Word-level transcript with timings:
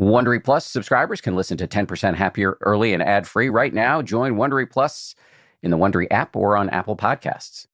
Wondery 0.00 0.42
Plus 0.42 0.64
subscribers 0.64 1.20
can 1.20 1.36
listen 1.36 1.58
to 1.58 1.68
10% 1.68 2.14
Happier 2.14 2.56
early 2.62 2.94
and 2.94 3.02
ad 3.02 3.28
free 3.28 3.50
right 3.50 3.74
now. 3.74 4.00
Join 4.00 4.36
Wondery 4.36 4.68
Plus 4.68 5.14
in 5.62 5.70
the 5.70 5.76
Wondery 5.76 6.06
app 6.10 6.34
or 6.34 6.56
on 6.56 6.70
Apple 6.70 6.96
Podcasts. 6.96 7.66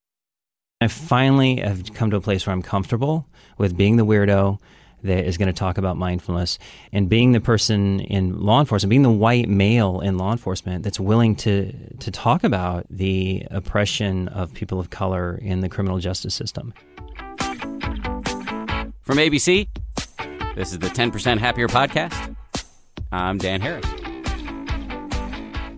I 0.80 0.88
finally 0.88 1.60
have 1.60 1.94
come 1.94 2.10
to 2.10 2.16
a 2.16 2.20
place 2.20 2.44
where 2.44 2.52
I'm 2.52 2.62
comfortable 2.62 3.28
with 3.58 3.76
being 3.76 3.96
the 3.96 4.04
weirdo 4.04 4.58
that 5.04 5.24
is 5.24 5.38
going 5.38 5.46
to 5.46 5.52
talk 5.52 5.78
about 5.78 5.96
mindfulness 5.96 6.58
and 6.90 7.08
being 7.08 7.30
the 7.30 7.40
person 7.40 8.00
in 8.00 8.40
law 8.40 8.58
enforcement, 8.58 8.90
being 8.90 9.02
the 9.04 9.10
white 9.10 9.48
male 9.48 10.00
in 10.00 10.18
law 10.18 10.32
enforcement 10.32 10.82
that's 10.82 10.98
willing 10.98 11.36
to 11.36 11.72
to 11.98 12.10
talk 12.10 12.42
about 12.42 12.86
the 12.90 13.46
oppression 13.52 14.26
of 14.28 14.52
people 14.52 14.80
of 14.80 14.90
color 14.90 15.38
in 15.42 15.60
the 15.60 15.68
criminal 15.68 16.00
justice 16.00 16.34
system. 16.34 16.74
From 19.02 19.18
ABC, 19.18 19.68
this 20.56 20.72
is 20.72 20.78
the 20.78 20.88
10% 20.88 21.38
Happier 21.38 21.68
Podcast. 21.68 22.34
I'm 23.12 23.36
Dan 23.36 23.60
Harris. 23.60 23.84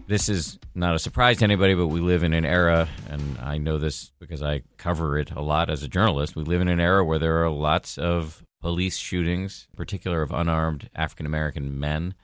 This 0.07 0.29
is 0.29 0.57
not 0.73 0.95
a 0.95 1.01
surprise 1.01 1.39
to 1.39 1.45
anybody, 1.45 1.75
but 1.75 1.89
we 1.89 2.01
live 2.01 2.23
in 2.23 2.33
an 2.33 2.45
era, 2.45 2.89
and 3.11 3.39
I 3.39 3.59
know 3.59 3.79
this 3.79 4.13
because 4.21 4.41
I 4.41 4.63
cover 4.77 5.19
it 5.19 5.33
a 5.33 5.43
lot 5.43 5.69
as 5.69 5.83
a 5.83 5.89
journalist. 5.89 6.37
We 6.37 6.45
live 6.45 6.61
in 6.61 6.69
an 6.69 6.79
era 6.79 7.05
where 7.05 7.19
there 7.19 7.43
are 7.45 7.51
lots 7.51 7.99
of 7.99 8.45
police 8.61 8.97
shootings, 8.97 9.67
in 9.73 9.77
particular 9.77 10.23
of 10.23 10.31
unarmed 10.31 10.89
African 10.95 11.27
American 11.27 11.81
men. 11.81 12.15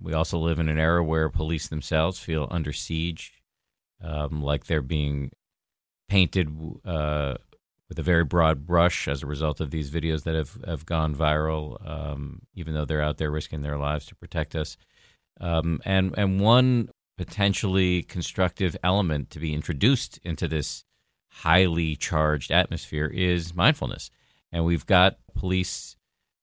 We 0.00 0.14
also 0.14 0.38
live 0.38 0.58
in 0.58 0.70
an 0.70 0.78
era 0.78 1.04
where 1.04 1.28
police 1.28 1.68
themselves 1.68 2.18
feel 2.18 2.48
under 2.50 2.72
siege, 2.72 3.42
um, 4.02 4.42
like 4.42 4.64
they're 4.64 4.80
being 4.80 5.32
painted 6.08 6.48
uh, 6.86 7.34
with 7.88 7.98
a 7.98 8.02
very 8.02 8.24
broad 8.24 8.66
brush 8.66 9.08
as 9.08 9.22
a 9.22 9.26
result 9.26 9.60
of 9.60 9.70
these 9.70 9.90
videos 9.90 10.24
that 10.24 10.34
have, 10.34 10.58
have 10.66 10.86
gone 10.86 11.14
viral, 11.14 11.76
um, 11.88 12.42
even 12.54 12.74
though 12.74 12.84
they're 12.84 13.02
out 13.02 13.18
there 13.18 13.30
risking 13.30 13.62
their 13.62 13.78
lives 13.78 14.06
to 14.06 14.14
protect 14.14 14.54
us. 14.54 14.76
Um, 15.40 15.80
and 15.84 16.14
and 16.16 16.40
one 16.40 16.90
potentially 17.18 18.02
constructive 18.02 18.76
element 18.82 19.30
to 19.30 19.38
be 19.38 19.52
introduced 19.52 20.18
into 20.22 20.48
this 20.48 20.84
highly 21.28 21.96
charged 21.96 22.50
atmosphere 22.50 23.06
is 23.06 23.54
mindfulness, 23.54 24.10
and 24.52 24.64
we've 24.64 24.86
got 24.86 25.18
police 25.34 25.96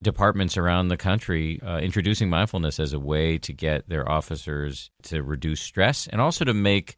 departments 0.03 0.57
around 0.57 0.88
the 0.88 0.97
country 0.97 1.59
uh, 1.61 1.77
introducing 1.77 2.29
mindfulness 2.29 2.79
as 2.79 2.91
a 2.91 2.99
way 2.99 3.38
to 3.38 3.53
get 3.53 3.88
their 3.88 4.09
officers 4.09 4.89
to 5.03 5.21
reduce 5.21 5.61
stress 5.61 6.07
and 6.07 6.19
also 6.19 6.44
to 6.44 6.53
make 6.53 6.97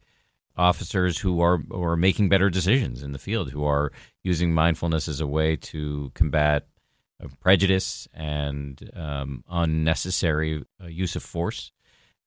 officers 0.56 1.18
who 1.18 1.40
are 1.40 1.58
who 1.58 1.82
are 1.82 1.96
making 1.96 2.28
better 2.28 2.50
decisions 2.50 3.02
in 3.02 3.12
the 3.12 3.18
field, 3.18 3.50
who 3.50 3.64
are 3.64 3.92
using 4.22 4.52
mindfulness 4.52 5.08
as 5.08 5.20
a 5.20 5.26
way 5.26 5.56
to 5.56 6.10
combat 6.14 6.66
uh, 7.22 7.28
prejudice 7.40 8.08
and 8.12 8.90
um, 8.94 9.44
unnecessary 9.48 10.64
uh, 10.82 10.86
use 10.86 11.16
of 11.16 11.22
force. 11.22 11.72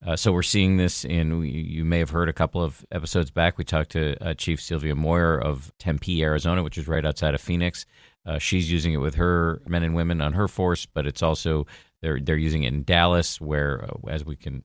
Uh, 0.05 0.15
so 0.15 0.31
we're 0.31 0.43
seeing 0.43 0.77
this 0.77 1.03
in. 1.03 1.41
You 1.43 1.83
may 1.83 1.99
have 1.99 2.11
heard 2.11 2.29
a 2.29 2.33
couple 2.33 2.61
of 2.61 2.85
episodes 2.91 3.31
back. 3.31 3.57
We 3.57 3.63
talked 3.63 3.91
to 3.91 4.15
uh, 4.23 4.33
Chief 4.35 4.61
Sylvia 4.61 4.95
Moir 4.95 5.39
of 5.39 5.71
Tempe, 5.79 6.23
Arizona, 6.23 6.61
which 6.61 6.77
is 6.77 6.87
right 6.87 7.05
outside 7.05 7.33
of 7.33 7.41
Phoenix. 7.41 7.85
Uh, 8.25 8.37
she's 8.37 8.71
using 8.71 8.93
it 8.93 8.97
with 8.97 9.15
her 9.15 9.61
men 9.67 9.83
and 9.83 9.95
women 9.95 10.21
on 10.21 10.33
her 10.33 10.47
force, 10.47 10.85
but 10.85 11.07
it's 11.07 11.23
also 11.23 11.65
they're 12.01 12.19
they're 12.19 12.37
using 12.37 12.63
it 12.63 12.73
in 12.73 12.83
Dallas, 12.83 13.41
where 13.41 13.85
uh, 13.85 14.09
as 14.09 14.23
we 14.23 14.35
can 14.35 14.63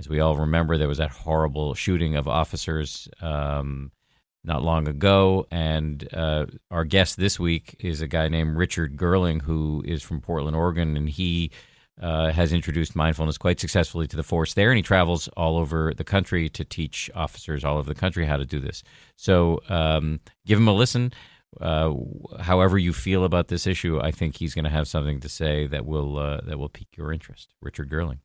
as 0.00 0.08
we 0.08 0.20
all 0.20 0.34
remember, 0.34 0.78
there 0.78 0.88
was 0.88 0.98
that 0.98 1.10
horrible 1.10 1.74
shooting 1.74 2.16
of 2.16 2.26
officers 2.26 3.06
um, 3.20 3.92
not 4.42 4.62
long 4.62 4.88
ago. 4.88 5.46
And 5.50 6.08
uh, 6.14 6.46
our 6.70 6.86
guest 6.86 7.18
this 7.18 7.38
week 7.38 7.76
is 7.78 8.00
a 8.00 8.08
guy 8.08 8.28
named 8.28 8.56
Richard 8.56 8.96
Goerling, 8.96 9.42
who 9.42 9.84
is 9.86 10.02
from 10.02 10.22
Portland, 10.22 10.56
Oregon, 10.56 10.96
and 10.96 11.06
he 11.06 11.50
uh, 12.00 12.32
has 12.32 12.50
introduced 12.50 12.96
mindfulness 12.96 13.36
quite 13.36 13.60
successfully 13.60 14.06
to 14.06 14.16
the 14.16 14.22
force 14.22 14.54
there. 14.54 14.70
And 14.70 14.78
he 14.78 14.82
travels 14.82 15.28
all 15.36 15.58
over 15.58 15.92
the 15.94 16.02
country 16.02 16.48
to 16.48 16.64
teach 16.64 17.10
officers 17.14 17.62
all 17.62 17.76
over 17.76 17.92
the 17.92 18.00
country 18.00 18.24
how 18.24 18.38
to 18.38 18.46
do 18.46 18.58
this. 18.58 18.82
So 19.16 19.60
um, 19.68 20.20
give 20.46 20.58
him 20.58 20.66
a 20.66 20.72
listen. 20.72 21.12
Uh, 21.60 21.92
however 22.38 22.78
you 22.78 22.94
feel 22.94 23.24
about 23.24 23.48
this 23.48 23.66
issue, 23.66 24.00
I 24.00 24.12
think 24.12 24.38
he's 24.38 24.54
going 24.54 24.64
to 24.64 24.70
have 24.70 24.88
something 24.88 25.20
to 25.20 25.28
say 25.28 25.66
that 25.66 25.84
will 25.84 26.16
uh, 26.16 26.40
that 26.46 26.58
will 26.58 26.70
pique 26.70 26.96
your 26.96 27.12
interest. 27.12 27.52
Richard 27.60 27.90
Goerling. 27.90 28.20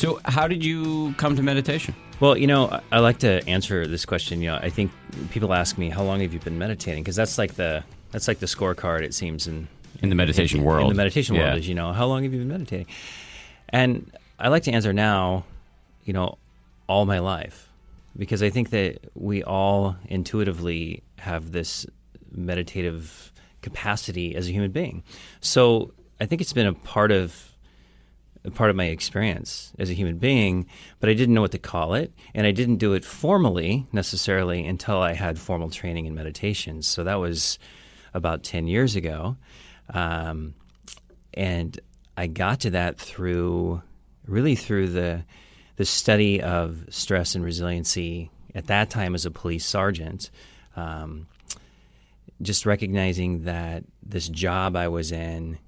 So, 0.00 0.18
how 0.24 0.48
did 0.48 0.64
you 0.64 1.12
come 1.18 1.36
to 1.36 1.42
meditation? 1.42 1.94
Well, 2.20 2.34
you 2.34 2.46
know, 2.46 2.80
I 2.90 3.00
like 3.00 3.18
to 3.18 3.46
answer 3.46 3.86
this 3.86 4.06
question. 4.06 4.40
You 4.40 4.52
know, 4.52 4.56
I 4.56 4.70
think 4.70 4.90
people 5.30 5.52
ask 5.52 5.76
me, 5.76 5.90
"How 5.90 6.02
long 6.02 6.20
have 6.20 6.32
you 6.32 6.40
been 6.40 6.56
meditating?" 6.56 7.02
Because 7.02 7.16
that's 7.16 7.36
like 7.36 7.56
the 7.56 7.84
that's 8.10 8.26
like 8.26 8.38
the 8.38 8.46
scorecard. 8.46 9.02
It 9.02 9.12
seems 9.12 9.46
in 9.46 9.68
in 10.00 10.08
the 10.08 10.14
meditation 10.14 10.60
in, 10.60 10.64
world. 10.64 10.84
In 10.84 10.88
the 10.88 10.94
meditation 10.94 11.34
yeah. 11.34 11.48
world, 11.48 11.58
is 11.58 11.68
you 11.68 11.74
know, 11.74 11.92
how 11.92 12.06
long 12.06 12.22
have 12.22 12.32
you 12.32 12.38
been 12.38 12.48
meditating? 12.48 12.86
And 13.68 14.10
I 14.38 14.48
like 14.48 14.62
to 14.62 14.72
answer 14.72 14.94
now, 14.94 15.44
you 16.06 16.14
know, 16.14 16.38
all 16.86 17.04
my 17.04 17.18
life, 17.18 17.68
because 18.16 18.42
I 18.42 18.48
think 18.48 18.70
that 18.70 19.00
we 19.14 19.42
all 19.42 19.96
intuitively 20.08 21.02
have 21.18 21.52
this 21.52 21.84
meditative 22.32 23.32
capacity 23.60 24.34
as 24.34 24.48
a 24.48 24.50
human 24.50 24.70
being. 24.70 25.02
So 25.42 25.92
I 26.18 26.24
think 26.24 26.40
it's 26.40 26.54
been 26.54 26.68
a 26.68 26.72
part 26.72 27.12
of 27.12 27.49
part 28.48 28.70
of 28.70 28.76
my 28.76 28.86
experience 28.86 29.72
as 29.78 29.90
a 29.90 29.94
human 29.94 30.16
being, 30.16 30.66
but 30.98 31.10
I 31.10 31.14
didn't 31.14 31.34
know 31.34 31.42
what 31.42 31.52
to 31.52 31.58
call 31.58 31.94
it. 31.94 32.12
And 32.34 32.46
I 32.46 32.52
didn't 32.52 32.76
do 32.76 32.94
it 32.94 33.04
formally 33.04 33.86
necessarily 33.92 34.66
until 34.66 34.98
I 34.98 35.12
had 35.12 35.38
formal 35.38 35.68
training 35.68 36.06
in 36.06 36.14
meditation. 36.14 36.82
So 36.82 37.04
that 37.04 37.16
was 37.16 37.58
about 38.14 38.42
10 38.42 38.66
years 38.66 38.96
ago. 38.96 39.36
Um, 39.92 40.54
and 41.34 41.78
I 42.16 42.28
got 42.28 42.60
to 42.60 42.70
that 42.70 42.98
through 42.98 43.82
really 44.26 44.54
through 44.54 44.88
the, 44.88 45.24
the 45.76 45.84
study 45.84 46.40
of 46.40 46.86
stress 46.88 47.34
and 47.34 47.44
resiliency 47.44 48.30
at 48.54 48.68
that 48.68 48.90
time 48.90 49.14
as 49.14 49.26
a 49.26 49.30
police 49.30 49.66
sergeant. 49.66 50.30
Um, 50.76 51.26
just 52.42 52.64
recognizing 52.64 53.44
that 53.44 53.84
this 54.02 54.28
job 54.28 54.76
I 54.76 54.88
was 54.88 55.12
in 55.12 55.58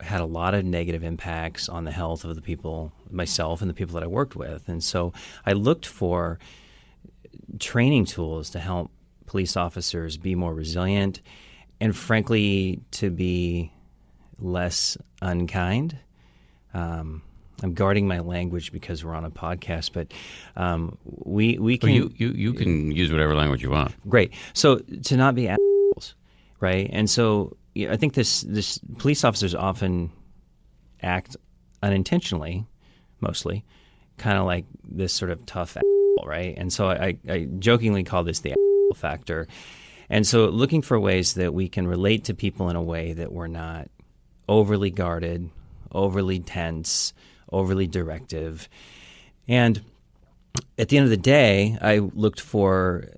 had 0.00 0.20
a 0.20 0.26
lot 0.26 0.54
of 0.54 0.64
negative 0.64 1.04
impacts 1.04 1.68
on 1.68 1.84
the 1.84 1.92
health 1.92 2.24
of 2.24 2.34
the 2.34 2.42
people, 2.42 2.92
myself 3.10 3.60
and 3.60 3.70
the 3.70 3.74
people 3.74 3.94
that 3.94 4.02
I 4.02 4.06
worked 4.06 4.36
with. 4.36 4.68
And 4.68 4.82
so 4.82 5.12
I 5.46 5.52
looked 5.52 5.86
for 5.86 6.38
training 7.58 8.04
tools 8.06 8.50
to 8.50 8.58
help 8.58 8.90
police 9.26 9.56
officers 9.56 10.16
be 10.16 10.34
more 10.34 10.54
resilient 10.54 11.20
and, 11.80 11.96
frankly, 11.96 12.80
to 12.92 13.10
be 13.10 13.72
less 14.38 14.96
unkind. 15.22 15.98
Um, 16.72 17.22
I'm 17.62 17.72
guarding 17.72 18.08
my 18.08 18.18
language 18.18 18.72
because 18.72 19.04
we're 19.04 19.14
on 19.14 19.24
a 19.24 19.30
podcast, 19.30 19.92
but 19.92 20.12
um, 20.56 20.98
we 21.04 21.58
we 21.58 21.78
can 21.78 21.88
well, 21.88 21.96
you, 21.96 22.14
you 22.16 22.32
you 22.32 22.52
can 22.52 22.90
use 22.90 23.12
whatever 23.12 23.34
language 23.34 23.62
you 23.62 23.70
want. 23.70 23.94
Great. 24.08 24.32
So 24.54 24.78
to 24.78 25.16
not 25.16 25.34
be 25.34 25.48
assholes, 25.48 26.14
right? 26.60 26.90
And 26.92 27.08
so 27.08 27.56
I 27.76 27.96
think 27.96 28.14
this 28.14 28.42
this 28.42 28.78
police 28.98 29.24
officers 29.24 29.54
often 29.54 30.10
act 31.02 31.36
unintentionally, 31.82 32.66
mostly, 33.20 33.64
kind 34.16 34.38
of 34.38 34.46
like 34.46 34.64
this 34.84 35.12
sort 35.12 35.30
of 35.30 35.44
tough 35.46 35.76
asshole, 35.76 36.26
right? 36.26 36.54
And 36.56 36.72
so 36.72 36.88
I, 36.88 37.18
I 37.28 37.48
jokingly 37.58 38.04
call 38.04 38.24
this 38.24 38.40
the 38.40 38.54
factor. 38.94 39.48
And 40.08 40.26
so 40.26 40.46
looking 40.46 40.82
for 40.82 40.98
ways 41.00 41.34
that 41.34 41.52
we 41.54 41.68
can 41.68 41.86
relate 41.86 42.24
to 42.24 42.34
people 42.34 42.68
in 42.70 42.76
a 42.76 42.82
way 42.82 43.12
that 43.14 43.32
we're 43.32 43.48
not 43.48 43.88
overly 44.48 44.90
guarded, 44.90 45.50
overly 45.92 46.38
tense, 46.40 47.12
overly 47.50 47.86
directive. 47.86 48.68
And 49.48 49.82
at 50.78 50.88
the 50.88 50.98
end 50.98 51.04
of 51.04 51.10
the 51.10 51.16
day, 51.16 51.78
I 51.80 51.98
looked 51.98 52.40
for 52.40 53.08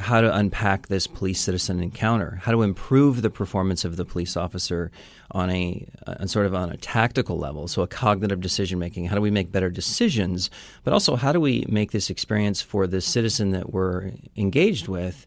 how 0.00 0.20
to 0.20 0.34
unpack 0.34 0.88
this 0.88 1.06
police 1.06 1.40
citizen 1.40 1.80
encounter, 1.80 2.40
how 2.42 2.52
to 2.52 2.62
improve 2.62 3.22
the 3.22 3.30
performance 3.30 3.84
of 3.84 3.96
the 3.96 4.04
police 4.04 4.36
officer 4.36 4.90
on 5.30 5.50
a 5.50 5.86
on 6.06 6.26
sort 6.28 6.46
of 6.46 6.54
on 6.54 6.70
a 6.70 6.76
tactical 6.76 7.38
level, 7.38 7.68
so 7.68 7.82
a 7.82 7.86
cognitive 7.86 8.40
decision 8.40 8.78
making. 8.78 9.06
How 9.06 9.14
do 9.14 9.20
we 9.20 9.30
make 9.30 9.52
better 9.52 9.70
decisions, 9.70 10.50
but 10.84 10.92
also 10.92 11.16
how 11.16 11.32
do 11.32 11.40
we 11.40 11.64
make 11.68 11.92
this 11.92 12.10
experience 12.10 12.60
for 12.60 12.86
the 12.86 13.00
citizen 13.00 13.50
that 13.52 13.72
we're 13.72 14.12
engaged 14.36 14.88
with? 14.88 15.26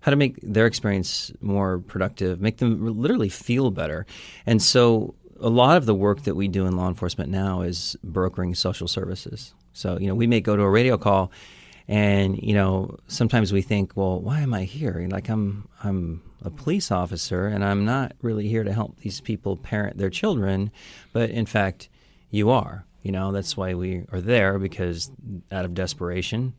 How 0.00 0.10
to 0.10 0.16
make 0.16 0.40
their 0.40 0.66
experience 0.66 1.32
more 1.40 1.78
productive, 1.78 2.40
make 2.40 2.58
them 2.58 3.00
literally 3.00 3.28
feel 3.28 3.70
better, 3.70 4.06
and 4.46 4.62
so 4.62 5.14
a 5.38 5.50
lot 5.50 5.76
of 5.76 5.84
the 5.84 5.94
work 5.94 6.22
that 6.22 6.34
we 6.34 6.48
do 6.48 6.66
in 6.66 6.76
law 6.76 6.88
enforcement 6.88 7.30
now 7.30 7.60
is 7.60 7.96
brokering 8.02 8.54
social 8.54 8.88
services. 8.88 9.54
So 9.72 9.98
you 9.98 10.06
know 10.08 10.14
we 10.14 10.26
may 10.26 10.40
go 10.40 10.56
to 10.56 10.62
a 10.62 10.70
radio 10.70 10.96
call 10.96 11.30
and 11.88 12.40
you 12.42 12.54
know, 12.54 12.96
sometimes 13.08 13.52
we 13.52 13.62
think, 13.62 13.96
well, 13.96 14.20
why 14.20 14.40
am 14.40 14.52
I 14.52 14.64
here? 14.64 15.06
Like 15.10 15.28
I'm 15.28 15.68
I'm 15.82 16.22
a 16.42 16.50
police 16.50 16.90
officer 16.90 17.46
and 17.46 17.64
I'm 17.64 17.84
not 17.84 18.12
really 18.22 18.48
here 18.48 18.64
to 18.64 18.72
help 18.72 18.98
these 18.98 19.20
people 19.20 19.56
parent 19.56 19.98
their 19.98 20.10
children, 20.10 20.70
but 21.12 21.30
in 21.30 21.46
fact, 21.46 21.88
you 22.30 22.50
are. 22.50 22.84
You 23.02 23.12
know, 23.12 23.30
that's 23.30 23.56
why 23.56 23.74
we 23.74 24.04
are 24.10 24.20
there 24.20 24.58
because 24.58 25.10
out 25.52 25.64
of 25.64 25.74
desperation, 25.74 26.54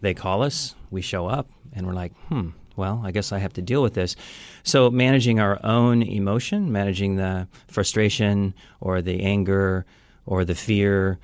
they 0.00 0.12
call 0.12 0.42
us, 0.42 0.74
we 0.90 1.02
show 1.02 1.28
up, 1.28 1.48
and 1.72 1.86
we're 1.86 1.92
like, 1.94 2.12
hmm, 2.28 2.48
well, 2.76 3.00
I 3.04 3.12
guess 3.12 3.30
I 3.30 3.38
have 3.38 3.52
to 3.54 3.62
deal 3.62 3.80
with 3.80 3.94
this. 3.94 4.16
So, 4.64 4.90
managing 4.90 5.38
our 5.38 5.60
own 5.64 6.02
emotion, 6.02 6.72
managing 6.72 7.16
the 7.16 7.46
frustration 7.68 8.54
or 8.80 9.02
the 9.02 9.22
anger 9.22 9.86
or 10.26 10.44
the 10.44 10.56
fear 10.56 11.18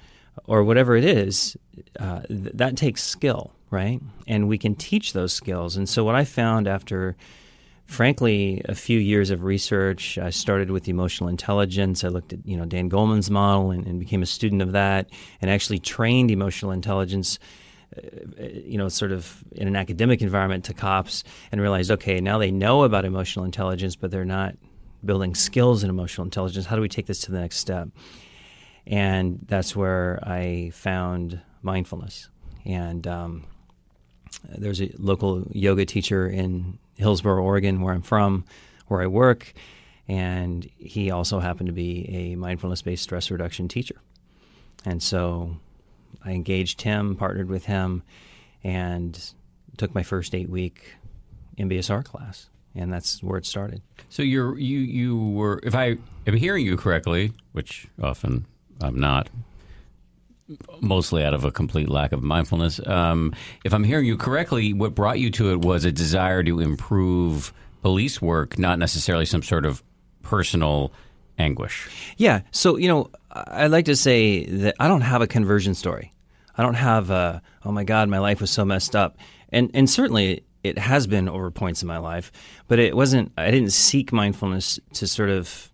or 0.45 0.65
whatever 0.65 0.97
it 0.97 1.05
is, 1.05 1.57
uh, 1.99 2.21
th- 2.23 2.53
that 2.55 2.77
takes 2.77 3.03
skill, 3.03 3.53
right? 3.71 4.01
And 4.27 4.49
we 4.49 4.59
can 4.59 4.75
teach 4.75 5.13
those 5.13 5.33
skills. 5.33 5.77
And 5.77 5.89
so, 5.89 6.05
what 6.05 6.15
I 6.15 6.25
found 6.25 6.67
after 6.67 7.17
frankly, 7.91 8.63
a 8.67 8.75
few 8.75 9.01
years 9.01 9.31
of 9.31 9.43
research. 9.43 10.17
I 10.17 10.31
started 10.31 10.71
with 10.71 10.89
emotional 10.89 11.29
intelligence. 11.29 12.05
I 12.05 12.09
looked 12.09 12.33
at 12.33 12.47
you 12.47 12.57
know 12.57 12.65
Dan 12.65 12.89
Goleman's 12.89 13.31
model 13.31 13.73
and, 13.73 13.85
and 13.85 13.99
became 13.99 14.23
a 14.23 14.27
student 14.27 14.63
of 14.63 14.73
that, 14.73 15.11
and 15.43 15.51
actually 15.51 15.81
trained 15.81 16.31
emotional 16.31 16.71
intelligence. 16.71 17.39
Uh, 17.97 18.45
you 18.65 18.79
know, 18.79 18.89
sort 18.89 19.11
of 19.11 19.43
in 19.51 19.67
an 19.67 19.75
academic 19.75 20.23
environment 20.23 20.65
to 20.67 20.73
cops, 20.73 21.25
and 21.51 21.61
realized, 21.61 21.91
okay, 21.91 22.21
now 22.21 22.39
they 22.39 22.53
know 22.53 22.85
about 22.85 23.05
emotional 23.05 23.45
intelligence, 23.45 23.97
but 23.97 24.13
they're 24.13 24.25
not 24.25 24.55
building 25.05 25.35
skills 25.35 25.83
in 25.83 25.91
emotional 25.91 26.25
intelligence. 26.25 26.67
How 26.67 26.77
do 26.77 26.83
we 26.83 26.89
take 26.89 27.07
this 27.07 27.19
to 27.23 27.33
the 27.33 27.41
next 27.41 27.57
step? 27.57 27.89
And 28.91 29.39
that's 29.47 29.77
where 29.77 30.19
I 30.23 30.73
found 30.75 31.41
mindfulness. 31.63 32.29
And 32.67 33.07
um, 33.07 33.47
there's 34.45 34.83
a 34.83 34.91
local 34.99 35.47
yoga 35.53 35.87
teacher 35.87 36.29
in 36.29 36.79
Hillsboro, 36.97 37.43
Oregon, 37.43 37.81
where 37.81 37.95
I'm 37.95 38.03
from, 38.03 38.45
where 38.89 39.01
I 39.01 39.07
work, 39.07 39.55
and 40.09 40.69
he 40.77 41.13
also 41.13 41.39
happened 41.39 41.69
to 41.69 41.73
be 41.73 42.09
a 42.09 42.35
mindfulness 42.35 42.83
based 42.83 43.05
stress 43.05 43.31
reduction 43.31 43.69
teacher. 43.69 44.01
And 44.85 45.01
so 45.01 45.57
I 46.25 46.33
engaged 46.33 46.83
him, 46.83 47.15
partnered 47.15 47.49
with 47.49 47.67
him, 47.67 48.03
and 48.65 49.33
took 49.77 49.95
my 49.95 50.03
first 50.03 50.35
eight 50.35 50.51
week 50.51 50.97
MBSR 51.59 52.05
class. 52.05 52.51
And 52.75 52.93
that's 52.93 53.23
where 53.23 53.39
it 53.39 53.47
started. 53.47 53.83
So 54.09 54.23
you're 54.23 54.59
you 54.59 54.81
you 54.81 55.17
were 55.17 55.61
if 55.63 55.77
I 55.77 55.99
am 56.27 56.35
hearing 56.35 56.65
you 56.67 56.77
correctly, 56.77 57.33
which 57.53 57.87
often 58.03 58.47
I'm 58.83 58.99
not, 58.99 59.29
mostly 60.81 61.25
out 61.25 61.35
of 61.35 61.45
a 61.45 61.51
complete 61.51 61.89
lack 61.89 62.13
of 62.13 62.23
mindfulness. 62.23 62.81
Um, 62.87 63.35
if 63.65 63.73
I'm 63.73 63.85
hearing 63.85 64.07
you 64.07 64.17
correctly, 64.17 64.73
what 64.73 64.95
brought 64.95 65.19
you 65.19 65.31
to 65.33 65.53
it 65.53 65.61
was 65.61 65.85
a 65.85 65.93
desire 65.93 66.43
to 66.43 66.61
improve 66.61 67.53
police 67.83 68.21
work, 68.21 68.59
not 68.59 68.79
necessarily 68.79 69.27
some 69.27 69.43
sort 69.43 69.65
of 69.65 69.83
personal 70.23 70.93
anguish. 71.39 71.89
Yeah. 72.17 72.43
So, 72.51 72.77
you 72.77 72.89
know, 72.89 73.11
I'd 73.31 73.71
like 73.71 73.87
to 73.87 73.97
say 73.97 74.45
that 74.45 74.75
I 74.79 74.89
don't 74.89 75.01
have 75.03 75.23
a 75.23 75.27
conversion 75.27 75.75
story. 75.75 76.13
I 76.57 76.63
don't 76.63 76.75
have 76.75 77.11
a, 77.11 77.41
oh 77.65 77.73
my 77.73 77.85
God, 77.85 78.09
my 78.09 78.19
life 78.19 78.41
was 78.41 78.51
so 78.51 78.65
messed 78.65 78.95
up. 78.95 79.17
And, 79.51 79.71
and 79.73 79.89
certainly 79.89 80.45
it 80.63 80.79
has 80.79 81.07
been 81.07 81.29
over 81.29 81.51
points 81.51 81.81
in 81.81 81.89
my 81.89 81.99
life, 81.99 82.31
but 82.69 82.79
it 82.79 82.95
wasn't, 82.95 83.33
I 83.39 83.51
didn't 83.51 83.73
seek 83.73 84.13
mindfulness 84.13 84.79
to 84.95 85.07
sort 85.07 85.31
of 85.31 85.73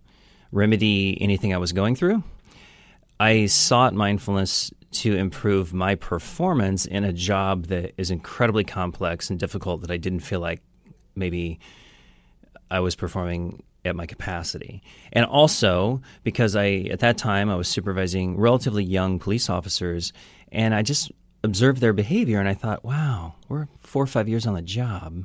remedy 0.52 1.18
anything 1.20 1.52
I 1.52 1.58
was 1.58 1.72
going 1.72 1.96
through. 1.96 2.22
I 3.18 3.46
sought 3.46 3.94
mindfulness 3.94 4.70
to 4.92 5.14
improve 5.14 5.74
my 5.74 5.94
performance 5.94 6.86
in 6.86 7.04
a 7.04 7.12
job 7.12 7.66
that 7.66 7.92
is 7.96 8.10
incredibly 8.10 8.64
complex 8.64 9.30
and 9.30 9.38
difficult 9.38 9.82
that 9.82 9.90
I 9.90 9.96
didn't 9.96 10.20
feel 10.20 10.40
like 10.40 10.62
maybe 11.14 11.58
I 12.70 12.80
was 12.80 12.94
performing 12.94 13.62
at 13.84 13.96
my 13.96 14.06
capacity. 14.06 14.82
And 15.12 15.24
also 15.24 16.00
because 16.24 16.56
I 16.56 16.88
at 16.90 17.00
that 17.00 17.18
time 17.18 17.48
I 17.48 17.56
was 17.56 17.68
supervising 17.68 18.36
relatively 18.36 18.84
young 18.84 19.18
police 19.18 19.48
officers 19.48 20.12
and 20.50 20.74
I 20.74 20.82
just 20.82 21.10
observed 21.44 21.80
their 21.80 21.92
behavior 21.92 22.40
and 22.40 22.48
I 22.48 22.54
thought, 22.54 22.84
wow, 22.84 23.34
we're 23.48 23.68
4 23.80 24.02
or 24.02 24.06
5 24.06 24.28
years 24.28 24.46
on 24.46 24.54
the 24.54 24.62
job 24.62 25.24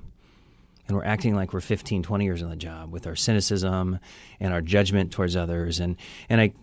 and 0.87 0.97
we're 0.97 1.05
acting 1.05 1.35
like 1.35 1.53
we're 1.53 1.61
15 1.61 2.03
20 2.03 2.25
years 2.25 2.44
on 2.44 2.49
the 2.49 2.55
job 2.55 2.91
with 2.91 3.07
our 3.07 3.15
cynicism 3.15 3.99
and 4.39 4.53
our 4.53 4.61
judgment 4.61 5.11
towards 5.11 5.35
others 5.35 5.79
and 5.79 5.95
and 6.29 6.41
I 6.41 6.53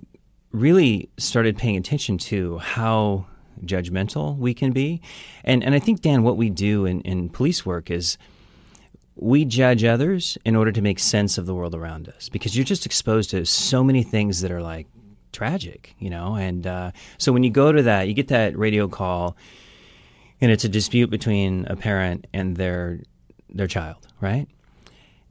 really 0.53 1.09
started 1.19 1.57
paying 1.57 1.77
attention 1.77 2.19
to 2.19 2.59
how 2.59 3.27
judgmental 3.65 4.37
we 4.39 4.55
can 4.55 4.73
be. 4.73 5.01
And, 5.45 5.63
and 5.65 5.75
I 5.75 5.79
think, 5.79 6.01
Dan, 6.01 6.23
what 6.23 6.37
we 6.37 6.51
do 6.51 6.87
in, 6.87 7.01
in 7.03 7.29
police 7.29 7.67
work 7.67 7.91
is 7.91 8.19
we 9.17 9.45
judge 9.45 9.85
others 9.85 10.39
in 10.45 10.55
order 10.55 10.71
to 10.73 10.81
make 10.81 10.99
sense 10.99 11.39
of 11.39 11.47
the 11.47 11.55
world 11.55 11.75
around 11.75 12.09
us 12.09 12.29
because 12.29 12.57
you're 12.57 12.65
just 12.65 12.87
exposed 12.87 13.31
to 13.31 13.45
so 13.45 13.83
many 13.83 14.03
things 14.03 14.41
that 14.43 14.51
are 14.51 14.63
like 14.63 14.87
tragic, 15.33 15.95
you 15.99 16.09
know? 16.09 16.37
And 16.37 16.67
uh, 16.67 16.93
so 17.19 17.33
when 17.33 17.43
you 17.43 17.51
go 17.51 17.73
to 17.73 17.83
that, 17.83 18.07
you 18.07 18.15
get 18.15 18.29
that 18.29 18.57
radio 18.57 18.87
call 18.89 19.37
and 20.41 20.53
it's 20.53 20.65
a 20.65 20.69
dispute 20.69 21.11
between 21.11 21.67
a 21.67 21.77
parent 21.77 22.27
and 22.33 22.57
their 22.57 23.01
their 23.51 23.67
child, 23.67 24.07
right? 24.21 24.47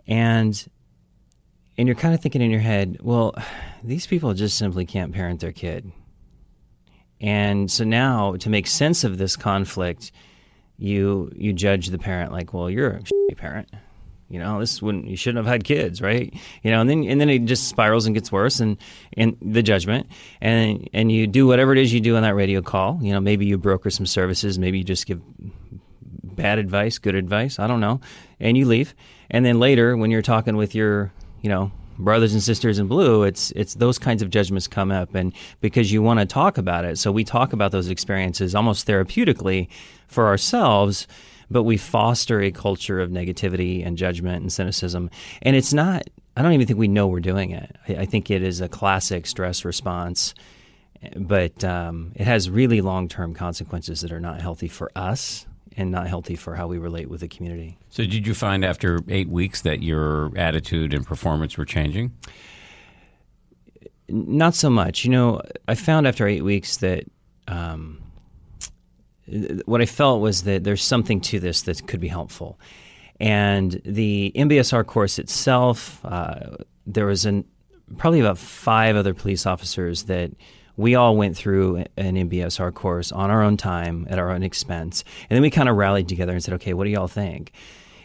And 0.05 0.67
and 1.77 1.87
you're 1.87 1.95
kind 1.95 2.13
of 2.13 2.21
thinking 2.21 2.41
in 2.41 2.51
your 2.51 2.59
head, 2.59 2.97
well, 3.01 3.35
these 3.87 4.05
people 4.05 4.33
just 4.33 4.57
simply 4.57 4.85
can't 4.85 5.13
parent 5.13 5.39
their 5.39 5.51
kid. 5.51 5.91
And 7.19 7.71
so 7.71 7.83
now 7.83 8.35
to 8.37 8.49
make 8.49 8.67
sense 8.67 9.03
of 9.03 9.17
this 9.17 9.35
conflict, 9.35 10.11
you 10.77 11.31
you 11.35 11.53
judge 11.53 11.87
the 11.87 11.97
parent 11.97 12.31
like, 12.31 12.53
well, 12.53 12.69
you're 12.69 13.01
a 13.31 13.35
parent. 13.35 13.69
You 14.29 14.39
know, 14.39 14.59
this 14.59 14.81
wouldn't 14.81 15.07
you 15.07 15.15
shouldn't 15.15 15.45
have 15.45 15.51
had 15.51 15.63
kids, 15.63 16.01
right? 16.01 16.33
You 16.61 16.71
know, 16.71 16.81
and 16.81 16.89
then 16.89 17.03
and 17.05 17.19
then 17.19 17.29
it 17.29 17.45
just 17.45 17.69
spirals 17.69 18.05
and 18.05 18.13
gets 18.13 18.31
worse 18.31 18.59
and 18.59 18.77
and 19.15 19.37
the 19.41 19.63
judgment. 19.63 20.07
And 20.41 20.89
and 20.93 21.11
you 21.11 21.27
do 21.27 21.47
whatever 21.47 21.71
it 21.71 21.79
is 21.79 21.93
you 21.93 22.01
do 22.01 22.17
on 22.17 22.23
that 22.23 22.35
radio 22.35 22.61
call. 22.61 22.99
You 23.01 23.13
know, 23.13 23.21
maybe 23.21 23.45
you 23.45 23.57
broker 23.57 23.89
some 23.89 24.05
services, 24.05 24.59
maybe 24.59 24.79
you 24.79 24.83
just 24.83 25.07
give 25.07 25.21
bad 26.23 26.59
advice, 26.59 26.99
good 26.99 27.15
advice, 27.15 27.57
I 27.57 27.67
don't 27.67 27.79
know. 27.79 28.01
And 28.39 28.57
you 28.57 28.65
leave. 28.65 28.93
And 29.31 29.45
then 29.45 29.59
later 29.59 29.95
when 29.97 30.11
you're 30.11 30.21
talking 30.21 30.57
with 30.57 30.75
your 30.75 31.11
you 31.41 31.49
know 31.49 31.71
brothers 31.97 32.33
and 32.33 32.43
sisters 32.43 32.79
in 32.79 32.87
blue 32.87 33.23
it's 33.23 33.51
it's 33.51 33.75
those 33.75 33.97
kinds 33.97 34.21
of 34.21 34.29
judgments 34.29 34.67
come 34.67 34.91
up 34.91 35.15
and 35.15 35.33
because 35.61 35.91
you 35.91 36.01
want 36.01 36.19
to 36.19 36.25
talk 36.25 36.57
about 36.57 36.85
it. 36.85 36.97
So 36.97 37.11
we 37.11 37.23
talk 37.23 37.53
about 37.53 37.71
those 37.71 37.89
experiences 37.89 38.55
almost 38.55 38.87
therapeutically 38.87 39.67
for 40.07 40.27
ourselves 40.27 41.07
but 41.49 41.63
we 41.63 41.77
foster 41.77 42.41
a 42.41 42.51
culture 42.51 42.99
of 42.99 43.09
negativity 43.09 43.85
and 43.85 43.97
judgment 43.97 44.41
and 44.41 44.51
cynicism. 44.51 45.09
And 45.41 45.55
it's 45.55 45.73
not 45.73 46.03
i 46.35 46.41
don't 46.41 46.53
even 46.53 46.67
think 46.67 46.79
we 46.79 46.87
know 46.87 47.07
we're 47.07 47.19
doing 47.19 47.51
it. 47.51 47.75
I, 47.87 47.95
I 47.95 48.05
think 48.05 48.29
it 48.29 48.43
is 48.43 48.61
a 48.61 48.69
classic 48.69 49.25
stress 49.27 49.65
response 49.65 50.33
but 51.15 51.63
um, 51.63 52.11
it 52.15 52.25
has 52.25 52.49
really 52.49 52.81
long-term 52.81 53.35
consequences 53.35 54.01
that 54.01 54.11
are 54.11 54.19
not 54.19 54.41
healthy 54.41 54.67
for 54.67 54.91
us 54.95 55.45
and 55.77 55.91
not 55.91 56.07
healthy 56.07 56.35
for 56.35 56.55
how 56.55 56.67
we 56.67 56.79
relate 56.79 57.07
with 57.07 57.21
the 57.21 57.27
community. 57.27 57.77
So, 57.89 58.03
did 58.03 58.25
you 58.25 58.33
find 58.33 58.65
after 58.65 58.99
eight 59.07 59.29
weeks 59.29 59.61
that 59.61 59.83
your 59.83 60.35
attitude 60.35 60.93
and 60.93 61.05
performance 61.05 61.57
were 61.57 61.65
changing? 61.65 62.11
Not 64.09 64.55
so 64.55 64.69
much. 64.69 65.05
You 65.05 65.11
know, 65.11 65.41
I 65.67 65.75
found 65.75 66.07
after 66.07 66.27
eight 66.27 66.43
weeks 66.43 66.77
that 66.77 67.03
um, 67.47 68.01
what 69.65 69.81
I 69.81 69.85
felt 69.85 70.21
was 70.21 70.43
that 70.43 70.63
there's 70.63 70.83
something 70.83 71.21
to 71.21 71.39
this 71.39 71.61
that 71.63 71.85
could 71.87 71.99
be 71.99 72.07
helpful. 72.07 72.59
And 73.19 73.79
the 73.85 74.31
MBSR 74.35 74.85
course 74.85 75.19
itself, 75.19 76.03
uh, 76.05 76.57
there 76.85 77.05
was 77.05 77.25
an, 77.25 77.45
probably 77.97 78.19
about 78.19 78.37
five 78.37 78.95
other 78.95 79.13
police 79.13 79.45
officers 79.45 80.03
that 80.03 80.31
we 80.77 80.93
all 80.93 81.17
went 81.17 81.35
through 81.35 81.83
an 81.97 82.15
MBSR 82.15 82.73
course 82.73 83.11
on 83.11 83.31
our 83.31 83.41
own 83.41 83.57
time 83.57 84.07
at 84.09 84.19
our 84.19 84.31
own 84.31 84.43
expense. 84.43 85.03
And 85.29 85.35
then 85.35 85.41
we 85.41 85.49
kind 85.49 85.67
of 85.67 85.75
rallied 85.75 86.07
together 86.07 86.33
and 86.33 86.43
said, 86.43 86.53
okay, 86.55 86.73
what 86.73 86.85
do 86.85 86.91
y'all 86.91 87.07
think? 87.07 87.51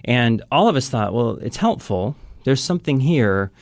And 0.04 0.42
all 0.50 0.68
of 0.68 0.74
us 0.74 0.88
thought, 0.88 1.12
well, 1.12 1.32
it's 1.36 1.58
helpful. 1.58 2.16
There's 2.44 2.62
something 2.62 2.98
here, 2.98 3.52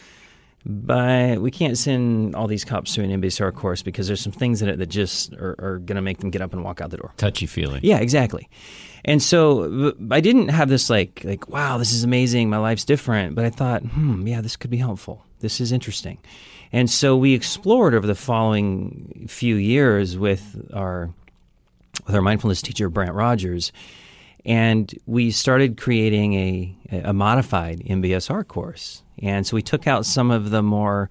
but 0.64 1.40
we 1.40 1.50
can't 1.50 1.76
send 1.76 2.35
all 2.35 2.47
these 2.47 2.64
cops 2.64 2.95
to 2.95 3.02
an 3.02 3.21
MBSR 3.21 3.52
course 3.52 3.83
because 3.83 4.07
there's 4.07 4.21
some 4.21 4.33
things 4.33 4.62
in 4.62 4.69
it 4.69 4.76
that 4.76 4.87
just 4.87 5.35
are, 5.35 5.57
are 5.59 5.79
going 5.79 5.97
to 5.97 6.02
make 6.02 6.19
them 6.19 6.31
get 6.31 6.40
up 6.40 6.52
and 6.52 6.62
walk 6.62 6.81
out 6.81 6.90
the 6.90 6.97
door. 6.97 7.12
Touchy 7.17 7.47
feeling. 7.47 7.81
Yeah, 7.83 7.99
exactly. 7.99 8.49
And 9.05 9.23
so 9.23 9.95
I 10.11 10.21
didn't 10.21 10.49
have 10.49 10.69
this 10.69 10.90
like 10.90 11.23
like 11.25 11.49
wow, 11.49 11.79
this 11.79 11.93
is 11.93 12.05
amazing, 12.05 12.50
my 12.50 12.59
life's 12.59 12.85
different, 12.85 13.35
but 13.35 13.45
I 13.47 13.50
thought, 13.50 13.83
hmm, 13.83 14.26
yeah, 14.26 14.43
this 14.43 14.57
could 14.57 14.71
be 14.71 14.76
helpful. 14.76 15.25
This 15.40 15.61
is 15.61 15.73
interesting. 15.73 16.19
And 16.73 16.89
so 16.89 17.17
we 17.17 17.35
explored 17.35 17.95
over 17.95 18.07
the 18.07 18.15
following 18.15 19.27
few 19.29 19.57
years 19.57 20.17
with 20.17 20.71
our 20.73 21.11
with 22.07 22.15
our 22.15 22.23
mindfulness 22.23 22.62
teacher 22.62 22.89
Brant 22.89 23.15
Rogers, 23.15 23.73
and 24.45 24.93
we 25.07 25.31
started 25.31 25.77
creating 25.77 26.35
a 26.35 26.77
a 27.05 27.12
modified 27.12 27.81
MBSR 27.81 28.47
course. 28.47 29.03
And 29.23 29.47
so 29.47 29.55
we 29.55 29.62
took 29.62 29.87
out 29.87 30.07
some 30.07 30.31
of 30.31 30.50
the 30.50 30.62
more 30.62 31.11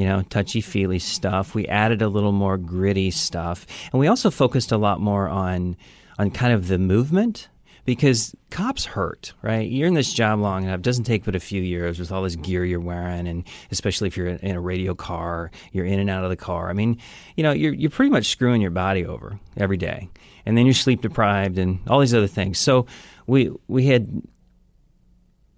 you 0.00 0.06
know, 0.06 0.22
touchy 0.22 0.62
feely 0.62 0.98
stuff. 0.98 1.54
We 1.54 1.66
added 1.66 2.00
a 2.00 2.08
little 2.08 2.32
more 2.32 2.56
gritty 2.56 3.10
stuff, 3.10 3.66
and 3.92 4.00
we 4.00 4.06
also 4.06 4.30
focused 4.30 4.72
a 4.72 4.78
lot 4.78 4.98
more 4.98 5.28
on 5.28 5.76
on 6.18 6.30
kind 6.30 6.54
of 6.54 6.68
the 6.68 6.78
movement 6.78 7.49
because 7.84 8.34
cops 8.50 8.84
hurt, 8.84 9.32
right? 9.42 9.68
You're 9.70 9.88
in 9.88 9.94
this 9.94 10.12
job 10.12 10.40
long 10.40 10.64
enough. 10.64 10.80
It 10.80 10.82
doesn't 10.82 11.04
take 11.04 11.24
but 11.24 11.34
a 11.34 11.40
few 11.40 11.62
years 11.62 11.98
with 11.98 12.12
all 12.12 12.22
this 12.22 12.36
gear 12.36 12.64
you're 12.64 12.80
wearing, 12.80 13.26
and 13.26 13.44
especially 13.70 14.08
if 14.08 14.16
you're 14.16 14.28
in 14.28 14.56
a 14.56 14.60
radio 14.60 14.94
car, 14.94 15.50
you're 15.72 15.86
in 15.86 15.98
and 15.98 16.10
out 16.10 16.24
of 16.24 16.30
the 16.30 16.36
car. 16.36 16.70
I 16.70 16.72
mean, 16.72 16.98
you 17.36 17.42
know, 17.42 17.52
you're 17.52 17.72
you're 17.72 17.90
pretty 17.90 18.10
much 18.10 18.26
screwing 18.26 18.60
your 18.60 18.70
body 18.70 19.04
over 19.04 19.38
every 19.56 19.76
day, 19.76 20.08
and 20.46 20.56
then 20.56 20.66
you're 20.66 20.74
sleep 20.74 21.02
deprived 21.02 21.58
and 21.58 21.80
all 21.88 22.00
these 22.00 22.14
other 22.14 22.26
things. 22.26 22.58
So 22.58 22.86
we 23.26 23.50
we 23.68 23.86
had 23.86 24.22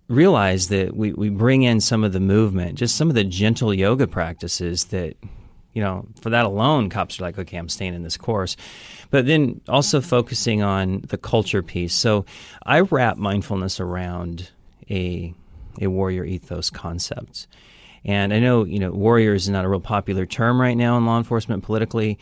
realized 0.08 0.68
that 0.70 0.94
we, 0.96 1.12
we 1.12 1.30
bring 1.30 1.62
in 1.62 1.80
some 1.80 2.04
of 2.04 2.12
the 2.12 2.20
movement, 2.20 2.78
just 2.78 2.96
some 2.96 3.08
of 3.08 3.14
the 3.14 3.24
gentle 3.24 3.72
yoga 3.72 4.06
practices 4.06 4.86
that, 4.86 5.16
you 5.72 5.82
know, 5.82 6.06
for 6.20 6.30
that 6.30 6.44
alone, 6.44 6.90
cops 6.90 7.18
are 7.18 7.22
like, 7.22 7.38
okay, 7.38 7.56
I'm 7.56 7.68
staying 7.68 7.94
in 7.94 8.02
this 8.02 8.16
course. 8.16 8.56
But 9.10 9.26
then 9.26 9.60
also 9.68 10.00
focusing 10.00 10.62
on 10.62 11.02
the 11.08 11.18
culture 11.18 11.62
piece. 11.62 11.94
So 11.94 12.24
I 12.64 12.80
wrap 12.80 13.16
mindfulness 13.16 13.80
around 13.80 14.50
a, 14.90 15.34
a 15.80 15.86
warrior 15.86 16.24
ethos 16.24 16.70
concept. 16.70 17.46
And 18.04 18.34
I 18.34 18.40
know, 18.40 18.64
you 18.64 18.78
know, 18.78 18.90
warrior 18.90 19.34
is 19.34 19.48
not 19.48 19.64
a 19.64 19.68
real 19.68 19.80
popular 19.80 20.26
term 20.26 20.60
right 20.60 20.76
now 20.76 20.96
in 20.96 21.06
law 21.06 21.18
enforcement 21.18 21.62
politically. 21.62 22.18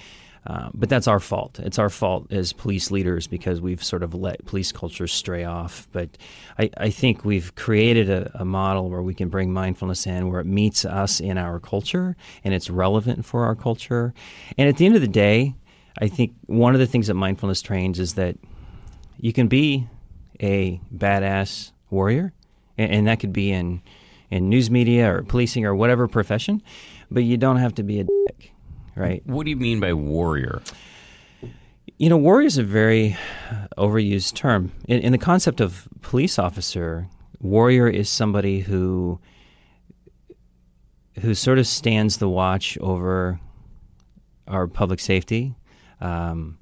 Uh, 0.46 0.70
but 0.72 0.88
that's 0.88 1.06
our 1.06 1.20
fault. 1.20 1.60
It's 1.60 1.78
our 1.78 1.90
fault 1.90 2.32
as 2.32 2.54
police 2.54 2.90
leaders 2.90 3.26
because 3.26 3.60
we've 3.60 3.84
sort 3.84 4.02
of 4.02 4.14
let 4.14 4.44
police 4.46 4.72
culture 4.72 5.06
stray 5.06 5.44
off. 5.44 5.86
But 5.92 6.16
I, 6.58 6.70
I 6.78 6.90
think 6.90 7.24
we've 7.24 7.54
created 7.56 8.08
a, 8.08 8.30
a, 8.40 8.44
model 8.44 8.88
where 8.88 9.02
we 9.02 9.12
can 9.12 9.28
bring 9.28 9.52
mindfulness 9.52 10.06
in, 10.06 10.30
where 10.30 10.40
it 10.40 10.46
meets 10.46 10.86
us 10.86 11.20
in 11.20 11.36
our 11.36 11.60
culture 11.60 12.16
and 12.42 12.54
it's 12.54 12.70
relevant 12.70 13.26
for 13.26 13.44
our 13.44 13.54
culture. 13.54 14.14
And 14.56 14.66
at 14.66 14.78
the 14.78 14.86
end 14.86 14.94
of 14.94 15.02
the 15.02 15.08
day, 15.08 15.54
I 16.00 16.08
think 16.08 16.32
one 16.46 16.72
of 16.72 16.80
the 16.80 16.86
things 16.86 17.08
that 17.08 17.14
mindfulness 17.14 17.60
trains 17.60 17.98
is 17.98 18.14
that 18.14 18.36
you 19.18 19.34
can 19.34 19.48
be 19.48 19.88
a 20.40 20.80
badass 20.94 21.72
warrior, 21.90 22.32
and, 22.78 22.90
and 22.90 23.06
that 23.06 23.20
could 23.20 23.32
be 23.32 23.50
in 23.50 23.82
in 24.30 24.48
news 24.48 24.70
media 24.70 25.12
or 25.12 25.22
policing 25.24 25.64
or 25.64 25.74
whatever 25.74 26.06
profession, 26.06 26.62
but 27.10 27.24
you 27.24 27.36
don't 27.36 27.56
have 27.56 27.74
to 27.74 27.82
be 27.82 27.98
a 27.98 28.04
dick 28.04 28.29
right? 28.96 29.22
What 29.26 29.44
do 29.44 29.50
you 29.50 29.56
mean 29.56 29.80
by 29.80 29.92
warrior? 29.92 30.62
You 31.98 32.08
know, 32.08 32.16
warrior 32.16 32.46
is 32.46 32.58
a 32.58 32.62
very 32.62 33.16
overused 33.76 34.34
term. 34.34 34.72
In, 34.88 35.00
in, 35.00 35.12
the 35.12 35.18
concept 35.18 35.60
of 35.60 35.88
police 36.00 36.38
officer, 36.38 37.08
warrior 37.40 37.88
is 37.88 38.08
somebody 38.08 38.60
who 38.60 39.20
who 41.20 41.34
sort 41.34 41.58
of 41.58 41.66
stands 41.66 42.16
the 42.16 42.28
watch 42.28 42.78
over 42.78 43.38
our 44.48 44.66
public 44.66 45.00
safety, 45.00 45.54
um, 46.00 46.56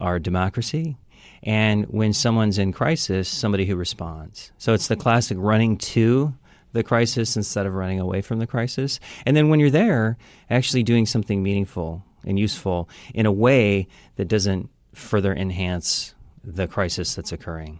our 0.00 0.18
democracy, 0.18 0.98
and 1.42 1.84
when 1.86 2.12
someone's 2.12 2.58
in 2.58 2.72
crisis, 2.72 3.28
somebody 3.28 3.66
who 3.66 3.76
responds. 3.76 4.52
So 4.58 4.74
it's 4.74 4.88
the 4.88 4.96
classic 4.96 5.38
running 5.40 5.78
to 5.78 6.34
the 6.74 6.82
crisis 6.82 7.36
instead 7.36 7.66
of 7.66 7.74
running 7.74 8.00
away 8.00 8.20
from 8.20 8.40
the 8.40 8.46
crisis. 8.46 9.00
And 9.24 9.36
then 9.36 9.48
when 9.48 9.60
you're 9.60 9.70
there, 9.70 10.18
actually 10.50 10.82
doing 10.82 11.06
something 11.06 11.42
meaningful 11.42 12.04
and 12.26 12.38
useful 12.38 12.88
in 13.14 13.26
a 13.26 13.32
way 13.32 13.86
that 14.16 14.26
doesn't 14.26 14.68
further 14.92 15.32
enhance 15.32 16.14
the 16.42 16.66
crisis 16.66 17.14
that's 17.14 17.32
occurring. 17.32 17.78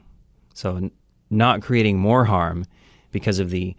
So, 0.55 0.77
n- 0.77 0.91
not 1.29 1.61
creating 1.61 1.99
more 1.99 2.25
harm 2.25 2.67
because 3.11 3.41
of 3.41 3.51
the 3.51 3.77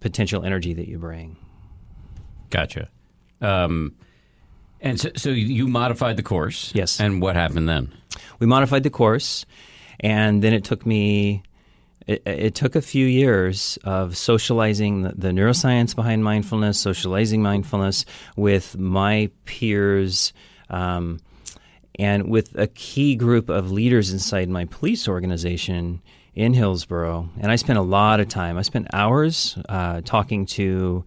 potential 0.00 0.44
energy 0.44 0.74
that 0.74 0.86
you 0.86 0.98
bring. 0.98 1.36
Gotcha. 2.50 2.90
Um, 3.40 3.96
and 4.80 5.00
so, 5.00 5.10
so 5.16 5.30
you 5.30 5.66
modified 5.66 6.18
the 6.18 6.22
course. 6.22 6.72
Yes. 6.74 7.00
And 7.00 7.22
what 7.22 7.36
happened 7.36 7.68
then? 7.68 7.92
We 8.38 8.46
modified 8.46 8.82
the 8.82 8.90
course, 8.90 9.46
and 10.00 10.42
then 10.42 10.52
it 10.52 10.64
took 10.64 10.84
me 10.84 11.42
it, 12.06 12.22
it, 12.24 12.54
took 12.54 12.76
a 12.76 12.82
few 12.82 13.06
years 13.06 13.78
of 13.84 14.16
socializing 14.16 15.02
the, 15.02 15.12
the, 15.16 15.28
neuroscience 15.28 15.94
behind 15.94 16.22
mindfulness, 16.22 16.78
socializing 16.78 17.42
mindfulness 17.42 18.04
with 18.36 18.78
my 18.78 19.30
peers, 19.44 20.32
um, 20.70 21.18
and 21.98 22.30
with 22.30 22.56
a 22.58 22.68
key 22.68 23.16
group 23.16 23.48
of 23.48 23.72
leaders 23.72 24.12
inside 24.12 24.48
my 24.48 24.66
police 24.66 25.08
organization 25.08 26.00
in 26.34 26.52
Hillsboro. 26.54 27.28
And 27.40 27.50
I 27.50 27.56
spent 27.56 27.78
a 27.78 27.82
lot 27.82 28.20
of 28.20 28.28
time. 28.28 28.58
I 28.58 28.62
spent 28.62 28.88
hours 28.92 29.58
uh, 29.68 30.02
talking 30.04 30.46
to 30.46 31.04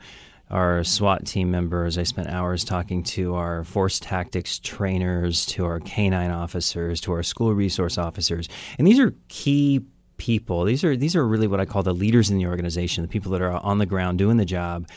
our 0.50 0.84
SWAT 0.84 1.26
team 1.26 1.52
members. 1.52 1.98
I 1.98 2.04
spent 2.04 2.28
hours 2.30 2.64
talking 2.64 3.04
to 3.04 3.36
our 3.36 3.64
force 3.64 4.00
tactics 4.00 4.60
trainers, 4.60 5.46
to 5.48 5.66
our 5.66 5.80
canine 5.80 6.32
officers, 6.32 7.00
to 7.02 7.12
our 7.14 7.22
school 7.22 7.54
resource 7.54 8.00
officers. 8.00 8.50
And 8.80 8.88
these 8.88 9.00
are 9.00 9.14
key 9.28 9.86
people. 10.20 10.64
These 10.66 10.84
are 10.84 10.96
these 10.96 11.16
are 11.16 11.28
really 11.28 11.48
what 11.48 11.60
I 11.60 11.66
call 11.66 11.82
the 11.82 11.94
leaders 11.94 12.30
in 12.30 12.38
the 12.38 12.46
organization, 12.46 13.02
the 13.02 13.08
people 13.08 13.32
that 13.32 13.42
are 13.42 13.52
on 13.52 13.80
the 13.80 13.88
ground 13.88 14.20
doing 14.20 14.38
the 14.38 14.46
job 14.46 14.88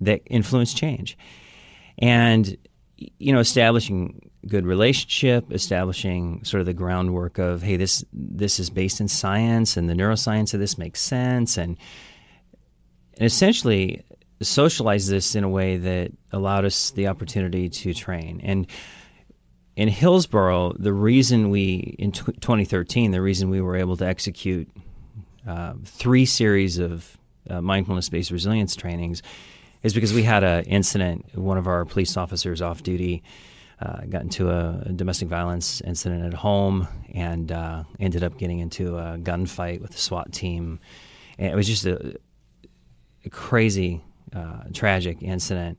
that 0.00 0.22
influence 0.26 0.74
change. 0.74 1.16
And 1.98 2.56
you 3.18 3.32
know, 3.32 3.38
establishing 3.38 4.30
good 4.46 4.66
relationship, 4.66 5.52
establishing 5.52 6.42
sort 6.44 6.60
of 6.60 6.66
the 6.66 6.74
groundwork 6.74 7.38
of 7.38 7.62
hey, 7.62 7.76
this 7.76 8.04
this 8.12 8.58
is 8.58 8.70
based 8.70 9.00
in 9.00 9.06
science 9.06 9.76
and 9.76 9.88
the 9.88 9.94
neuroscience 9.94 10.52
of 10.52 10.60
this 10.60 10.76
makes 10.76 11.00
sense 11.00 11.56
and 11.56 11.78
and 13.16 13.26
essentially 13.26 14.02
socialize 14.42 15.06
this 15.06 15.34
in 15.34 15.44
a 15.44 15.48
way 15.48 15.76
that 15.76 16.10
allowed 16.32 16.64
us 16.64 16.90
the 16.92 17.06
opportunity 17.06 17.68
to 17.68 17.92
train. 17.92 18.40
And 18.42 18.66
in 19.80 19.88
Hillsboro, 19.88 20.74
the 20.78 20.92
reason 20.92 21.48
we 21.48 21.96
in 21.98 22.12
t- 22.12 22.32
2013, 22.32 23.12
the 23.12 23.22
reason 23.22 23.48
we 23.48 23.62
were 23.62 23.76
able 23.76 23.96
to 23.96 24.04
execute 24.04 24.68
uh, 25.48 25.72
three 25.86 26.26
series 26.26 26.78
of 26.78 27.16
uh, 27.48 27.62
mindfulness-based 27.62 28.30
resilience 28.30 28.76
trainings 28.76 29.22
is 29.82 29.94
because 29.94 30.12
we 30.12 30.22
had 30.22 30.44
an 30.44 30.64
incident. 30.64 31.34
One 31.34 31.56
of 31.56 31.66
our 31.66 31.86
police 31.86 32.18
officers 32.18 32.60
off 32.60 32.82
duty 32.82 33.22
uh, 33.80 34.02
got 34.10 34.20
into 34.20 34.50
a, 34.50 34.82
a, 34.84 34.92
domestic 34.92 35.28
violence 35.28 35.80
incident 35.80 36.26
at 36.26 36.34
home 36.34 36.86
and 37.14 37.50
uh, 37.50 37.84
ended 37.98 38.22
up 38.22 38.36
getting 38.36 38.58
into 38.58 38.98
a 38.98 39.16
gunfight 39.16 39.80
with 39.80 39.92
the 39.92 39.98
SWAT 39.98 40.30
team. 40.30 40.78
And 41.38 41.50
it 41.50 41.56
was 41.56 41.66
just 41.66 41.86
a, 41.86 42.16
a 43.24 43.30
crazy, 43.30 44.02
uh, 44.36 44.64
tragic 44.74 45.22
incident. 45.22 45.78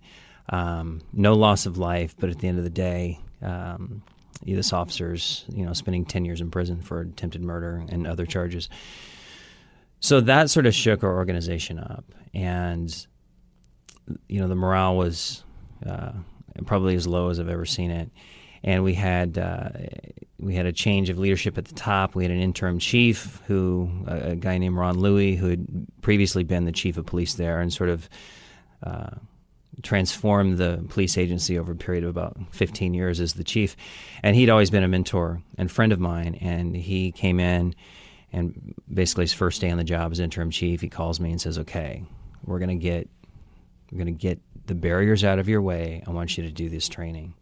Um, 0.49 1.01
no 1.13 1.35
loss 1.35 1.67
of 1.67 1.77
life, 1.77 2.15
but 2.19 2.31
at 2.31 2.39
the 2.39 2.47
end 2.47 2.57
of 2.57 2.63
the 2.63 2.71
day, 2.71 3.19
um, 3.41 4.03
this 4.45 4.73
officer's 4.73 5.45
you 5.49 5.65
know 5.65 5.73
spending 5.73 6.05
10 6.05 6.25
years 6.25 6.41
in 6.41 6.49
prison 6.49 6.81
for 6.81 7.01
attempted 7.01 7.43
murder 7.43 7.83
and 7.89 8.07
other 8.07 8.25
charges. 8.25 8.69
So 9.99 10.19
that 10.21 10.49
sort 10.49 10.65
of 10.65 10.73
shook 10.73 11.03
our 11.03 11.15
organization 11.15 11.77
up. 11.77 12.05
And 12.33 13.07
you 14.27 14.39
know 14.39 14.47
the 14.47 14.55
morale 14.55 14.97
was 14.97 15.43
uh, 15.85 16.13
probably 16.65 16.95
as 16.95 17.07
low 17.07 17.29
as 17.29 17.39
i've 17.39 17.49
ever 17.49 17.65
seen 17.65 17.91
it. 17.91 18.09
And 18.63 18.83
we 18.83 18.93
had 18.93 19.37
uh, 19.37 19.69
we 20.39 20.55
had 20.55 20.65
a 20.65 20.71
change 20.71 21.09
of 21.09 21.17
leadership 21.17 21.57
at 21.57 21.65
the 21.65 21.75
top. 21.75 22.13
We 22.13 22.23
had 22.23 22.31
an 22.31 22.39
interim 22.39 22.79
chief, 22.79 23.41
who 23.47 23.89
a, 24.07 24.35
guy 24.35 24.57
named 24.57 24.75
Ron 24.75 24.99
Louie, 24.99 25.35
who 25.35 25.47
had 25.47 25.65
previously 26.01 26.43
been 26.43 26.65
the 26.65 26.71
chief 26.71 26.97
of 26.97 27.05
police 27.05 27.35
there, 27.35 27.59
and 27.59 27.73
sort 27.73 27.89
of 27.89 28.09
uh, 28.83 29.11
transformed 29.83 30.57
the 30.57 30.83
police 30.89 31.17
agency 31.17 31.57
over 31.57 31.71
a 31.71 31.75
period 31.75 32.03
of 32.03 32.09
about 32.09 32.37
15 32.51 32.93
years 32.93 33.19
as 33.19 33.33
the 33.33 33.43
chief. 33.43 33.75
And 34.23 34.35
he'd 34.35 34.49
always 34.49 34.69
been 34.69 34.83
a 34.83 34.87
mentor 34.87 35.41
and 35.57 35.71
friend 35.71 35.91
of 35.91 35.99
mine. 35.99 36.35
And 36.35 36.75
he 36.75 37.11
came 37.11 37.39
in, 37.39 37.75
and 38.31 38.73
basically 38.91 39.23
his 39.23 39.33
first 39.33 39.61
day 39.61 39.69
on 39.69 39.77
the 39.77 39.83
job 39.83 40.11
as 40.11 40.19
interim 40.19 40.51
chief, 40.51 40.81
he 40.81 40.89
calls 40.89 41.19
me 41.19 41.31
and 41.31 41.41
says, 41.41 41.57
"Okay, 41.59 42.03
we're 42.45 42.59
going 42.59 42.69
to 42.69 42.83
get 42.83 43.09
we're 43.91 43.97
going 43.97 44.05
to 44.05 44.11
get 44.11 44.39
the 44.67 44.75
barriers 44.75 45.23
out 45.23 45.39
of 45.39 45.49
your 45.49 45.61
way. 45.61 46.03
I 46.07 46.11
want 46.11 46.37
you 46.37 46.43
to 46.43 46.51
do 46.51 46.69
this 46.69 46.87
training." 46.87 47.33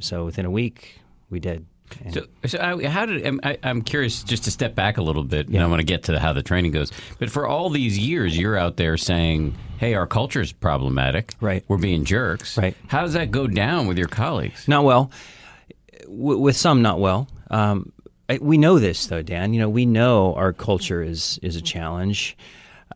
So 0.00 0.24
within 0.24 0.44
a 0.44 0.50
week, 0.50 1.00
we 1.30 1.40
did. 1.40 1.66
So, 2.12 2.26
so 2.46 2.58
I, 2.58 2.86
how 2.86 3.06
did 3.06 3.40
I, 3.42 3.58
am 3.62 3.82
curious 3.82 4.22
just 4.22 4.44
to 4.44 4.50
step 4.50 4.74
back 4.74 4.98
a 4.98 5.02
little 5.02 5.24
bit, 5.24 5.48
yeah. 5.48 5.56
and 5.56 5.64
I 5.64 5.68
want 5.68 5.80
to 5.80 5.86
get 5.86 6.04
to 6.04 6.18
how 6.18 6.32
the 6.32 6.42
training 6.42 6.72
goes. 6.72 6.92
But 7.18 7.30
for 7.30 7.46
all 7.46 7.70
these 7.70 7.98
years, 7.98 8.36
you're 8.36 8.56
out 8.56 8.76
there 8.76 8.96
saying, 8.96 9.54
"Hey, 9.78 9.94
our 9.94 10.06
culture 10.06 10.40
is 10.40 10.52
problematic. 10.52 11.34
Right, 11.40 11.64
we're 11.68 11.78
being 11.78 12.04
jerks. 12.04 12.56
Right. 12.56 12.76
How 12.88 13.02
does 13.02 13.14
that 13.14 13.30
go 13.30 13.46
down 13.46 13.86
with 13.86 13.98
your 13.98 14.08
colleagues? 14.08 14.68
Not 14.68 14.84
well. 14.84 15.10
W- 16.02 16.38
with 16.38 16.56
some, 16.56 16.82
not 16.82 17.00
well. 17.00 17.28
Um, 17.50 17.92
I, 18.28 18.38
we 18.40 18.58
know 18.58 18.78
this 18.78 19.06
though, 19.06 19.22
Dan. 19.22 19.54
You 19.54 19.60
know, 19.60 19.68
we 19.68 19.86
know 19.86 20.34
our 20.34 20.52
culture 20.52 21.02
is 21.02 21.38
is 21.42 21.56
a 21.56 21.62
challenge. 21.62 22.36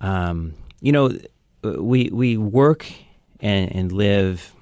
Um, 0.00 0.54
you 0.80 0.92
know, 0.92 1.10
we 1.62 2.10
we 2.12 2.36
work 2.36 2.86
and, 3.40 3.74
and 3.74 3.92
live 3.92 4.54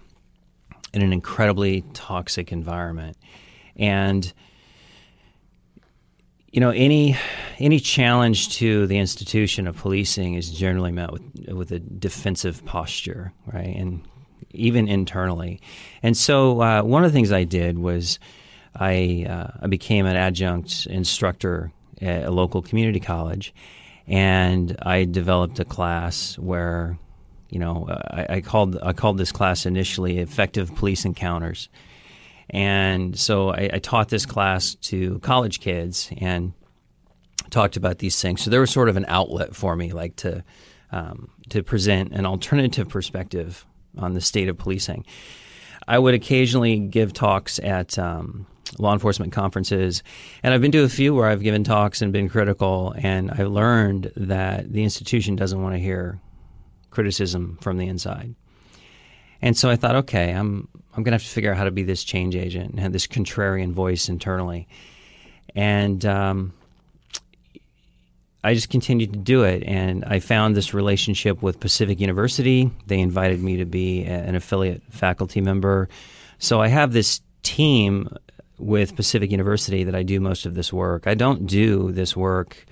in 0.93 1.03
an 1.03 1.13
incredibly 1.13 1.83
toxic 1.93 2.51
environment 2.53 3.17
and 3.79 4.33
you 6.53 6.61
know 6.61 6.71
any 6.71 7.17
any 7.59 7.79
challenge 7.79 8.57
to 8.57 8.87
the 8.87 8.99
institution 8.99 9.67
of 9.67 9.77
policing 9.77 10.35
is 10.35 10.51
generally 10.51 10.93
met 10.93 11.13
with 11.13 11.23
with 11.49 11.73
a 11.73 11.79
defensive 11.79 12.65
posture, 12.65 13.33
right? 13.47 13.75
And 13.77 14.03
even 14.51 14.89
internally. 14.89 15.61
And 16.03 16.17
so 16.17 16.61
uh, 16.63 16.83
one 16.83 17.05
of 17.05 17.13
the 17.13 17.17
things 17.17 17.33
I 17.33 17.45
did 17.45 17.79
was 17.79 18.19
I 18.75 19.27
uh, 19.29 19.59
I 19.63 19.67
became 19.67 20.07
an 20.07 20.17
adjunct 20.17 20.87
instructor 20.87 21.73
at 22.01 22.25
a 22.25 22.31
local 22.31 22.63
community 22.63 23.01
college, 23.01 23.55
and 24.07 24.77
I 24.83 25.05
developed 25.05 25.59
a 25.61 25.65
class 25.65 26.39
where 26.39 26.99
you 27.51 27.59
know 27.59 27.87
I, 27.89 28.37
I 28.37 28.41
called 28.41 28.79
I 28.83 28.93
called 28.93 29.19
this 29.19 29.33
class 29.33 29.67
initially 29.67 30.19
effective 30.19 30.75
police 30.75 31.05
encounters 31.05 31.69
and 32.51 33.19
so 33.19 33.51
I, 33.51 33.71
I 33.75 33.79
taught 33.79 34.09
this 34.09 34.27
class 34.27 34.75
to 34.77 35.19
college 35.21 35.61
kids, 35.61 36.11
and 36.19 36.53
talked 37.51 37.77
about 37.77 37.99
these 37.99 38.21
things. 38.21 38.43
So 38.43 38.51
there 38.51 38.61
was 38.61 38.71
sort 38.71 38.89
of 38.89 38.97
an 38.97 39.07
outlet 39.09 39.55
for 39.55 39.77
me, 39.77 39.93
like 39.93 40.17
to 40.17 40.45
um, 40.91 41.31
to 41.51 41.63
present 41.63 42.13
an 42.13 42.25
alternative 42.25 42.89
perspective 42.89 43.67
on 43.97 44.15
the 44.15 44.21
state 44.21 44.49
of 44.49 44.57
policing. 44.57 45.05
I 45.87 45.99
would 45.99 46.15
occasionally 46.15 46.79
give 46.79 47.13
talks 47.13 47.59
at 47.59 47.99
um, 47.99 48.47
law 48.79 48.93
enforcement 48.93 49.33
conferences, 49.33 50.03
and 50.43 50.53
I've 50.53 50.61
been 50.61 50.73
to 50.73 50.85
a 50.85 50.89
few 50.89 51.15
where 51.15 51.29
I've 51.29 51.43
given 51.43 51.65
talks 51.65 52.03
and 52.03 52.13
been 52.13 52.29
critical, 52.29 52.95
and 52.99 53.31
I 53.31 53.45
learned 53.45 54.13
that 54.17 54.73
the 54.73 54.83
institution 54.83 55.37
doesn't 55.37 55.63
want 55.63 55.75
to 55.75 55.79
hear 55.79 56.21
criticism 56.91 57.59
from 57.61 57.79
the 57.79 57.87
inside. 57.87 58.35
And 59.41 59.57
so 59.57 59.71
I 59.71 59.77
thought, 59.77 59.97
okay, 59.97 60.33
I'm 60.33 60.69
I'm 60.95 61.05
to 61.05 61.13
have 61.13 61.23
to 61.23 61.29
figure 61.29 61.53
out 61.53 61.59
how 61.59 61.65
to 61.65 61.71
be 61.71 61.85
this 61.85 62.03
change 62.03 62.35
agent 62.35 62.71
and 62.71 62.81
have 62.81 62.93
this 62.93 63.07
contrarian 63.07 63.73
voice 63.73 64.09
internally. 64.09 64.67
And 65.55 66.05
um, 66.05 66.53
I 68.43 68.55
just 68.55 68.69
continued 68.69 69.13
to 69.13 69.19
do 69.19 69.45
it, 69.45 69.63
and 69.65 70.05
I 70.05 70.19
found 70.19 70.57
this 70.57 70.75
relationship 70.75 71.41
with 71.41 71.61
Pacific 71.61 72.01
University. 72.01 72.71
They 72.87 72.99
invited 72.99 73.43
me 73.43 73.59
to 73.59 73.65
be 73.65 74.05
an 74.05 74.35
affiliate 74.35 74.83
faculty 74.91 75.41
member. 75.41 75.89
So 76.39 76.61
I 76.61 76.69
have 76.69 76.93
this 76.93 77.21
team 77.43 78.09
with 78.59 78.97
Pacific 78.97 79.31
University 79.31 79.85
that 79.85 79.95
I 79.95 80.03
do 80.03 80.21
most 80.21 80.47
of 80.47 80.55
this 80.55 80.73
work. 80.73 81.07
I 81.07 81.15
don't 81.15 81.47
do 81.47 81.93
this 81.93 82.17
work 82.17 82.67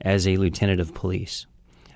as 0.00 0.28
a 0.28 0.36
lieutenant 0.36 0.80
of 0.80 0.94
police 0.94 1.46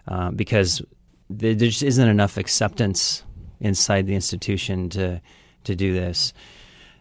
uh, 0.08 0.30
because 0.30 0.82
there 1.28 1.54
just 1.54 1.82
isn't 1.82 2.08
enough 2.08 2.36
acceptance 2.36 3.22
inside 3.60 4.06
the 4.06 4.14
institution 4.14 4.88
to 4.90 5.20
to 5.64 5.76
do 5.76 5.92
this. 5.92 6.32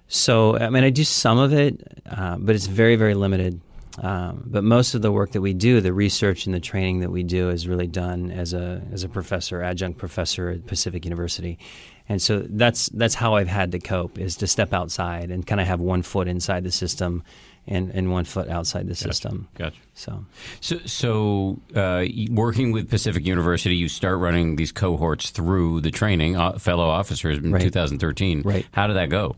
So 0.07 0.57
I 0.57 0.69
mean, 0.69 0.83
I 0.83 0.89
do 0.89 1.03
some 1.03 1.37
of 1.37 1.53
it, 1.53 2.01
uh, 2.09 2.37
but 2.37 2.55
it's 2.55 2.67
very 2.67 2.95
very 2.95 3.13
limited. 3.13 3.61
Um, 4.01 4.43
but 4.45 4.63
most 4.63 4.95
of 4.95 5.01
the 5.01 5.11
work 5.11 5.31
that 5.31 5.41
we 5.41 5.53
do, 5.53 5.81
the 5.81 5.91
research 5.91 6.45
and 6.45 6.55
the 6.55 6.59
training 6.59 7.01
that 7.01 7.11
we 7.11 7.23
do, 7.23 7.49
is 7.49 7.67
really 7.67 7.87
done 7.87 8.31
as 8.31 8.53
a 8.53 8.81
as 8.93 9.03
a 9.03 9.09
professor, 9.09 9.61
adjunct 9.61 9.97
professor 9.97 10.49
at 10.49 10.67
Pacific 10.67 11.03
University, 11.03 11.59
and 12.07 12.21
so 12.21 12.45
that's 12.49 12.87
that's 12.89 13.15
how 13.15 13.35
I've 13.35 13.47
had 13.47 13.71
to 13.73 13.79
cope 13.79 14.17
is 14.17 14.37
to 14.37 14.47
step 14.47 14.73
outside 14.73 15.31
and 15.31 15.45
kind 15.45 15.59
of 15.59 15.67
have 15.67 15.81
one 15.81 16.01
foot 16.01 16.27
inside 16.27 16.63
the 16.63 16.71
system, 16.71 17.23
and, 17.69 17.89
and 17.91 18.11
one 18.11 18.25
foot 18.25 18.49
outside 18.49 18.87
the 18.87 18.95
system. 18.95 19.47
Gotcha. 19.55 19.77
So, 19.93 20.25
so, 20.59 20.77
so 20.85 21.59
uh, 21.75 22.03
working 22.31 22.71
with 22.73 22.89
Pacific 22.89 23.25
University, 23.25 23.75
you 23.77 23.87
start 23.87 24.17
running 24.19 24.55
these 24.57 24.71
cohorts 24.73 25.29
through 25.29 25.81
the 25.81 25.91
training, 25.91 26.35
uh, 26.35 26.53
fellow 26.59 26.87
officers 26.89 27.37
in 27.37 27.51
Right. 27.53 27.61
2013. 27.61 28.41
Right. 28.43 28.65
How 28.71 28.87
did 28.87 28.95
that 28.97 29.09
go? 29.09 29.35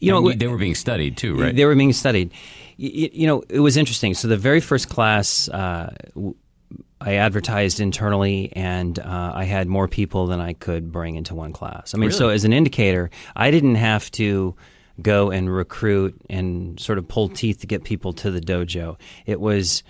You 0.00 0.12
know, 0.12 0.28
And 0.28 0.40
they 0.40 0.46
were 0.48 0.58
being 0.58 0.74
studied 0.74 1.16
too, 1.18 1.34
right? 1.40 1.54
They 1.54 1.64
were 1.66 1.74
being 1.74 1.92
studied. 1.92 2.30
Y- 2.78 2.90
y- 2.94 3.10
You 3.12 3.26
know, 3.26 3.42
it 3.48 3.60
was 3.60 3.76
interesting. 3.76 4.14
So 4.14 4.28
the 4.28 4.36
very 4.38 4.60
first 4.60 4.88
class, 4.88 5.48
uh, 5.48 5.92
I 7.00 7.14
advertised 7.14 7.80
internally, 7.80 8.52
and 8.54 8.96
uh, 8.98 9.32
I 9.34 9.44
had 9.44 9.66
more 9.66 9.88
people 9.88 10.28
than 10.28 10.40
I 10.40 10.52
could 10.52 10.92
bring 10.92 11.16
into 11.16 11.34
one 11.34 11.52
class. 11.52 11.94
I 11.94 11.98
mean, 11.98 12.12
so 12.12 12.28
as 12.28 12.44
an 12.44 12.52
indicator, 12.52 13.10
I 13.34 13.50
didn't 13.50 13.74
have 13.74 14.08
to 14.12 14.54
go 15.00 15.30
and 15.30 15.52
recruit 15.54 16.20
and 16.28 16.78
sort 16.78 16.98
of 16.98 17.08
pull 17.08 17.28
teeth 17.28 17.60
to 17.60 17.66
get 17.66 17.84
people 17.84 18.12
to 18.14 18.30
the 18.30 18.40
dojo. 18.40 18.98
It 19.26 19.40
was. 19.40 19.82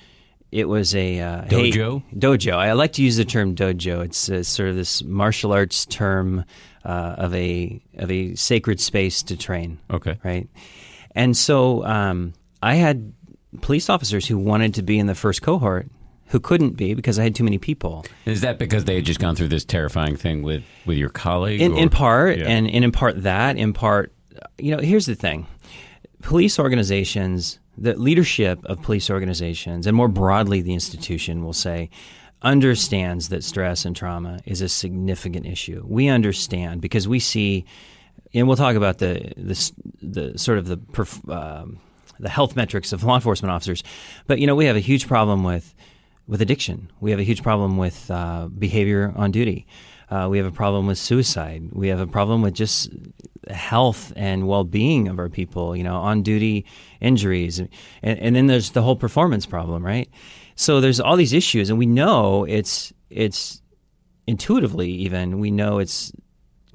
It 0.51 0.69
was 0.69 0.95
a 0.95 1.19
uh, 1.19 1.45
hey- 1.49 1.71
Dojo? 1.71 2.03
dojo. 2.15 2.53
I 2.53 2.73
like 2.75 2.93
to 2.93 3.03
use 3.03 3.17
the 3.17 3.25
term 3.25 3.55
dojo. 3.55 4.05
It's 4.05 4.29
uh, 4.29 4.43
sort 4.43 4.69
of 4.69 4.77
this 4.77 5.03
martial 5.03 5.51
arts 5.51 5.87
term 5.87 6.45
uh, 6.85 7.15
of 7.17 7.35
a 7.35 7.81
of 7.97 8.11
a 8.11 8.35
sacred 8.35 8.79
space 8.79 9.23
to 9.23 9.37
train 9.39 9.79
okay. 9.91 10.19
right? 10.23 10.51
And 11.15 11.35
so 11.35 11.83
um, 11.87 12.35
I 12.63 12.75
had 12.75 13.15
police 13.63 13.89
officers 13.89 14.27
who 14.27 14.37
wanted 14.37 14.75
to 14.75 14.83
be 14.83 14.99
in 14.99 15.07
the 15.07 15.15
first 15.15 15.41
cohort 15.41 15.89
who 16.27 16.39
couldn't 16.41 16.77
be 16.77 16.93
because 16.95 17.19
I 17.19 17.23
had 17.25 17.35
too 17.35 17.45
many 17.45 17.59
people. 17.59 18.05
Is 18.25 18.41
that 18.43 18.59
because 18.59 18.85
they 18.85 18.97
had 18.97 19.05
just 19.05 19.21
gone 19.21 19.37
through 19.37 19.49
this 19.49 19.65
terrifying 19.65 20.17
thing 20.17 20.43
with, 20.43 20.65
with 20.87 20.97
your 20.97 21.11
colleague? 21.11 21.61
In, 21.61 21.77
in 21.77 21.91
part, 21.91 22.39
Yeah. 22.39 22.47
and, 22.47 22.67
and 22.71 22.85
in 22.85 22.93
part 22.93 23.23
that, 23.23 23.59
in 23.59 23.73
part, 23.75 24.13
you 24.59 24.75
know, 24.75 24.83
here's 24.83 25.07
the 25.07 25.15
thing: 25.15 25.47
police 26.23 26.59
organizations, 26.59 27.59
the 27.77 27.95
leadership 27.95 28.65
of 28.65 28.83
police 28.83 29.11
organizations, 29.11 29.87
and 29.87 29.97
more 29.97 30.09
broadly, 30.09 30.61
the 30.61 30.75
institution 30.75 31.45
will 31.45 31.53
say. 31.53 31.91
Understands 32.45 33.29
that 33.29 33.45
stress 33.45 33.85
and 33.85 33.95
trauma 33.95 34.41
is 34.45 34.63
a 34.63 34.69
significant 34.69 35.47
issue. 35.47 35.85
We 35.87 36.09
understand 36.09 36.81
because 36.81 37.07
we 37.07 37.21
see, 37.21 37.65
and 38.35 38.49
we'll 38.49 38.57
talk 38.57 38.75
about 38.75 38.99
the 38.99 39.33
the, 39.37 39.73
the 40.03 40.39
sort 40.39 40.59
of 40.59 40.67
the 40.67 40.77
perf- 40.77 41.33
um, 41.33 41.79
the 42.19 42.29
health 42.29 42.57
metrics 42.57 42.93
of 42.93 43.05
law 43.05 43.15
enforcement 43.15 43.53
officers, 43.53 43.85
but 44.27 44.41
you 44.41 44.49
know 44.49 44.57
we 44.57 44.65
have 44.65 44.75
a 44.75 44.81
huge 44.81 45.07
problem 45.07 45.45
with 45.45 45.73
with 46.27 46.41
addiction. 46.43 46.91
We 47.01 47.11
have 47.11 47.21
a 47.21 47.25
huge 47.25 47.43
problem 47.43 47.77
with 47.77 48.11
uh, 48.11 48.49
behavior 48.49 49.13
on 49.17 49.31
duty. 49.31 49.67
Uh, 50.13 50.29
we 50.29 50.37
have 50.37 50.47
a 50.47 50.53
problem 50.53 50.87
with 50.87 50.99
suicide. 50.99 51.71
We 51.73 51.89
have 51.89 51.99
a 51.99 52.07
problem 52.07 52.43
with 52.43 52.53
just 52.53 52.91
health 53.49 54.13
and 54.15 54.47
well-being 54.47 55.09
of 55.09 55.19
our 55.19 55.31
people. 55.31 55.75
You 55.75 55.85
know, 55.85 55.97
on 55.97 56.23
duty 56.23 56.67
injuries, 57.01 57.59
and, 57.59 57.71
and 58.03 58.37
then 58.37 58.47
there's 58.47 58.73
the 58.73 58.83
whole 58.83 58.97
performance 58.97 59.47
problem, 59.47 59.83
right? 59.83 60.11
So 60.55 60.83
there's 60.83 61.01
all 61.01 61.17
these 61.17 61.33
issues, 61.33 61.71
and 61.71 61.79
we 61.79 61.87
know 61.87 62.45
it's 62.45 62.93
it's 63.09 63.63
intuitively 64.27 64.91
even 64.91 65.41
we 65.41 65.51
know 65.51 65.79
it's 65.79 66.13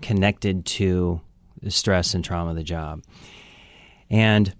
connected 0.01 0.65
to 0.65 1.21
the 1.61 1.69
stress 1.69 2.15
and 2.15 2.25
trauma 2.25 2.49
of 2.49 2.55
the 2.55 2.63
job, 2.63 3.03
and 4.09 4.51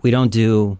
we 0.00 0.10
don't 0.10 0.32
do 0.32 0.78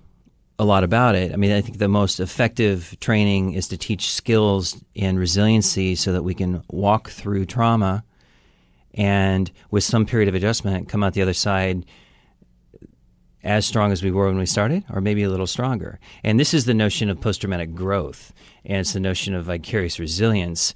a 0.61 0.65
lot 0.65 0.85
about 0.85 1.15
it. 1.15 1.33
I 1.33 1.37
mean, 1.37 1.53
I 1.53 1.63
think 1.63 1.79
the 1.79 1.89
most 1.89 2.21
effective 2.21 2.95
training 3.01 3.55
is 3.55 3.67
to 3.69 3.79
teach 3.79 4.13
skills 4.13 4.77
and 4.95 5.19
resiliency 5.19 5.95
so 5.95 6.13
that 6.13 6.23
we 6.23 6.35
can 6.35 6.63
walk 6.69 7.09
through 7.09 7.47
trauma 7.47 8.05
and 8.93 9.51
with 9.71 9.85
some 9.85 10.05
period 10.05 10.29
of 10.29 10.35
adjustment 10.35 10.87
come 10.87 11.03
out 11.03 11.15
the 11.15 11.23
other 11.23 11.33
side 11.33 11.87
as 13.43 13.65
strong 13.65 13.91
as 13.91 14.03
we 14.03 14.11
were 14.11 14.27
when 14.27 14.37
we 14.37 14.45
started 14.45 14.85
or 14.91 15.01
maybe 15.01 15.23
a 15.23 15.31
little 15.31 15.47
stronger. 15.47 15.99
And 16.23 16.39
this 16.39 16.53
is 16.53 16.67
the 16.67 16.75
notion 16.75 17.09
of 17.09 17.19
post-traumatic 17.23 17.75
growth 17.75 18.35
and 18.67 18.81
it's 18.81 18.93
the 18.93 19.01
notion 19.01 19.35
of 19.35 19.47
vicarious 19.47 19.99
resilience. 19.99 20.75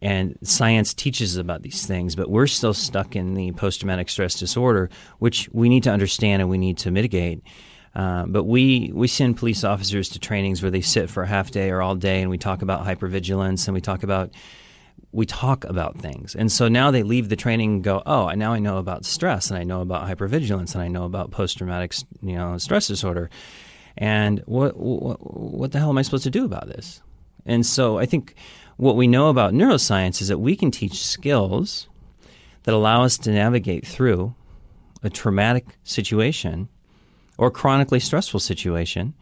And 0.00 0.38
science 0.44 0.94
teaches 0.94 1.36
about 1.36 1.62
these 1.62 1.86
things, 1.86 2.14
but 2.14 2.30
we're 2.30 2.46
still 2.46 2.74
stuck 2.74 3.16
in 3.16 3.34
the 3.34 3.50
post 3.50 3.80
traumatic 3.80 4.10
stress 4.10 4.38
disorder, 4.38 4.90
which 5.18 5.48
we 5.52 5.68
need 5.68 5.82
to 5.84 5.90
understand 5.90 6.40
and 6.40 6.48
we 6.48 6.58
need 6.58 6.78
to 6.78 6.92
mitigate. 6.92 7.42
Uh, 7.94 8.26
but 8.26 8.44
we, 8.44 8.90
we 8.92 9.06
send 9.06 9.36
police 9.36 9.62
officers 9.62 10.08
to 10.10 10.18
trainings 10.18 10.62
where 10.62 10.70
they 10.70 10.80
sit 10.80 11.08
for 11.08 11.22
a 11.22 11.26
half 11.26 11.50
day 11.50 11.70
or 11.70 11.80
all 11.80 11.94
day 11.94 12.20
and 12.20 12.30
we 12.30 12.38
talk 12.38 12.62
about 12.62 12.84
hypervigilance 12.84 13.68
and 13.68 13.74
we 13.74 13.80
talk 13.80 14.02
about 14.02 14.30
we 15.12 15.26
talk 15.26 15.64
about 15.64 15.96
things. 15.96 16.34
And 16.34 16.50
so 16.50 16.66
now 16.66 16.90
they 16.90 17.04
leave 17.04 17.28
the 17.28 17.36
training 17.36 17.74
and 17.74 17.84
go, 17.84 18.02
oh, 18.04 18.30
now 18.30 18.52
I 18.52 18.58
know 18.58 18.78
about 18.78 19.04
stress 19.04 19.48
and 19.48 19.56
I 19.56 19.62
know 19.62 19.80
about 19.80 20.08
hypervigilance 20.08 20.74
and 20.74 20.82
I 20.82 20.88
know 20.88 21.04
about 21.04 21.30
post 21.30 21.58
traumatic 21.58 21.94
you 22.20 22.34
know, 22.34 22.58
stress 22.58 22.88
disorder. 22.88 23.30
And 23.96 24.42
what, 24.46 24.76
what, 24.76 25.18
what 25.20 25.70
the 25.70 25.78
hell 25.78 25.90
am 25.90 25.98
I 25.98 26.02
supposed 26.02 26.24
to 26.24 26.30
do 26.30 26.44
about 26.44 26.66
this? 26.66 27.00
And 27.46 27.64
so 27.64 27.98
I 27.98 28.06
think 28.06 28.34
what 28.76 28.96
we 28.96 29.06
know 29.06 29.28
about 29.28 29.52
neuroscience 29.52 30.20
is 30.20 30.28
that 30.28 30.38
we 30.38 30.56
can 30.56 30.72
teach 30.72 31.04
skills 31.04 31.88
that 32.64 32.74
allow 32.74 33.04
us 33.04 33.16
to 33.18 33.30
navigate 33.30 33.86
through 33.86 34.34
a 35.04 35.10
traumatic 35.10 35.78
situation 35.84 36.68
or 37.38 37.50
chronically 37.50 38.00
stressful 38.00 38.40
situation 38.40 39.14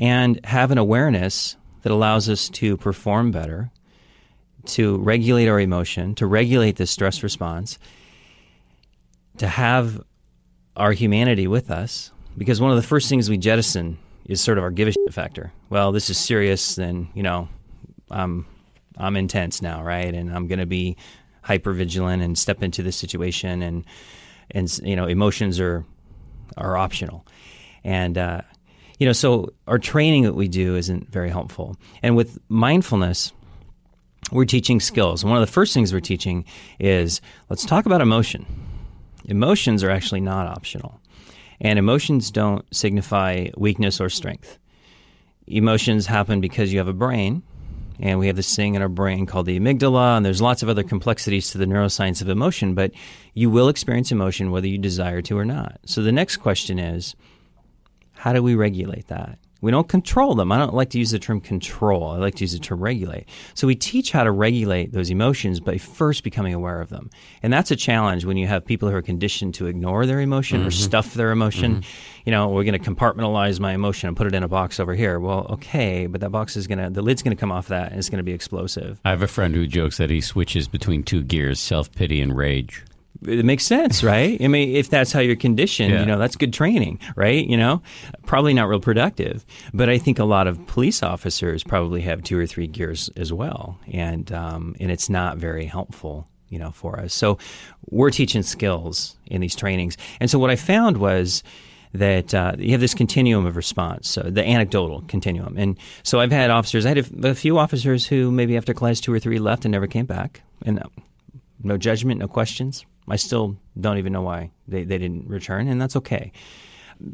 and 0.00 0.44
have 0.44 0.70
an 0.70 0.78
awareness 0.78 1.56
that 1.82 1.92
allows 1.92 2.28
us 2.28 2.48
to 2.48 2.76
perform 2.76 3.30
better, 3.30 3.70
to 4.64 4.96
regulate 4.98 5.48
our 5.48 5.60
emotion, 5.60 6.14
to 6.14 6.26
regulate 6.26 6.76
the 6.76 6.86
stress 6.86 7.22
response, 7.22 7.78
to 9.36 9.46
have 9.46 10.02
our 10.76 10.92
humanity 10.92 11.46
with 11.46 11.70
us. 11.70 12.10
Because 12.36 12.60
one 12.60 12.70
of 12.70 12.76
the 12.76 12.82
first 12.82 13.08
things 13.08 13.30
we 13.30 13.36
jettison 13.36 13.98
is 14.24 14.40
sort 14.40 14.58
of 14.58 14.64
our 14.64 14.70
give 14.70 14.88
a 14.88 14.92
shit 14.92 15.12
factor. 15.12 15.52
Well, 15.70 15.92
this 15.92 16.10
is 16.10 16.18
serious, 16.18 16.74
then, 16.74 17.08
you 17.14 17.22
know, 17.22 17.48
I'm, 18.10 18.46
I'm 18.96 19.16
intense 19.16 19.62
now, 19.62 19.82
right? 19.82 20.12
And 20.12 20.34
I'm 20.34 20.48
going 20.48 20.58
to 20.58 20.66
be 20.66 20.96
hyper 21.42 21.72
vigilant 21.72 22.22
and 22.22 22.36
step 22.36 22.62
into 22.62 22.82
this 22.82 22.96
situation 22.96 23.62
and, 23.62 23.84
and, 24.50 24.78
you 24.78 24.96
know, 24.96 25.06
emotions 25.06 25.60
are, 25.60 25.84
are 26.56 26.76
optional. 26.76 27.26
And, 27.84 28.16
uh, 28.18 28.40
you 28.98 29.06
know, 29.06 29.12
so 29.12 29.52
our 29.66 29.78
training 29.78 30.22
that 30.24 30.34
we 30.34 30.48
do 30.48 30.76
isn't 30.76 31.10
very 31.10 31.30
helpful. 31.30 31.76
And 32.02 32.16
with 32.16 32.38
mindfulness, 32.48 33.32
we're 34.32 34.44
teaching 34.44 34.80
skills. 34.80 35.22
And 35.22 35.30
one 35.30 35.40
of 35.40 35.46
the 35.46 35.52
first 35.52 35.74
things 35.74 35.92
we're 35.92 36.00
teaching 36.00 36.44
is 36.78 37.20
let's 37.50 37.64
talk 37.64 37.86
about 37.86 38.00
emotion. 38.00 38.46
Emotions 39.26 39.82
are 39.82 39.90
actually 39.90 40.20
not 40.20 40.46
optional. 40.46 41.00
And 41.60 41.78
emotions 41.78 42.30
don't 42.30 42.64
signify 42.74 43.48
weakness 43.56 44.00
or 44.00 44.08
strength. 44.08 44.58
Emotions 45.46 46.06
happen 46.06 46.40
because 46.40 46.72
you 46.72 46.78
have 46.78 46.88
a 46.88 46.92
brain, 46.94 47.42
and 48.00 48.18
we 48.18 48.26
have 48.26 48.36
this 48.36 48.56
thing 48.56 48.74
in 48.74 48.82
our 48.82 48.88
brain 48.88 49.26
called 49.26 49.46
the 49.46 49.58
amygdala, 49.58 50.16
and 50.16 50.24
there's 50.26 50.42
lots 50.42 50.62
of 50.62 50.68
other 50.68 50.82
complexities 50.82 51.50
to 51.50 51.58
the 51.58 51.66
neuroscience 51.66 52.20
of 52.20 52.28
emotion, 52.28 52.74
but 52.74 52.90
you 53.34 53.50
will 53.50 53.68
experience 53.68 54.10
emotion 54.10 54.50
whether 54.50 54.66
you 54.66 54.78
desire 54.78 55.22
to 55.22 55.38
or 55.38 55.44
not. 55.44 55.78
So 55.86 56.02
the 56.02 56.12
next 56.12 56.38
question 56.38 56.78
is 56.78 57.14
how 58.24 58.32
do 58.32 58.42
we 58.42 58.54
regulate 58.54 59.08
that? 59.08 59.38
We 59.60 59.70
don't 59.70 59.86
control 59.86 60.34
them. 60.34 60.50
I 60.50 60.56
don't 60.56 60.72
like 60.72 60.88
to 60.90 60.98
use 60.98 61.10
the 61.10 61.18
term 61.18 61.42
control. 61.42 62.08
I 62.08 62.16
like 62.16 62.36
to 62.36 62.44
use 62.44 62.54
the 62.54 62.58
term 62.58 62.80
regulate. 62.80 63.28
So 63.52 63.66
we 63.66 63.74
teach 63.74 64.12
how 64.12 64.24
to 64.24 64.30
regulate 64.30 64.92
those 64.92 65.10
emotions 65.10 65.60
by 65.60 65.76
first 65.76 66.24
becoming 66.24 66.54
aware 66.54 66.80
of 66.80 66.88
them. 66.88 67.10
And 67.42 67.52
that's 67.52 67.70
a 67.70 67.76
challenge 67.76 68.24
when 68.24 68.38
you 68.38 68.46
have 68.46 68.64
people 68.64 68.88
who 68.88 68.96
are 68.96 69.02
conditioned 69.02 69.52
to 69.56 69.66
ignore 69.66 70.06
their 70.06 70.20
emotion 70.20 70.60
mm-hmm. 70.60 70.68
or 70.68 70.70
stuff 70.70 71.12
their 71.12 71.32
emotion. 71.32 71.82
Mm-hmm. 71.82 72.20
You 72.24 72.32
know, 72.32 72.48
we're 72.48 72.64
going 72.64 72.82
to 72.82 72.90
compartmentalize 72.90 73.60
my 73.60 73.74
emotion 73.74 74.08
and 74.08 74.16
put 74.16 74.26
it 74.26 74.34
in 74.34 74.42
a 74.42 74.48
box 74.48 74.80
over 74.80 74.94
here. 74.94 75.20
Well, 75.20 75.46
okay, 75.50 76.06
but 76.06 76.22
that 76.22 76.30
box 76.30 76.56
is 76.56 76.66
going 76.66 76.78
to, 76.78 76.88
the 76.88 77.02
lid's 77.02 77.22
going 77.22 77.36
to 77.36 77.40
come 77.40 77.52
off 77.52 77.68
that 77.68 77.90
and 77.90 77.98
it's 77.98 78.08
going 78.08 78.20
to 78.20 78.24
be 78.24 78.32
explosive. 78.32 78.98
I 79.04 79.10
have 79.10 79.20
a 79.20 79.28
friend 79.28 79.54
who 79.54 79.66
jokes 79.66 79.98
that 79.98 80.08
he 80.08 80.22
switches 80.22 80.66
between 80.66 81.02
two 81.02 81.22
gears, 81.22 81.60
self 81.60 81.92
pity 81.92 82.22
and 82.22 82.34
rage 82.34 82.84
it 83.26 83.44
makes 83.44 83.64
sense, 83.64 84.02
right? 84.02 84.40
I 84.40 84.48
mean, 84.48 84.74
if 84.74 84.88
that's 84.88 85.12
how 85.12 85.20
you're 85.20 85.36
conditioned, 85.36 85.92
yeah. 85.92 86.00
you 86.00 86.06
know, 86.06 86.18
that's 86.18 86.36
good 86.36 86.52
training, 86.52 87.00
right? 87.16 87.46
You 87.46 87.56
know, 87.56 87.82
probably 88.26 88.54
not 88.54 88.68
real 88.68 88.80
productive. 88.80 89.44
But 89.72 89.88
I 89.88 89.98
think 89.98 90.18
a 90.18 90.24
lot 90.24 90.46
of 90.46 90.66
police 90.66 91.02
officers 91.02 91.64
probably 91.64 92.02
have 92.02 92.22
two 92.22 92.38
or 92.38 92.46
three 92.46 92.66
gears 92.66 93.10
as 93.16 93.32
well, 93.32 93.78
and 93.90 94.30
um, 94.32 94.76
and 94.80 94.90
it's 94.90 95.08
not 95.08 95.38
very 95.38 95.66
helpful, 95.66 96.28
you 96.48 96.58
know, 96.58 96.70
for 96.70 97.00
us. 97.00 97.14
So 97.14 97.38
we're 97.90 98.10
teaching 98.10 98.42
skills 98.42 99.16
in 99.26 99.40
these 99.40 99.56
trainings, 99.56 99.96
and 100.20 100.30
so 100.30 100.38
what 100.38 100.50
I 100.50 100.56
found 100.56 100.98
was 100.98 101.42
that 101.94 102.34
uh, 102.34 102.54
you 102.58 102.72
have 102.72 102.80
this 102.80 102.94
continuum 102.94 103.46
of 103.46 103.56
response, 103.56 104.08
so 104.08 104.22
the 104.22 104.44
anecdotal 104.44 105.02
continuum. 105.02 105.56
And 105.56 105.78
so 106.02 106.18
I've 106.18 106.32
had 106.32 106.50
officers, 106.50 106.84
I 106.84 106.88
had 106.88 106.98
a, 106.98 107.28
a, 107.28 107.34
few 107.36 107.56
officers 107.56 108.04
who 108.04 108.32
maybe 108.32 108.56
after 108.56 108.74
class 108.74 108.98
two 108.98 109.12
or 109.12 109.20
three 109.20 109.38
left 109.38 109.64
and 109.64 109.70
never 109.70 109.86
came 109.86 110.04
back, 110.04 110.42
and 110.66 110.80
uh, 110.80 110.88
no 111.62 111.78
judgment, 111.78 112.18
no 112.18 112.26
questions. 112.26 112.84
I 113.08 113.16
still 113.16 113.56
don't 113.78 113.98
even 113.98 114.12
know 114.12 114.22
why 114.22 114.50
they, 114.66 114.84
they 114.84 114.98
didn't 114.98 115.28
return, 115.28 115.68
and 115.68 115.80
that's 115.80 115.96
okay. 115.96 116.32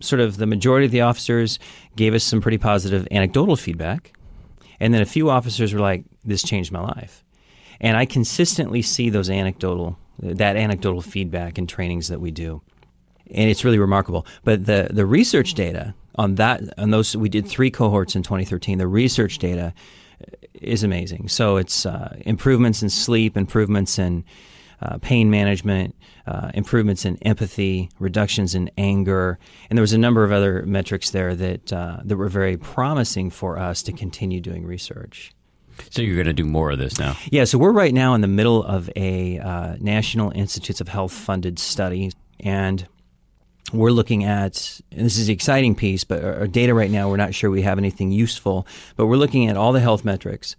Sort 0.01 0.21
of 0.21 0.37
the 0.37 0.47
majority 0.47 0.87
of 0.87 0.93
the 0.93 1.01
officers 1.01 1.59
gave 1.97 2.15
us 2.15 2.23
some 2.23 2.41
pretty 2.41 2.59
positive 2.59 3.09
anecdotal 3.11 3.57
feedback, 3.57 4.13
and 4.79 4.95
then 4.95 5.03
a 5.03 5.07
few 5.07 5.31
officers 5.31 5.73
were 5.73 5.81
like, 5.81 6.05
"This 6.25 6.43
changed 6.43 6.71
my 6.71 6.81
life," 6.81 7.25
and 7.81 7.97
I 7.97 8.05
consistently 8.05 8.83
see 8.83 9.11
those 9.11 9.31
anecdotal 9.31 9.99
that 10.23 10.57
anecdotal 10.57 11.01
feedback 11.01 11.59
in 11.59 11.67
trainings 11.67 12.09
that 12.09 12.21
we 12.21 12.31
do, 12.31 12.61
and 13.31 13.51
it's 13.51 13.65
really 13.65 13.79
remarkable. 13.79 14.27
But 14.45 14.67
the 14.67 14.89
the 14.91 15.07
research 15.07 15.55
data 15.55 15.95
on 16.17 16.35
that 16.37 16.63
on 16.79 16.91
those 16.91 17.17
we 17.17 17.29
did 17.29 17.47
three 17.47 17.71
cohorts 17.71 18.15
in 18.15 18.23
2013. 18.23 18.79
The 18.79 18.87
research 18.87 19.39
data 19.39 19.73
is 20.55 20.83
amazing. 20.83 21.29
So 21.29 21.57
it's 21.57 21.87
uh, 21.87 22.17
improvements 22.21 22.83
in 22.83 22.91
sleep, 22.91 23.37
improvements 23.37 23.99
in 23.99 24.25
uh, 24.83 24.99
pain 24.99 25.31
management, 25.31 25.95
uh, 26.27 26.51
improvements 26.55 27.05
in 27.05 27.17
empathy, 27.23 27.91
reductions 27.99 28.55
in 28.55 28.71
anger, 28.79 29.39
and 29.69 29.77
there 29.77 29.83
was 29.83 29.93
a 29.93 29.99
number 29.99 30.25
of 30.25 30.33
other 30.33 30.65
metrics 30.67 31.11
there 31.11 31.35
that 31.35 31.73
uh, 31.73 31.99
that 32.05 32.17
were 32.17 32.29
very 32.29 32.57
promising 32.57 33.31
for 33.31 33.59
us 33.59 33.83
to 33.83 33.93
continue 33.93 34.41
doing 34.41 34.65
research. 34.65 35.33
So 35.91 36.03
you're 36.03 36.17
going 36.17 36.27
to 36.27 36.33
do 36.33 36.45
more 36.45 36.71
of 36.71 36.79
this 36.79 36.99
now? 36.99 37.17
Yeah. 37.31 37.45
So 37.45 37.57
we're 37.57 37.73
right 37.73 37.95
now 37.95 38.15
in 38.15 38.21
the 38.21 38.29
middle 38.29 38.63
of 38.63 38.91
a 38.97 39.39
uh, 39.39 39.77
National 39.81 40.31
Institutes 40.31 40.81
of 40.81 40.89
Health 40.89 41.13
funded 41.13 41.59
study, 41.59 42.13
and 42.39 42.87
we're 43.73 43.91
looking 43.91 44.25
at, 44.25 44.81
and 44.91 45.07
this 45.07 45.17
is 45.17 45.29
the 45.29 45.33
exciting 45.33 45.75
piece, 45.75 46.05
but 46.05 46.23
our 46.25 46.47
data 46.47 46.75
right 46.75 46.91
now, 46.91 47.09
we're 47.09 47.17
not 47.17 47.35
sure 47.35 47.51
we 47.51 47.63
have 47.63 47.79
anything 47.79 48.11
useful, 48.11 48.67
but 48.97 49.07
we're 49.07 49.17
looking 49.17 49.49
at 49.49 49.57
all 49.57 49.73
the 49.73 49.81
health 49.81 50.05
metrics 50.05 50.57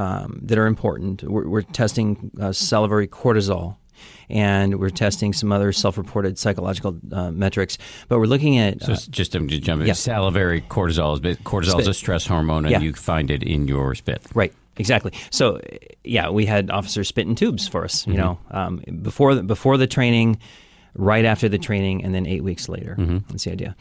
um, 0.00 0.40
that 0.42 0.56
are 0.56 0.66
important. 0.66 1.22
We're, 1.22 1.46
we're 1.46 1.62
testing 1.62 2.30
uh, 2.40 2.52
salivary 2.52 3.06
cortisol, 3.06 3.76
and 4.30 4.80
we're 4.80 4.88
testing 4.88 5.34
some 5.34 5.52
other 5.52 5.72
self-reported 5.72 6.38
psychological 6.38 6.98
uh, 7.12 7.30
metrics. 7.30 7.76
But 8.08 8.18
we're 8.18 8.26
looking 8.26 8.56
at 8.56 8.82
so 8.82 8.92
uh, 8.92 8.96
just 9.10 9.32
to 9.32 9.46
jump 9.46 9.82
in, 9.82 9.86
yeah. 9.86 9.92
salivary 9.92 10.62
cortisol 10.62 11.14
is 11.14 11.36
cortisol 11.38 11.72
spit. 11.72 11.80
is 11.80 11.88
a 11.88 11.94
stress 11.94 12.26
hormone, 12.26 12.64
and 12.64 12.72
yeah. 12.72 12.80
you 12.80 12.94
find 12.94 13.30
it 13.30 13.42
in 13.42 13.68
your 13.68 13.94
spit. 13.94 14.22
Right. 14.34 14.54
Exactly. 14.78 15.12
So, 15.30 15.60
yeah, 16.04 16.30
we 16.30 16.46
had 16.46 16.70
officers 16.70 17.08
spit 17.08 17.26
in 17.26 17.34
tubes 17.34 17.68
for 17.68 17.84
us. 17.84 18.06
You 18.06 18.14
mm-hmm. 18.14 18.22
know, 18.22 18.38
um, 18.50 18.84
before 19.02 19.34
the, 19.34 19.42
before 19.42 19.76
the 19.76 19.86
training, 19.86 20.38
right 20.94 21.26
after 21.26 21.50
the 21.50 21.58
training, 21.58 22.04
and 22.04 22.14
then 22.14 22.24
eight 22.24 22.42
weeks 22.42 22.70
later. 22.70 22.96
Mm-hmm. 22.98 23.18
That's 23.28 23.44
the 23.44 23.52
idea. 23.52 23.76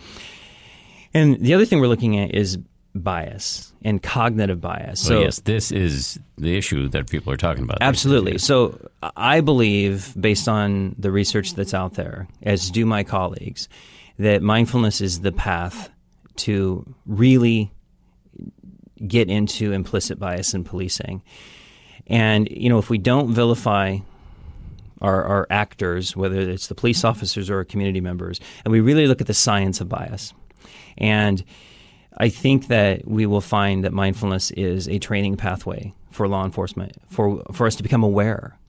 And 1.13 1.39
the 1.39 1.53
other 1.53 1.65
thing 1.65 1.79
we're 1.79 1.87
looking 1.87 2.19
at 2.19 2.35
is 2.35 2.57
bias 2.95 3.73
and 3.83 4.01
cognitive 4.01 4.59
bias. 4.59 4.99
So, 4.99 5.15
well, 5.15 5.23
yes, 5.23 5.39
this 5.41 5.71
is 5.71 6.19
the 6.37 6.57
issue 6.57 6.87
that 6.89 7.09
people 7.09 7.31
are 7.31 7.37
talking 7.37 7.63
about. 7.63 7.77
Absolutely. 7.81 8.37
So, 8.37 8.89
I 9.15 9.41
believe, 9.41 10.13
based 10.19 10.47
on 10.47 10.95
the 10.97 11.11
research 11.11 11.53
that's 11.53 11.73
out 11.73 11.93
there, 11.93 12.27
as 12.43 12.71
do 12.71 12.85
my 12.85 13.03
colleagues, 13.03 13.69
that 14.17 14.41
mindfulness 14.41 15.01
is 15.01 15.21
the 15.21 15.31
path 15.31 15.89
to 16.37 16.85
really 17.05 17.71
get 19.07 19.29
into 19.29 19.71
implicit 19.71 20.19
bias 20.19 20.53
in 20.53 20.63
policing. 20.63 21.21
And, 22.07 22.49
you 22.49 22.69
know, 22.69 22.79
if 22.79 22.89
we 22.89 22.97
don't 22.97 23.33
vilify 23.33 23.99
our, 25.01 25.23
our 25.23 25.47
actors, 25.49 26.15
whether 26.17 26.39
it's 26.39 26.67
the 26.67 26.75
police 26.75 27.03
officers 27.03 27.49
or 27.49 27.57
our 27.57 27.63
community 27.63 28.01
members, 28.01 28.39
and 28.65 28.71
we 28.71 28.81
really 28.81 29.07
look 29.07 29.21
at 29.21 29.27
the 29.27 29.33
science 29.33 29.79
of 29.79 29.87
bias. 29.87 30.33
And 30.97 31.43
I 32.19 32.29
think 32.29 32.67
that 32.67 33.07
we 33.07 33.25
will 33.25 33.41
find 33.41 33.83
that 33.83 33.93
mindfulness 33.93 34.51
is 34.51 34.87
a 34.89 34.99
training 34.99 35.37
pathway 35.37 35.93
for 36.11 36.27
law 36.27 36.43
enforcement 36.43 36.93
for 37.09 37.43
for 37.53 37.67
us 37.67 37.75
to 37.75 37.83
become 37.83 38.03
aware 38.03 38.59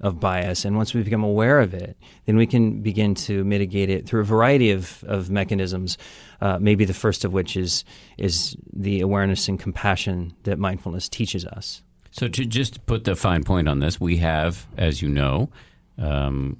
of 0.00 0.20
bias. 0.20 0.64
And 0.64 0.76
once 0.76 0.92
we 0.92 1.02
become 1.02 1.24
aware 1.24 1.60
of 1.60 1.72
it, 1.72 1.96
then 2.26 2.36
we 2.36 2.46
can 2.46 2.82
begin 2.82 3.14
to 3.14 3.44
mitigate 3.44 3.88
it 3.88 4.06
through 4.06 4.20
a 4.20 4.24
variety 4.24 4.70
of, 4.70 5.02
of 5.04 5.30
mechanisms. 5.30 5.96
Uh, 6.40 6.58
maybe 6.60 6.84
the 6.84 6.94
first 6.94 7.24
of 7.24 7.32
which 7.32 7.56
is 7.56 7.84
is 8.18 8.56
the 8.72 9.00
awareness 9.00 9.48
and 9.48 9.58
compassion 9.58 10.34
that 10.42 10.58
mindfulness 10.58 11.08
teaches 11.08 11.46
us. 11.46 11.82
So 12.10 12.28
to 12.28 12.44
just 12.44 12.84
put 12.86 13.04
the 13.04 13.16
fine 13.16 13.44
point 13.44 13.68
on 13.68 13.80
this, 13.80 14.00
we 14.00 14.18
have, 14.18 14.66
as 14.76 15.02
you 15.02 15.08
know, 15.08 15.50
um, 15.98 16.56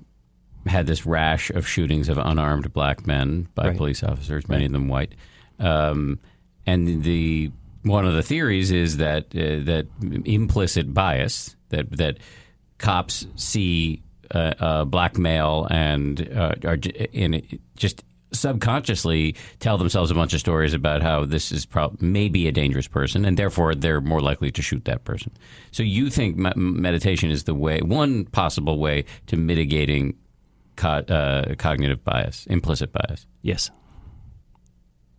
had 0.67 0.87
this 0.87 1.07
rash 1.07 1.51
of 1.51 1.67
shootings 1.67 2.09
of 2.09 2.19
unarmed 2.19 2.73
black 2.73 3.07
men 3.07 3.49
by 3.55 3.69
right. 3.69 3.77
police 3.77 4.03
officers, 4.03 4.49
many 4.49 4.65
right. 4.65 4.67
of 4.67 4.73
them 4.73 4.89
white. 4.89 5.15
Um, 5.59 6.19
and 6.67 7.03
the 7.03 7.51
one 7.83 8.07
of 8.07 8.15
the 8.15 8.23
theories 8.23 8.71
is 8.71 8.97
that 8.97 9.25
uh, 9.35 9.65
that 9.65 9.87
implicit 10.25 10.93
bias 10.93 11.57
that 11.69 11.91
that 11.97 12.19
cops 12.79 13.27
see 13.37 14.03
a, 14.31 14.55
a 14.59 14.85
black 14.85 15.17
male 15.17 15.67
and 15.71 16.29
uh, 16.37 16.55
are 16.65 16.79
in 17.13 17.43
just 17.77 18.05
subconsciously 18.33 19.35
tell 19.61 19.79
themselves 19.79 20.11
a 20.11 20.15
bunch 20.15 20.35
of 20.35 20.41
stories 20.41 20.75
about 20.75 21.03
how 21.03 21.25
this 21.25 21.53
is 21.53 21.65
pro- 21.65 21.95
maybe 22.01 22.47
a 22.49 22.53
dangerous 22.53 22.89
person, 22.89 23.25
and 23.25 23.37
therefore 23.37 23.75
they're 23.75 24.01
more 24.01 24.21
likely 24.21 24.51
to 24.51 24.63
shoot 24.63 24.85
that 24.85 25.05
person. 25.05 25.33
So 25.71 25.83
you 25.83 26.11
think 26.11 26.37
me- 26.37 26.53
meditation 26.57 27.31
is 27.31 27.45
the 27.45 27.55
way, 27.55 27.81
one 27.81 28.25
possible 28.27 28.79
way 28.79 29.05
to 29.29 29.37
mitigating 29.37 30.17
co- 30.77 30.89
uh, 30.89 31.55
cognitive 31.55 32.05
bias, 32.05 32.47
implicit 32.47 32.93
bias? 32.93 33.27
Yes. 33.43 33.71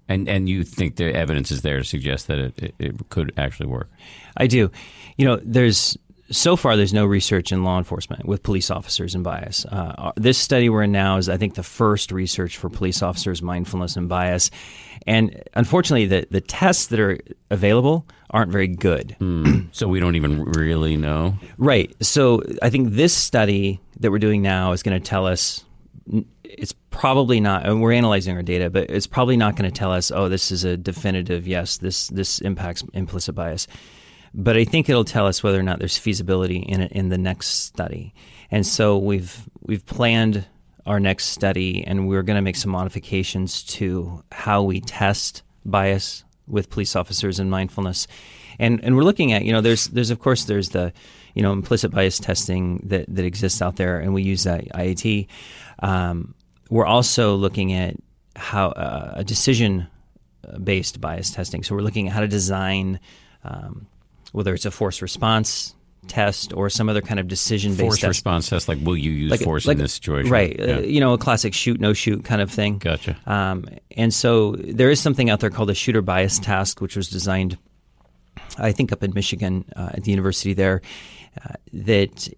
And 0.10 0.28
and 0.28 0.48
you 0.48 0.64
think 0.64 0.96
the 0.96 1.14
evidence 1.14 1.52
is 1.52 1.62
there 1.62 1.80
to 1.80 1.84
suggest 1.84 2.28
that 2.28 2.38
it, 2.38 2.60
it, 2.60 2.76
it 2.80 3.10
could 3.10 3.34
actually 3.38 3.68
work? 3.68 3.90
I 4.38 4.48
do. 4.48 4.72
You 5.18 5.26
know, 5.26 5.40
there's 5.44 5.98
so 6.30 6.56
far, 6.56 6.76
there's 6.76 6.94
no 6.94 7.06
research 7.06 7.52
in 7.52 7.64
law 7.64 7.78
enforcement 7.78 8.26
with 8.26 8.44
police 8.44 8.70
officers 8.70 9.16
and 9.16 9.24
bias. 9.24 9.66
Uh, 9.66 10.12
this 10.16 10.38
study 10.38 10.70
we're 10.70 10.84
in 10.84 10.92
now 10.92 11.18
is, 11.18 11.30
I 11.30 11.38
think, 11.38 11.56
the 11.56 11.64
first 11.64 12.12
research 12.12 12.58
for 12.58 12.70
police 12.70 13.02
officers' 13.02 13.42
mindfulness 13.42 13.96
and 13.96 14.10
bias. 14.10 14.52
And 15.06 15.42
unfortunately, 15.54 16.06
the, 16.06 16.28
the 16.30 16.42
tests 16.42 16.88
that 16.88 17.00
are 17.00 17.18
available 17.50 18.06
aren't 18.30 18.52
very 18.52 18.68
good. 18.68 19.16
Mm. 19.22 19.70
so 19.72 19.88
we 19.88 20.00
don't 20.00 20.16
even 20.16 20.44
really 20.44 20.98
know? 20.98 21.38
Right. 21.58 21.96
So 22.02 22.42
I 22.62 22.70
think 22.70 22.92
this 22.92 23.14
study 23.14 23.80
that 24.00 24.12
we're 24.12 24.20
doing 24.20 24.42
now 24.42 24.74
is 24.74 24.84
going 24.84 25.02
to 25.02 25.06
tell 25.06 25.26
us 25.26 25.64
it's 26.58 26.74
probably 26.90 27.40
not 27.40 27.66
and 27.66 27.82
we're 27.82 27.94
analyzing 27.94 28.36
our 28.36 28.44
data 28.44 28.70
but 28.70 28.90
it's 28.90 29.08
probably 29.08 29.38
not 29.38 29.56
going 29.56 29.70
to 29.70 29.78
tell 29.78 29.92
us 29.92 30.12
oh 30.12 30.28
this 30.28 30.52
is 30.52 30.64
a 30.64 30.76
definitive 30.76 31.48
yes 31.48 31.78
this 31.78 32.08
this 32.08 32.40
impacts 32.40 32.84
implicit 32.94 33.36
bias 33.36 33.68
but 34.34 34.56
I 34.56 34.66
think 34.66 34.88
it'll 34.88 35.04
tell 35.04 35.26
us 35.26 35.42
whether 35.42 35.60
or 35.60 35.64
not 35.64 35.80
there's 35.80 35.98
feasibility 35.98 36.58
in 36.60 36.82
it 36.82 36.92
in 36.92 37.10
the 37.10 37.18
next 37.18 37.48
study. 37.48 38.14
And 38.52 38.66
so 38.66 38.98
we've 38.98 39.50
we've 39.62 39.86
planned 39.86 40.46
our 40.86 41.00
next 41.00 41.26
study, 41.26 41.84
and 41.86 42.08
we're 42.08 42.24
going 42.24 42.36
to 42.36 42.42
make 42.42 42.56
some 42.56 42.72
modifications 42.72 43.64
to 43.64 44.24
how 44.32 44.64
we 44.64 44.80
test 44.80 45.42
bias 45.66 46.24
with 46.48 46.70
police 46.70 46.96
officers 46.96 47.40
and 47.40 47.50
mindfulness. 47.50 48.08
And 48.60 48.80
and 48.84 48.96
we're 48.96 49.04
looking 49.04 49.34
at 49.34 49.44
you 49.44 49.52
know 49.52 49.62
there's 49.62 49.88
there's 49.88 50.12
of 50.12 50.20
course 50.20 50.46
there's 50.46 50.70
the 50.70 50.94
you 51.34 51.42
know 51.42 51.52
implicit 51.52 51.92
bias 51.92 52.20
testing 52.20 52.82
that 52.86 53.06
that 53.14 53.26
exists 53.26 53.62
out 53.62 53.76
there, 53.76 54.00
and 54.00 54.14
we 54.14 54.22
use 54.22 54.44
that 54.44 54.66
IAT. 54.70 55.28
Um, 55.80 56.36
we're 56.70 56.86
also 56.86 57.36
looking 57.36 57.74
at 57.74 57.96
how 58.36 58.70
uh, 58.70 59.14
a 59.16 59.24
decision 59.24 59.88
based 60.64 61.02
bias 61.02 61.32
testing. 61.32 61.64
So 61.64 61.76
we're 61.76 61.82
looking 61.82 62.08
at 62.08 62.14
how 62.14 62.22
to 62.22 62.28
design 62.28 63.00
um, 63.44 63.88
whether 64.32 64.54
it's 64.54 64.66
a 64.66 64.72
force 64.72 65.02
response 65.02 65.74
test 66.08 66.54
or 66.54 66.70
some 66.70 66.88
other 66.88 67.02
kind 67.02 67.20
of 67.20 67.28
decision 67.28 67.72
based 67.72 67.82
Force 67.82 67.96
test. 68.00 68.08
response 68.08 68.50
test, 68.50 68.68
like 68.70 68.78
will 68.82 68.96
you 68.96 69.12
use 69.12 69.32
Like- 69.32 69.42
force 69.42 69.66
like- 69.66 69.78
in 69.78 69.84
this 69.84 69.94
situation? 69.94 70.32
Right. 70.32 70.56
Yeah. 70.58 70.76
Uh, 70.76 70.80
you 70.80 71.00
know, 71.02 71.14
a 71.14 71.18
classic 71.18 71.54
shoot, 71.54 71.82
no 71.82 71.92
shoot 71.94 72.24
kind 72.24 72.42
of 72.42 72.50
thing. 72.50 72.78
Gotcha. 72.78 73.18
Um, 73.26 73.66
and 73.98 74.14
so 74.14 74.56
there 74.58 74.90
is 74.90 75.02
something 75.02 75.30
out 75.30 75.42
there 75.42 75.50
called 75.50 75.70
a 75.70 75.76
shooter 75.76 76.02
bias 76.02 76.40
task, 76.40 76.80
which 76.80 76.96
was 76.96 77.10
designed, 77.10 77.58
I 78.58 78.72
think, 78.72 78.92
up 78.94 79.04
in 79.04 79.14
Michigan 79.14 79.66
uh, 79.76 79.90
at 79.96 80.04
the 80.06 80.12
university 80.12 80.54
there, 80.54 80.82
uh, 81.44 81.54
that 81.74 82.30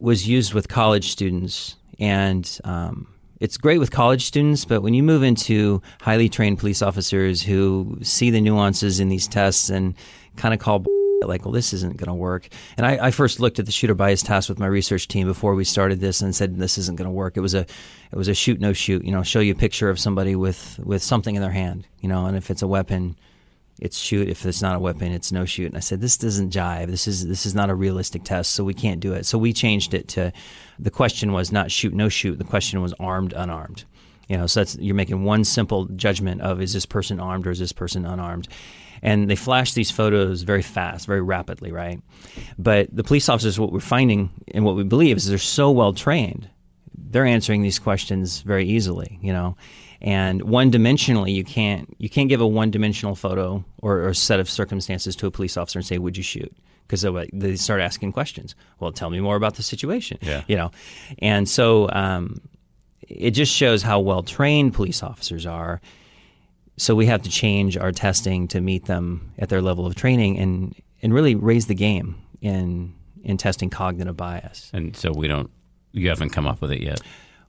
was 0.00 0.26
used 0.26 0.54
with 0.54 0.68
college 0.68 1.10
students. 1.10 1.76
And 1.98 2.48
um, 2.64 3.08
it's 3.40 3.56
great 3.56 3.78
with 3.78 3.90
college 3.90 4.24
students, 4.24 4.64
but 4.64 4.82
when 4.82 4.94
you 4.94 5.02
move 5.02 5.22
into 5.22 5.82
highly 6.00 6.28
trained 6.28 6.58
police 6.58 6.82
officers 6.82 7.42
who 7.42 7.98
see 8.02 8.30
the 8.30 8.40
nuances 8.40 9.00
in 9.00 9.08
these 9.08 9.28
tests 9.28 9.68
and 9.68 9.94
kind 10.36 10.54
of 10.54 10.60
call 10.60 10.84
like, 11.22 11.44
well, 11.44 11.52
this 11.52 11.72
isn't 11.72 11.96
going 11.96 12.08
to 12.08 12.14
work. 12.14 12.48
And 12.76 12.86
I, 12.86 13.06
I 13.06 13.10
first 13.10 13.40
looked 13.40 13.58
at 13.58 13.66
the 13.66 13.72
shooter 13.72 13.94
bias 13.94 14.22
task 14.22 14.48
with 14.48 14.58
my 14.58 14.66
research 14.66 15.08
team 15.08 15.26
before 15.26 15.54
we 15.54 15.64
started 15.64 16.00
this 16.00 16.20
and 16.20 16.34
said 16.34 16.58
this 16.58 16.78
isn't 16.78 16.96
going 16.96 17.08
to 17.08 17.12
work. 17.12 17.36
It 17.36 17.40
was 17.40 17.54
a, 17.54 17.60
it 17.60 18.16
was 18.16 18.28
a 18.28 18.34
shoot 18.34 18.60
no 18.60 18.72
shoot. 18.72 19.04
You 19.04 19.12
know, 19.12 19.22
show 19.22 19.40
you 19.40 19.52
a 19.52 19.56
picture 19.56 19.88
of 19.88 19.98
somebody 19.98 20.36
with 20.36 20.78
with 20.82 21.02
something 21.02 21.34
in 21.34 21.42
their 21.42 21.50
hand. 21.50 21.86
You 22.00 22.08
know, 22.08 22.26
and 22.26 22.36
if 22.36 22.50
it's 22.50 22.62
a 22.62 22.68
weapon, 22.68 23.16
it's 23.80 23.98
shoot. 23.98 24.28
If 24.28 24.46
it's 24.46 24.62
not 24.62 24.76
a 24.76 24.78
weapon, 24.78 25.12
it's 25.12 25.32
no 25.32 25.44
shoot. 25.44 25.66
And 25.66 25.76
I 25.76 25.80
said 25.80 26.00
this 26.00 26.16
doesn't 26.16 26.52
jive. 26.52 26.86
This 26.86 27.06
is 27.06 27.26
this 27.26 27.44
is 27.44 27.54
not 27.54 27.70
a 27.70 27.74
realistic 27.74 28.24
test, 28.24 28.52
so 28.52 28.64
we 28.64 28.74
can't 28.74 29.00
do 29.00 29.12
it. 29.12 29.26
So 29.26 29.36
we 29.38 29.52
changed 29.52 29.92
it 29.92 30.08
to, 30.08 30.32
the 30.78 30.90
question 30.90 31.32
was 31.32 31.52
not 31.52 31.70
shoot 31.70 31.92
no 31.92 32.08
shoot. 32.08 32.38
The 32.38 32.44
question 32.44 32.80
was 32.80 32.94
armed 32.98 33.34
unarmed. 33.34 33.84
You 34.28 34.38
know, 34.38 34.46
so 34.46 34.60
that's 34.60 34.76
you're 34.76 34.94
making 34.94 35.24
one 35.24 35.44
simple 35.44 35.86
judgment 35.86 36.40
of 36.40 36.60
is 36.60 36.72
this 36.72 36.86
person 36.86 37.20
armed 37.20 37.46
or 37.46 37.50
is 37.50 37.58
this 37.58 37.72
person 37.72 38.06
unarmed. 38.06 38.48
And 39.02 39.28
they 39.28 39.36
flash 39.36 39.74
these 39.74 39.90
photos 39.90 40.42
very 40.42 40.62
fast, 40.62 41.06
very 41.06 41.20
rapidly, 41.20 41.70
right? 41.70 42.00
But 42.58 42.88
the 42.90 43.04
police 43.04 43.28
officers, 43.28 43.60
what 43.60 43.70
we're 43.70 43.80
finding 43.80 44.30
and 44.52 44.64
what 44.64 44.74
we 44.74 44.84
believe 44.84 45.18
is 45.18 45.28
they're 45.28 45.38
so 45.38 45.70
well 45.70 45.92
trained, 45.92 46.48
they're 46.96 47.26
answering 47.26 47.62
these 47.62 47.78
questions 47.78 48.40
very 48.40 48.66
easily, 48.66 49.18
you 49.20 49.34
know. 49.34 49.56
And 50.06 50.42
one 50.42 50.70
dimensionally, 50.70 51.34
you 51.34 51.42
can't 51.42 51.92
you 51.98 52.08
can't 52.08 52.28
give 52.28 52.40
a 52.40 52.46
one 52.46 52.70
dimensional 52.70 53.16
photo 53.16 53.64
or, 53.78 54.06
or 54.06 54.14
set 54.14 54.38
of 54.38 54.48
circumstances 54.48 55.16
to 55.16 55.26
a 55.26 55.32
police 55.32 55.56
officer 55.56 55.80
and 55.80 55.86
say, 55.86 55.98
"Would 55.98 56.16
you 56.16 56.22
shoot?" 56.22 56.56
Because 56.86 57.02
they, 57.02 57.30
they 57.32 57.56
start 57.56 57.80
asking 57.80 58.12
questions. 58.12 58.54
Well, 58.78 58.92
tell 58.92 59.10
me 59.10 59.18
more 59.18 59.34
about 59.34 59.56
the 59.56 59.64
situation. 59.64 60.18
Yeah. 60.22 60.44
you 60.46 60.54
know, 60.54 60.70
and 61.18 61.48
so 61.48 61.90
um, 61.90 62.40
it 63.08 63.32
just 63.32 63.52
shows 63.52 63.82
how 63.82 63.98
well 63.98 64.22
trained 64.22 64.74
police 64.74 65.02
officers 65.02 65.44
are. 65.44 65.80
So 66.76 66.94
we 66.94 67.06
have 67.06 67.22
to 67.22 67.28
change 67.28 67.76
our 67.76 67.90
testing 67.90 68.46
to 68.48 68.60
meet 68.60 68.84
them 68.84 69.32
at 69.40 69.48
their 69.48 69.60
level 69.60 69.86
of 69.86 69.96
training 69.96 70.38
and 70.38 70.72
and 71.02 71.12
really 71.12 71.34
raise 71.34 71.66
the 71.66 71.74
game 71.74 72.14
in 72.40 72.94
in 73.24 73.38
testing 73.38 73.70
cognitive 73.70 74.16
bias. 74.16 74.70
And 74.72 74.96
so 74.96 75.10
we 75.10 75.26
don't. 75.26 75.50
You 75.90 76.10
haven't 76.10 76.30
come 76.30 76.46
up 76.46 76.60
with 76.60 76.70
it 76.70 76.80
yet. 76.80 77.00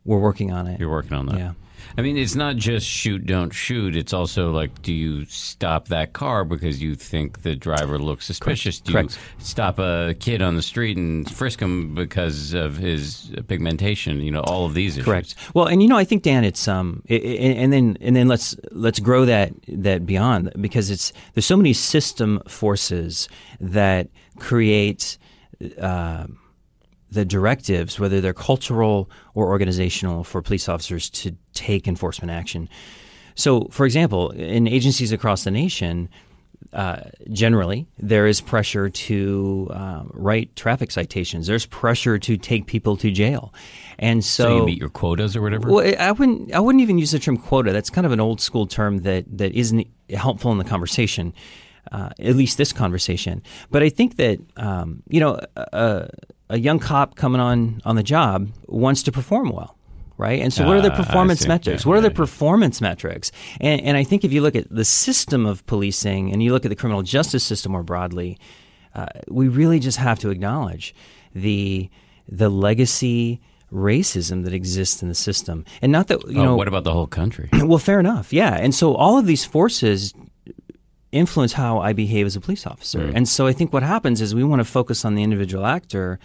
We're 0.06 0.17
working 0.17 0.52
on 0.52 0.65
it. 0.65 0.80
You're 0.80 0.89
working 0.89 1.13
on 1.13 1.28
that. 1.28 1.38
Yeah. 1.38 1.52
I 1.98 2.02
mean, 2.02 2.18
it's 2.18 2.36
not 2.36 2.56
just 2.56 2.88
shoot, 2.88 3.26
don't 3.26 3.52
shoot. 3.52 3.96
It's 3.96 4.13
also 4.13 4.52
like, 4.52 4.82
do 4.82 4.94
you 4.94 5.26
stop 5.26 5.88
that 5.88 6.13
car 6.13 6.44
because 6.44 6.82
you 6.82 6.96
think 6.96 7.42
the 7.42 7.56
driver 7.56 8.00
looks 8.00 8.26
suspicious? 8.26 8.80
Do 8.80 8.92
Correct. 8.92 9.18
you 9.40 9.46
stop 9.46 9.80
a 9.80 10.16
kid 10.20 10.42
on 10.42 10.56
the 10.56 10.62
street 10.62 10.98
and 10.98 11.30
frisk 11.30 11.62
him 11.62 11.96
because 11.96 12.54
of 12.54 12.78
his 12.78 13.34
pigmentation? 13.48 14.22
You 14.22 14.32
know, 14.32 14.42
all 14.42 14.66
of 14.66 14.74
these 14.74 14.96
issues. 14.98 15.06
Correct. 15.06 15.36
Well, 15.54 15.66
and 15.66 15.82
you 15.82 15.88
know, 15.88 15.98
I 15.98 16.04
think 16.04 16.24
Dan, 16.24 16.44
it's 16.44 16.68
um, 16.68 17.04
i 17.10 17.13
i 17.13 17.18
and 17.18 17.74
then 17.74 17.98
and 18.02 18.16
then 18.16 18.28
let's 18.28 18.56
let's 18.72 19.00
grow 19.00 19.26
that 19.26 19.54
that 19.68 20.06
beyond 20.06 20.52
because 20.60 20.90
it's 20.90 21.13
there's 21.34 21.46
so 21.46 21.58
many 21.58 21.74
system 21.74 22.42
forces 22.48 23.28
that 23.60 24.10
create. 24.38 25.18
Uh, 25.82 26.28
the 27.10 27.26
directives, 27.26 28.00
whether 28.00 28.20
they're 28.20 28.34
cultural 28.34 29.10
or 29.34 29.48
organizational, 29.48 30.24
for 30.24 30.42
police 30.42 30.68
officers 30.68 31.10
to 31.10 31.36
take 31.58 31.88
enforcement 31.88 32.32
action. 32.32 32.70
So, 33.36 33.67
for 33.72 33.86
example, 33.86 34.32
in 34.32 34.67
agencies 34.67 35.12
across 35.12 35.43
the 35.43 35.52
nation, 35.52 36.10
uh, 36.74 37.02
generally 37.32 37.86
there 38.00 38.26
is 38.28 38.41
pressure 38.41 38.89
to 38.89 39.67
um, 39.72 40.10
write 40.13 40.56
traffic 40.56 40.91
citations. 40.91 41.48
There's 41.48 41.65
pressure 41.65 42.17
to 42.20 42.36
take 42.38 42.65
people 42.65 42.98
to 42.98 43.12
jail, 43.12 43.54
and 44.00 44.26
so, 44.26 44.43
So 44.43 44.58
you 44.58 44.65
meet 44.65 44.80
your 44.80 44.89
quotas 44.89 45.36
or 45.36 45.41
whatever. 45.41 45.70
well, 45.70 45.96
I 46.00 46.12
wouldn't. 46.12 46.54
I 46.54 46.60
wouldn't 46.60 46.82
even 46.82 46.98
use 46.98 47.12
the 47.12 47.20
term 47.20 47.38
quota. 47.38 47.72
That's 47.72 47.89
kind 47.91 48.06
of 48.06 48.12
an 48.12 48.20
old 48.20 48.41
school 48.41 48.65
term 48.65 49.00
that 49.00 49.26
that 49.38 49.54
isn't 49.54 49.88
helpful 50.10 50.52
in 50.52 50.58
the 50.58 50.63
conversation. 50.65 51.34
Uh, 51.89 52.10
at 52.20 52.36
least 52.36 52.58
this 52.58 52.74
conversation. 52.74 53.41
But 53.72 53.82
I 53.82 53.88
think 53.89 54.17
that 54.17 54.39
um, 54.58 55.04
you 55.08 55.22
know 55.22 55.39
a, 55.56 56.10
a 56.50 56.58
young 56.58 56.80
cop 56.80 57.15
coming 57.15 57.39
on 57.39 57.82
on 57.86 57.96
the 57.96 58.04
job 58.04 58.50
wants 58.65 59.04
to 59.04 59.12
perform 59.12 59.52
well. 59.52 59.77
Right, 60.17 60.41
and 60.41 60.51
so 60.51 60.65
what 60.65 60.77
are 60.77 60.82
the 60.82 60.91
Ah, 60.91 60.97
performance 60.97 61.41
see. 61.41 61.47
metrics? 61.47 61.84
Yeah, 61.86 61.89
what 61.89 61.97
are 61.97 62.01
the 62.01 62.08
yeah, 62.08 62.12
yeah. 62.13 62.15
performance 62.17 62.82
metrics? 62.82 63.32
And, 63.62 63.82
and 63.82 63.97
I 63.97 64.03
think 64.03 64.23
if 64.23 64.34
you 64.34 64.41
look 64.41 64.56
at 64.56 64.67
the 64.69 64.84
system 64.86 65.45
of 65.45 65.63
policing 65.67 66.34
and 66.34 66.41
you 66.41 66.51
look 66.53 66.65
at 66.65 66.69
the 66.69 66.75
criminal 66.75 67.03
justice 67.03 67.43
system 67.43 67.71
more 67.73 67.84
broadly, 67.84 68.39
uh, 68.95 69.06
we 69.27 69.47
really 69.47 69.80
just 69.80 69.97
have 69.99 70.17
to 70.19 70.30
acknowledge 70.30 70.95
the 71.36 71.89
the 72.27 72.49
legacy 72.49 73.39
racism 73.71 74.43
that 74.43 74.53
exists 74.53 75.01
in 75.03 75.10
the 75.10 75.15
system, 75.15 75.63
and 75.82 75.91
not 75.91 76.08
that 76.08 76.19
you 76.30 76.39
oh, 76.39 76.45
know. 76.45 76.56
what 76.56 76.67
about 76.67 76.84
the 76.84 76.93
whole 76.93 77.08
country? 77.08 77.49
well, 77.62 77.77
fair 77.77 77.99
enough, 77.99 78.34
yeah. 78.34 78.56
And 78.56 78.73
so 78.73 78.95
all 78.95 79.17
of 79.19 79.27
these 79.27 79.45
forces 79.45 80.13
influence 81.12 81.53
how 81.53 81.80
I 81.80 81.93
behave 81.93 82.25
as 82.25 82.36
a 82.36 82.41
police 82.41 82.65
officer. 82.67 83.12
And 83.13 83.27
so 83.30 83.47
I 83.47 83.53
think 83.53 83.71
what 83.71 83.84
happens 83.84 84.19
is 84.21 84.36
we 84.36 84.43
want 84.43 84.60
to 84.60 84.65
focus 84.65 85.06
on 85.06 85.15
the 85.15 85.23
individual 85.23 85.65
actor. 85.65 86.19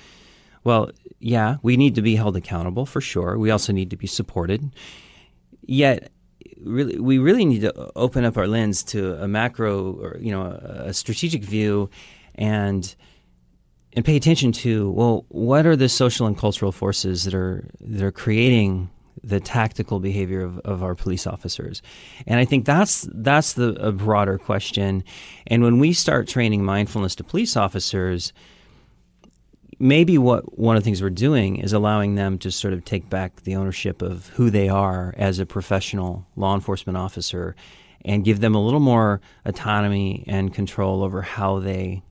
Well, 0.64 0.90
yeah, 1.22 1.58
we 1.62 1.76
need 1.76 1.94
to 1.94 2.02
be 2.02 2.16
held 2.16 2.36
accountable 2.36 2.84
for 2.84 3.00
sure. 3.00 3.38
We 3.38 3.50
also 3.50 3.72
need 3.72 3.90
to 3.90 3.96
be 3.96 4.08
supported. 4.08 4.74
Yet, 5.62 6.10
really, 6.60 6.98
we 6.98 7.18
really 7.18 7.44
need 7.44 7.60
to 7.60 7.92
open 7.94 8.24
up 8.24 8.36
our 8.36 8.48
lens 8.48 8.82
to 8.84 9.14
a 9.22 9.28
macro 9.28 9.92
or 9.92 10.16
you 10.20 10.32
know 10.32 10.46
a, 10.46 10.92
strategic 10.92 11.44
view, 11.44 11.88
and 12.34 12.94
and 13.92 14.04
pay 14.04 14.16
attention 14.16 14.50
to 14.52 14.90
well, 14.90 15.24
what 15.28 15.64
are 15.64 15.76
the 15.76 15.88
social 15.88 16.26
and 16.26 16.36
cultural 16.36 16.72
forces 16.72 17.22
that 17.22 17.34
are 17.34 17.70
that 17.80 18.02
are 18.02 18.12
creating 18.12 18.90
the 19.22 19.38
tactical 19.38 20.00
behavior 20.00 20.42
of, 20.42 20.58
of 20.60 20.82
our 20.82 20.96
police 20.96 21.24
officers, 21.24 21.82
and 22.26 22.40
I 22.40 22.44
think 22.44 22.64
that's 22.64 23.08
that's 23.14 23.52
the 23.52 23.74
a 23.74 23.92
broader 23.92 24.38
question. 24.38 25.04
And 25.46 25.62
when 25.62 25.78
we 25.78 25.92
start 25.92 26.26
training 26.26 26.64
mindfulness 26.64 27.14
to 27.16 27.24
police 27.24 27.56
officers, 27.56 28.32
maybe 29.82 30.16
what 30.16 30.56
one 30.56 30.76
of 30.76 30.82
the 30.82 30.84
things 30.84 31.02
we're 31.02 31.10
doing 31.10 31.56
is 31.56 31.72
allowing 31.72 32.14
them 32.14 32.38
to 32.38 32.52
sort 32.52 32.72
of 32.72 32.84
take 32.84 33.10
back 33.10 33.42
the 33.42 33.56
ownership 33.56 34.00
of 34.00 34.28
who 34.28 34.48
they 34.48 34.68
are 34.68 35.12
as 35.18 35.40
a 35.40 35.44
professional 35.44 36.24
law 36.36 36.54
enforcement 36.54 36.96
officer, 36.96 37.56
and 38.04 38.24
give 38.24 38.40
them 38.40 38.54
a 38.54 38.64
little 38.64 38.80
more 38.80 39.20
autonomy 39.44 40.24
and 40.26 40.54
control 40.54 41.02
over 41.02 41.22
how 41.22 41.58
they 41.58 42.02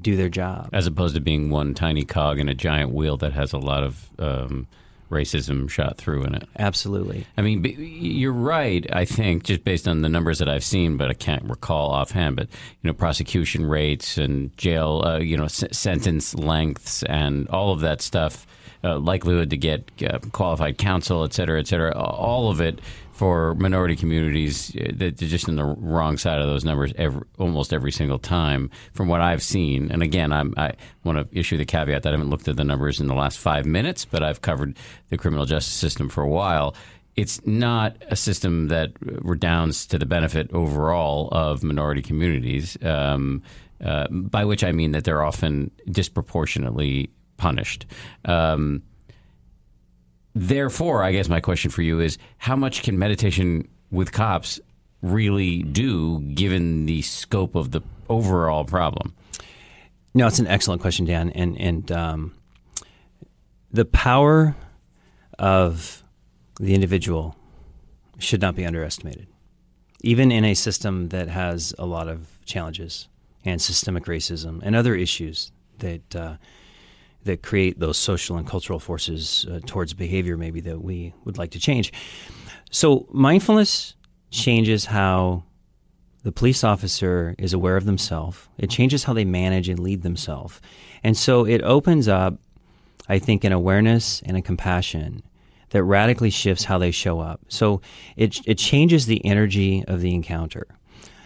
do 0.00 0.16
their 0.16 0.28
job. 0.28 0.70
As 0.72 0.86
opposed 0.86 1.14
to 1.16 1.20
being 1.20 1.50
one 1.50 1.74
tiny 1.74 2.04
cog 2.04 2.38
in 2.38 2.48
a 2.48 2.54
giant 2.54 2.92
wheel 2.92 3.16
that 3.18 3.32
has 3.32 3.52
a 3.52 3.58
lot 3.58 3.82
of 3.82 4.10
um, 4.18 4.66
racism 5.12 5.70
shot 5.70 5.96
through 5.98 6.24
in 6.24 6.34
it. 6.34 6.48
Absolutely. 6.58 7.26
I 7.36 7.42
mean, 7.42 7.64
you're 7.78 8.32
right. 8.32 8.84
I 8.92 9.04
think 9.04 9.44
just 9.44 9.62
based 9.64 9.86
on 9.86 10.02
the 10.02 10.08
numbers 10.08 10.38
that 10.40 10.48
I've 10.48 10.64
seen, 10.64 10.96
but 10.96 11.10
I 11.10 11.14
can't 11.14 11.44
recall 11.44 11.90
offhand. 11.90 12.36
But 12.36 12.48
you 12.82 12.88
know, 12.88 12.92
prosecution 12.94 13.66
rates 13.66 14.18
and 14.18 14.56
jail, 14.56 15.02
uh, 15.04 15.18
you 15.18 15.36
know, 15.36 15.44
s- 15.44 15.64
sentence 15.70 16.34
lengths 16.34 17.02
and 17.04 17.48
all 17.48 17.72
of 17.72 17.80
that 17.80 18.02
stuff, 18.02 18.46
uh, 18.82 18.98
likelihood 18.98 19.50
to 19.50 19.56
get 19.56 19.88
uh, 20.02 20.18
qualified 20.32 20.78
counsel, 20.78 21.22
et 21.22 21.32
cetera, 21.32 21.60
et 21.60 21.68
cetera. 21.68 21.92
All 21.96 22.50
of 22.50 22.60
it 22.60 22.80
for 23.12 23.54
minority 23.54 23.94
communities, 23.94 24.74
they're 24.74 25.10
just 25.10 25.46
in 25.46 25.56
the 25.56 25.64
wrong 25.64 26.16
side 26.16 26.40
of 26.40 26.48
those 26.48 26.64
numbers 26.64 26.92
every, 26.96 27.22
almost 27.38 27.72
every 27.72 27.92
single 27.92 28.18
time, 28.18 28.70
from 28.94 29.06
what 29.06 29.20
I've 29.20 29.42
seen. 29.42 29.92
And 29.92 30.02
again, 30.02 30.32
I'm, 30.32 30.54
I 30.56 30.72
want 31.04 31.18
to 31.18 31.38
issue 31.38 31.58
the 31.58 31.66
caveat 31.66 32.02
that 32.02 32.08
I 32.08 32.12
haven't 32.12 32.30
looked 32.30 32.48
at 32.48 32.56
the 32.56 32.64
numbers 32.64 33.00
in 33.00 33.06
the 33.06 33.14
last 33.14 33.38
five 33.38 33.66
minutes, 33.66 34.04
but 34.06 34.22
I've 34.22 34.40
covered 34.40 34.76
the 35.10 35.18
criminal 35.18 35.44
justice 35.44 35.74
system 35.74 36.08
for 36.08 36.22
a 36.22 36.28
while. 36.28 36.74
It's 37.14 37.44
not 37.46 37.96
a 38.08 38.16
system 38.16 38.68
that 38.68 38.92
redounds 39.00 39.86
to 39.88 39.98
the 39.98 40.06
benefit 40.06 40.50
overall 40.52 41.28
of 41.32 41.62
minority 41.62 42.00
communities, 42.00 42.78
um, 42.82 43.42
uh, 43.84 44.08
by 44.08 44.46
which 44.46 44.64
I 44.64 44.72
mean 44.72 44.92
that 44.92 45.04
they're 45.04 45.22
often 45.22 45.70
disproportionately 45.90 47.10
punished. 47.36 47.84
Um, 48.24 48.82
therefore, 50.34 51.02
I 51.02 51.12
guess 51.12 51.28
my 51.28 51.40
question 51.40 51.70
for 51.70 51.82
you 51.82 52.00
is 52.00 52.18
how 52.38 52.56
much 52.56 52.82
can 52.82 52.98
meditation 52.98 53.68
with 53.90 54.12
cops 54.12 54.60
really 55.02 55.62
do 55.62 56.20
given 56.20 56.86
the 56.86 57.02
scope 57.02 57.54
of 57.54 57.72
the 57.72 57.82
overall 58.08 58.64
problem? 58.64 59.14
No, 60.14 60.26
it's 60.26 60.38
an 60.38 60.46
excellent 60.46 60.82
question, 60.82 61.06
Dan, 61.06 61.30
and 61.30 61.58
and 61.58 61.90
um, 61.92 62.34
the 63.70 63.84
power 63.84 64.54
of 65.38 66.02
the 66.60 66.74
individual 66.74 67.36
should 68.18 68.40
not 68.40 68.54
be 68.54 68.66
underestimated, 68.66 69.26
even 70.02 70.30
in 70.30 70.44
a 70.44 70.54
system 70.54 71.08
that 71.08 71.28
has 71.28 71.74
a 71.78 71.86
lot 71.86 72.08
of 72.08 72.28
challenges 72.44 73.08
and 73.44 73.60
systemic 73.60 74.04
racism 74.04 74.60
and 74.62 74.76
other 74.76 74.94
issues 74.94 75.50
that 75.78 76.14
uh, 76.14 76.36
that 77.24 77.42
create 77.42 77.78
those 77.78 77.98
social 77.98 78.36
and 78.36 78.46
cultural 78.46 78.78
forces 78.78 79.46
uh, 79.50 79.60
towards 79.66 79.94
behavior 79.94 80.36
maybe 80.36 80.60
that 80.60 80.82
we 80.82 81.14
would 81.24 81.38
like 81.38 81.50
to 81.52 81.58
change. 81.58 81.92
So 82.70 83.06
mindfulness 83.10 83.94
changes 84.30 84.86
how 84.86 85.44
the 86.22 86.32
police 86.32 86.62
officer 86.64 87.34
is 87.38 87.52
aware 87.52 87.76
of 87.76 87.84
themselves. 87.84 88.48
It 88.58 88.70
changes 88.70 89.04
how 89.04 89.12
they 89.12 89.24
manage 89.24 89.68
and 89.68 89.78
lead 89.78 90.02
themselves. 90.02 90.60
And 91.02 91.16
so 91.16 91.44
it 91.44 91.62
opens 91.62 92.08
up, 92.08 92.34
I 93.08 93.18
think, 93.18 93.44
an 93.44 93.52
awareness 93.52 94.22
and 94.24 94.36
a 94.36 94.42
compassion 94.42 95.22
that 95.70 95.82
radically 95.82 96.30
shifts 96.30 96.64
how 96.64 96.78
they 96.78 96.90
show 96.90 97.20
up. 97.20 97.40
So 97.48 97.80
it, 98.16 98.40
it 98.46 98.58
changes 98.58 99.06
the 99.06 99.24
energy 99.24 99.84
of 99.88 100.00
the 100.00 100.14
encounter. 100.14 100.66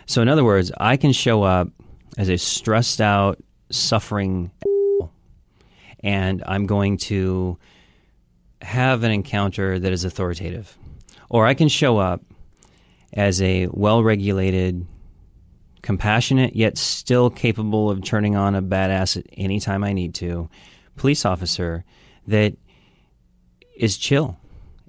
So, 0.07 0.23
in 0.23 0.29
other 0.29 0.45
words, 0.45 0.71
I 0.79 0.97
can 0.97 1.13
show 1.13 1.43
up 1.43 1.69
as 2.17 2.29
a 2.29 2.39
stressed 2.39 3.01
out, 3.01 3.43
suffering, 3.71 4.53
and 6.07 6.45
I'm 6.47 6.67
going 6.67 6.99
to 6.99 7.59
have 8.63 9.03
an 9.03 9.11
encounter 9.11 9.77
that 9.77 9.93
is 9.93 10.05
authoritative. 10.05 10.79
Or 11.29 11.47
I 11.47 11.55
can 11.55 11.67
show 11.67 11.99
up 11.99 12.23
as 13.13 13.43
a 13.43 13.67
well 13.73 14.05
regulated, 14.05 14.87
compassionate, 15.83 16.55
yet 16.55 16.79
still 16.79 17.29
capable 17.29 17.91
of 17.91 18.05
turning 18.05 18.37
on 18.37 18.55
a 18.55 18.63
badass 18.63 19.17
at 19.17 19.27
any 19.33 19.59
time 19.59 19.83
I 19.83 19.93
need 19.93 20.15
to 20.17 20.49
police 20.95 21.25
officer 21.25 21.85
that 22.29 22.55
is 23.77 23.99
chill 23.99 24.39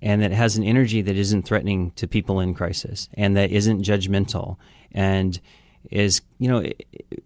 and 0.04 0.22
that 0.22 0.32
has 0.32 0.56
an 0.56 0.64
energy 0.64 1.02
that 1.02 1.16
isn't 1.16 1.44
threatening 1.44 1.92
to 1.96 2.08
people 2.08 2.40
in 2.40 2.54
crisis 2.54 3.10
and 3.16 3.36
that 3.36 3.52
isn't 3.52 3.82
judgmental 3.82 4.58
and 4.92 5.42
is 5.90 6.22
you 6.38 6.48
know 6.48 6.64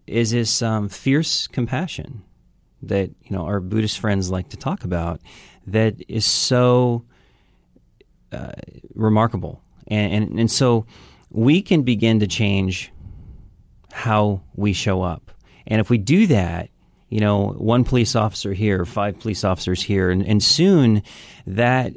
is 0.08 0.32
this 0.32 0.62
um, 0.62 0.90
fierce 0.90 1.46
compassion 1.48 2.24
that 2.84 3.10
you 3.24 3.36
know 3.36 3.46
our 3.46 3.60
Buddhist 3.60 4.00
friends 4.00 4.30
like 4.30 4.50
to 4.50 4.58
talk 4.58 4.84
about 4.84 5.22
that 5.68 5.96
is 6.08 6.26
so 6.26 7.06
uh, 8.32 8.52
remarkable. 8.96 9.62
And, 9.88 10.14
and 10.14 10.40
and 10.40 10.52
so 10.52 10.86
we 11.30 11.62
can 11.62 11.84
begin 11.84 12.20
to 12.20 12.28
change 12.28 12.92
how 13.92 14.42
we 14.56 14.74
show 14.74 15.02
up. 15.02 15.32
And 15.68 15.80
if 15.80 15.90
we 15.90 15.98
do 15.98 16.28
that 16.28 16.70
you 17.10 17.20
know 17.20 17.50
one 17.50 17.84
police 17.84 18.16
officer 18.16 18.54
here 18.54 18.86
five 18.86 19.20
police 19.20 19.44
officers 19.44 19.84
here 19.84 20.10
and, 20.10 20.26
and 20.26 20.42
soon 20.42 21.04
that 21.46 21.94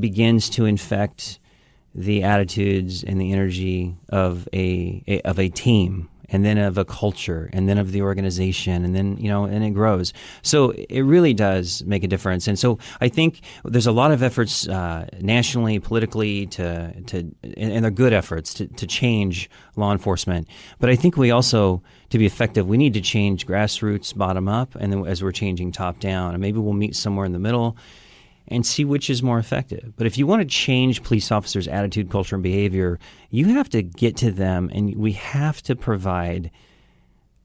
begins 0.00 0.48
to 0.48 0.64
infect 0.64 1.38
the 1.94 2.22
attitudes 2.22 3.04
and 3.04 3.20
the 3.20 3.32
energy 3.32 3.94
of 4.08 4.48
a, 4.52 5.04
a, 5.06 5.20
of 5.22 5.38
a 5.38 5.48
team 5.50 6.08
and 6.32 6.44
then 6.44 6.58
of 6.58 6.78
a 6.78 6.84
culture 6.84 7.50
and 7.52 7.68
then 7.68 7.78
of 7.78 7.92
the 7.92 8.02
organization 8.02 8.84
and 8.84 8.96
then 8.96 9.16
you 9.18 9.28
know 9.28 9.44
and 9.44 9.62
it 9.64 9.70
grows. 9.70 10.12
So 10.42 10.70
it 10.70 11.02
really 11.02 11.34
does 11.34 11.84
make 11.84 12.02
a 12.02 12.08
difference. 12.08 12.48
And 12.48 12.58
so 12.58 12.78
i 13.00 13.08
think 13.08 13.40
there's 13.64 13.86
a 13.86 13.92
lot 13.92 14.10
of 14.10 14.22
efforts 14.22 14.66
uh, 14.68 15.06
nationally 15.20 15.78
politically 15.78 16.46
to 16.46 16.92
to 17.02 17.34
and 17.56 17.84
they're 17.84 17.90
good 17.90 18.12
efforts 18.12 18.54
to, 18.54 18.66
to 18.66 18.86
change 18.86 19.50
law 19.76 19.92
enforcement. 19.92 20.48
But 20.80 20.90
i 20.90 20.96
think 20.96 21.16
we 21.16 21.30
also 21.30 21.82
to 22.10 22.18
be 22.18 22.26
effective 22.26 22.66
we 22.66 22.76
need 22.76 22.94
to 22.94 23.00
change 23.00 23.46
grassroots 23.46 24.16
bottom 24.16 24.48
up 24.48 24.74
and 24.74 24.92
then 24.92 25.06
as 25.06 25.22
we're 25.22 25.32
changing 25.32 25.72
top 25.72 26.00
down 26.00 26.34
and 26.34 26.40
maybe 26.40 26.58
we'll 26.58 26.72
meet 26.72 26.96
somewhere 26.96 27.26
in 27.26 27.32
the 27.32 27.38
middle 27.38 27.76
and 28.48 28.66
see 28.66 28.84
which 28.84 29.08
is 29.08 29.22
more 29.22 29.38
effective. 29.38 29.92
But 29.96 30.06
if 30.06 30.18
you 30.18 30.26
want 30.26 30.42
to 30.42 30.48
change 30.48 31.02
police 31.02 31.30
officers' 31.30 31.68
attitude, 31.68 32.10
culture, 32.10 32.36
and 32.36 32.42
behavior, 32.42 32.98
you 33.30 33.54
have 33.54 33.68
to 33.70 33.82
get 33.82 34.16
to 34.18 34.30
them 34.30 34.70
and 34.72 34.96
we 34.96 35.12
have 35.12 35.62
to 35.62 35.76
provide 35.76 36.50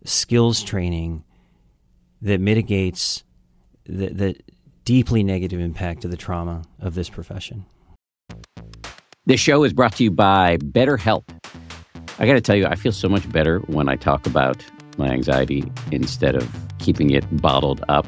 skills 0.04 0.64
training 0.64 1.24
that 2.22 2.40
mitigates 2.40 3.24
the, 3.86 4.10
the 4.10 4.36
deeply 4.86 5.24
negative 5.24 5.60
impact 5.60 6.06
of 6.06 6.12
the 6.12 6.18
trauma 6.18 6.64
of 6.80 6.96
this 6.96 7.10
profession. 7.10 7.66
This 9.26 9.40
show 9.40 9.64
is 9.64 9.74
brought 9.74 9.96
to 9.98 10.04
you 10.04 10.12
by 10.12 10.58
BetterHelp. 10.58 11.24
I 12.20 12.26
got 12.26 12.34
to 12.34 12.42
tell 12.42 12.56
you, 12.56 12.66
I 12.66 12.76
feel 12.76 12.94
so 12.94 13.10
much 13.10 13.30
better 13.32 13.60
when 13.68 13.90
I 13.90 13.96
talk 13.96 14.26
about 14.26 14.64
my 14.98 15.10
anxiety 15.10 15.70
instead 15.92 16.36
of 16.36 16.50
keeping 16.80 17.12
it 17.12 17.26
bottled 17.42 17.84
up. 17.90 18.08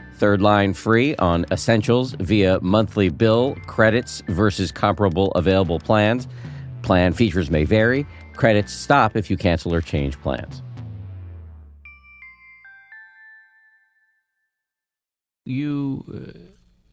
Third 0.21 0.39
line 0.39 0.75
free 0.75 1.15
on 1.15 1.47
essentials 1.49 2.11
via 2.19 2.59
monthly 2.61 3.09
bill 3.09 3.57
credits 3.65 4.21
versus 4.27 4.71
comparable 4.71 5.31
available 5.31 5.79
plans. 5.79 6.27
Plan 6.83 7.11
features 7.11 7.49
may 7.49 7.63
vary. 7.63 8.05
Credits 8.35 8.71
stop 8.71 9.15
if 9.15 9.31
you 9.31 9.35
cancel 9.35 9.73
or 9.73 9.81
change 9.81 10.21
plans. 10.21 10.61
You, 15.45 16.05
uh, 16.13 16.37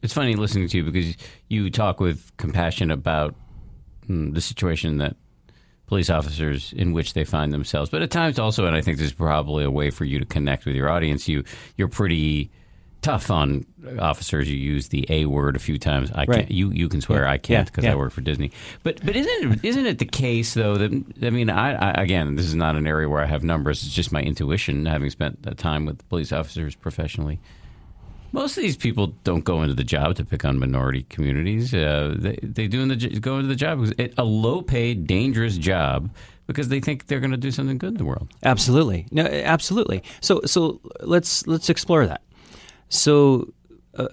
it's 0.01 0.15
funny 0.15 0.35
listening 0.35 0.67
to 0.69 0.79
you 0.79 0.85
because 0.85 1.15
you 1.49 1.69
talk 1.69 2.01
with 2.01 2.35
compassion 2.39 2.91
about 2.91 3.35
hmm, 4.07 4.31
the 4.33 4.41
situation 4.41 4.97
that 4.97 5.17
police 5.85 6.09
officers 6.09 6.73
in 6.73 6.95
which 6.95 7.13
they 7.13 7.25
find 7.25 7.53
themselves. 7.53 7.91
But 7.91 8.01
at 8.01 8.11
times 8.11 8.39
also, 8.39 8.65
and 8.65 8.75
I 8.75 8.81
think 8.81 8.97
there's 8.97 9.13
probably 9.13 9.65
a 9.65 9.71
way 9.71 9.91
for 9.91 10.07
you 10.07 10.19
to 10.19 10.25
connect 10.25 10.65
with 10.65 10.75
your 10.75 10.89
audience. 10.89 11.29
You 11.29 11.45
you're 11.77 11.89
pretty 11.89 12.51
tough 13.01 13.31
on 13.31 13.65
officers. 13.99 14.51
You 14.51 14.57
use 14.57 14.89
the 14.89 15.07
A 15.09 15.27
word 15.27 15.55
a 15.57 15.59
few 15.59 15.79
times. 15.79 16.11
I 16.13 16.25
Right. 16.25 16.29
can't. 16.41 16.51
You 16.51 16.71
you 16.73 16.89
can 16.89 17.01
swear 17.01 17.23
Yeah. 17.25 17.31
I 17.33 17.39
can't 17.39 17.67
because 17.67 17.85
Yeah. 17.85 17.93
I 17.93 17.95
work 17.95 18.13
for 18.13 18.21
Disney. 18.21 18.51
But 18.83 19.05
but 19.07 19.15
isn't 19.17 19.53
it, 19.53 19.65
isn't 19.65 19.87
it 19.87 19.99
the 19.99 20.05
case 20.05 20.55
though 20.55 20.77
that 20.77 20.91
I 21.23 21.31
mean 21.31 21.49
I, 21.51 21.75
I 21.75 22.03
again 22.03 22.35
this 22.37 22.47
is 22.47 22.55
not 22.55 22.77
an 22.77 22.87
area 22.87 23.09
where 23.09 23.23
I 23.23 23.27
have 23.27 23.43
numbers. 23.45 23.83
It's 23.85 23.95
just 23.95 24.13
my 24.13 24.21
intuition 24.23 24.87
having 24.87 25.11
spent 25.11 25.43
that 25.45 25.59
time 25.59 25.87
with 25.87 26.07
police 26.09 26.33
officers 26.33 26.75
professionally. 26.75 27.39
Most 28.33 28.59
of 28.59 28.63
these 28.63 28.77
people 28.77 29.15
don't 29.25 29.45
go 29.45 29.63
into 29.63 29.75
the 29.75 29.85
job 29.85 30.17
to 30.17 30.25
pick 30.25 30.45
on 30.45 30.59
minority 30.59 31.05
communities. 31.09 31.73
Uh, 31.73 32.15
they 32.19 32.39
they 32.43 32.69
do 32.69 32.83
in 32.83 32.89
the, 32.89 32.97
go 33.21 33.37
into 33.37 33.49
the 33.49 33.57
job 33.57 33.79
because 33.81 33.95
it, 33.97 34.13
a 34.19 34.25
low 34.25 34.61
paid, 34.61 35.07
dangerous 35.07 35.57
job 35.57 36.11
because 36.47 36.69
they 36.69 36.81
think 36.81 37.07
they're 37.07 37.21
going 37.21 37.31
to 37.31 37.37
do 37.39 37.51
something 37.51 37.79
good 37.79 37.91
in 37.93 37.97
the 37.97 38.05
world. 38.05 38.29
Absolutely. 38.43 39.07
No, 39.11 39.23
absolutely. 39.25 40.03
So 40.21 40.43
so 40.45 40.81
let's 41.01 41.47
let's 41.47 41.71
explore 41.71 42.07
that. 42.07 42.21
So 42.89 43.53
uh, 43.97 44.09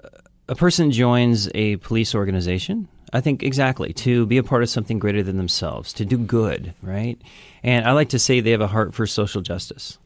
a 0.48 0.56
person 0.56 0.92
joins 0.92 1.50
a 1.56 1.78
police 1.78 2.14
organization, 2.14 2.88
I 3.14 3.22
think 3.22 3.44
exactly, 3.44 3.94
to 3.94 4.26
be 4.26 4.38
a 4.38 4.44
part 4.44 4.64
of 4.64 4.70
something 4.70 5.00
greater 5.00 5.24
than 5.24 5.38
themselves, 5.38 5.94
to 5.94 6.06
do 6.06 6.18
good, 6.18 6.74
right? 6.82 7.22
And 7.64 7.86
I 7.86 7.94
like 7.94 8.10
to 8.10 8.20
say 8.20 8.40
they 8.40 8.52
have 8.52 8.62
a 8.62 8.68
heart 8.68 8.94
for 8.94 9.08
social 9.08 9.42
justice. 9.42 9.98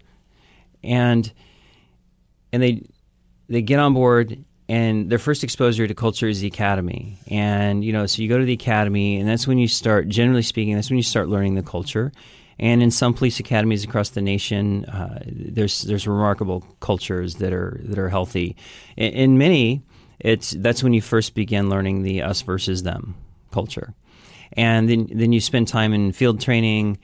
And 0.84 1.32
and 2.54 2.64
they 2.64 2.84
they 3.48 3.62
get 3.62 3.80
on 3.80 3.94
board 3.94 4.44
and 4.70 5.10
their 5.10 5.20
first 5.20 5.44
exposure 5.44 5.88
to 5.88 5.94
culture 5.94 6.28
is 6.28 6.42
the 6.42 6.48
academy 6.48 7.18
and 7.28 7.84
you 7.84 7.92
know 7.92 8.06
so 8.06 8.22
you 8.22 8.30
go 8.30 8.38
to 8.38 8.46
the 8.46 8.54
academy 8.54 9.18
and 9.18 9.28
that's 9.28 9.48
when 9.48 9.58
you 9.58 9.68
start 9.68 10.08
generally 10.08 10.42
speaking 10.42 10.76
that's 10.76 10.90
when 10.90 10.98
you 10.98 11.04
start 11.04 11.28
learning 11.28 11.56
the 11.56 11.64
culture 11.64 12.12
And 12.60 12.84
in 12.84 12.92
some 12.92 13.14
police 13.14 13.40
academies 13.40 13.84
across 13.84 14.10
the 14.10 14.22
nation, 14.22 14.86
uh, 14.86 15.24
there's 15.26 15.84
there's 15.84 16.08
remarkable 16.08 16.66
cultures 16.82 17.36
that 17.36 17.54
are 17.54 17.80
that 17.84 17.98
are 17.98 18.10
healthy. 18.10 18.56
In, 18.98 19.14
in 19.14 19.38
many, 19.38 19.82
it's 20.20 20.52
that's 20.52 20.84
when 20.84 20.94
you 20.94 21.02
first 21.02 21.36
begin 21.36 21.70
learning 21.70 22.04
the 22.04 22.22
us 22.22 22.42
versus 22.42 22.84
them 22.84 23.16
culture, 23.52 23.94
and 24.54 24.90
then 24.90 25.08
then 25.12 25.32
you 25.32 25.40
spend 25.40 25.68
time 25.68 25.94
in 25.94 26.12
field 26.12 26.42
training. 26.42 26.98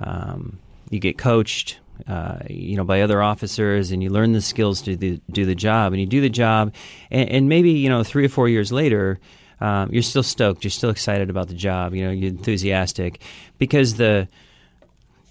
Um, 0.00 0.58
you 0.88 0.98
get 0.98 1.18
coached, 1.18 1.78
uh, 2.06 2.38
you 2.48 2.76
know, 2.76 2.84
by 2.84 3.02
other 3.02 3.22
officers, 3.22 3.92
and 3.92 4.02
you 4.02 4.10
learn 4.10 4.32
the 4.32 4.40
skills 4.40 4.82
to 4.82 4.96
do, 4.96 5.20
do 5.30 5.44
the 5.44 5.54
job, 5.54 5.92
and 5.92 6.00
you 6.00 6.06
do 6.06 6.20
the 6.20 6.30
job, 6.30 6.74
and, 7.10 7.28
and 7.28 7.48
maybe 7.48 7.70
you 7.70 7.90
know 7.90 8.02
three 8.02 8.24
or 8.24 8.30
four 8.30 8.48
years 8.48 8.72
later, 8.72 9.20
um, 9.62 9.90
you're 9.92 10.02
still 10.02 10.24
stoked, 10.24 10.64
you're 10.64 10.70
still 10.70 10.90
excited 10.90 11.30
about 11.30 11.48
the 11.48 11.54
job, 11.54 11.94
you 11.94 12.02
know, 12.02 12.10
you're 12.10 12.30
enthusiastic 12.30 13.20
because 13.58 13.94
the 13.94 14.26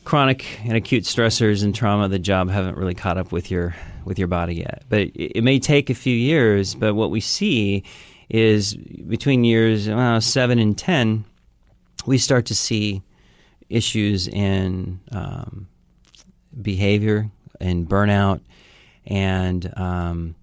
chronic 0.04 0.60
and 0.64 0.74
acute 0.76 1.04
stressors 1.04 1.64
and 1.64 1.76
trauma 1.76 2.08
the 2.08 2.20
job 2.20 2.50
haven't 2.50 2.78
really 2.78 2.96
caught 2.96 3.18
up 3.18 3.32
with 3.32 3.52
your 3.52 3.76
with 4.04 4.18
your 4.18 4.28
body 4.28 4.56
yet. 4.56 4.84
But 4.90 5.02
it, 5.02 5.38
it 5.38 5.44
may 5.44 5.60
take 5.60 5.90
a 5.90 5.94
few 5.94 6.16
years. 6.16 6.76
But 6.76 6.96
what 6.96 7.12
we 7.12 7.22
see 7.22 7.84
is 8.30 8.74
between 8.76 9.44
years 9.44 9.88
uh, 9.88 10.20
seven 10.20 10.60
and 10.60 10.78
ten, 10.78 11.26
we 12.06 12.18
start 12.18 12.48
to 12.48 12.56
see 12.56 13.02
issues 13.70 14.28
in 14.28 15.00
um, 15.12 15.68
behavior 16.62 17.30
and 17.60 17.88
burnout, 17.88 18.42
and 19.06 19.72
um, 19.78 20.36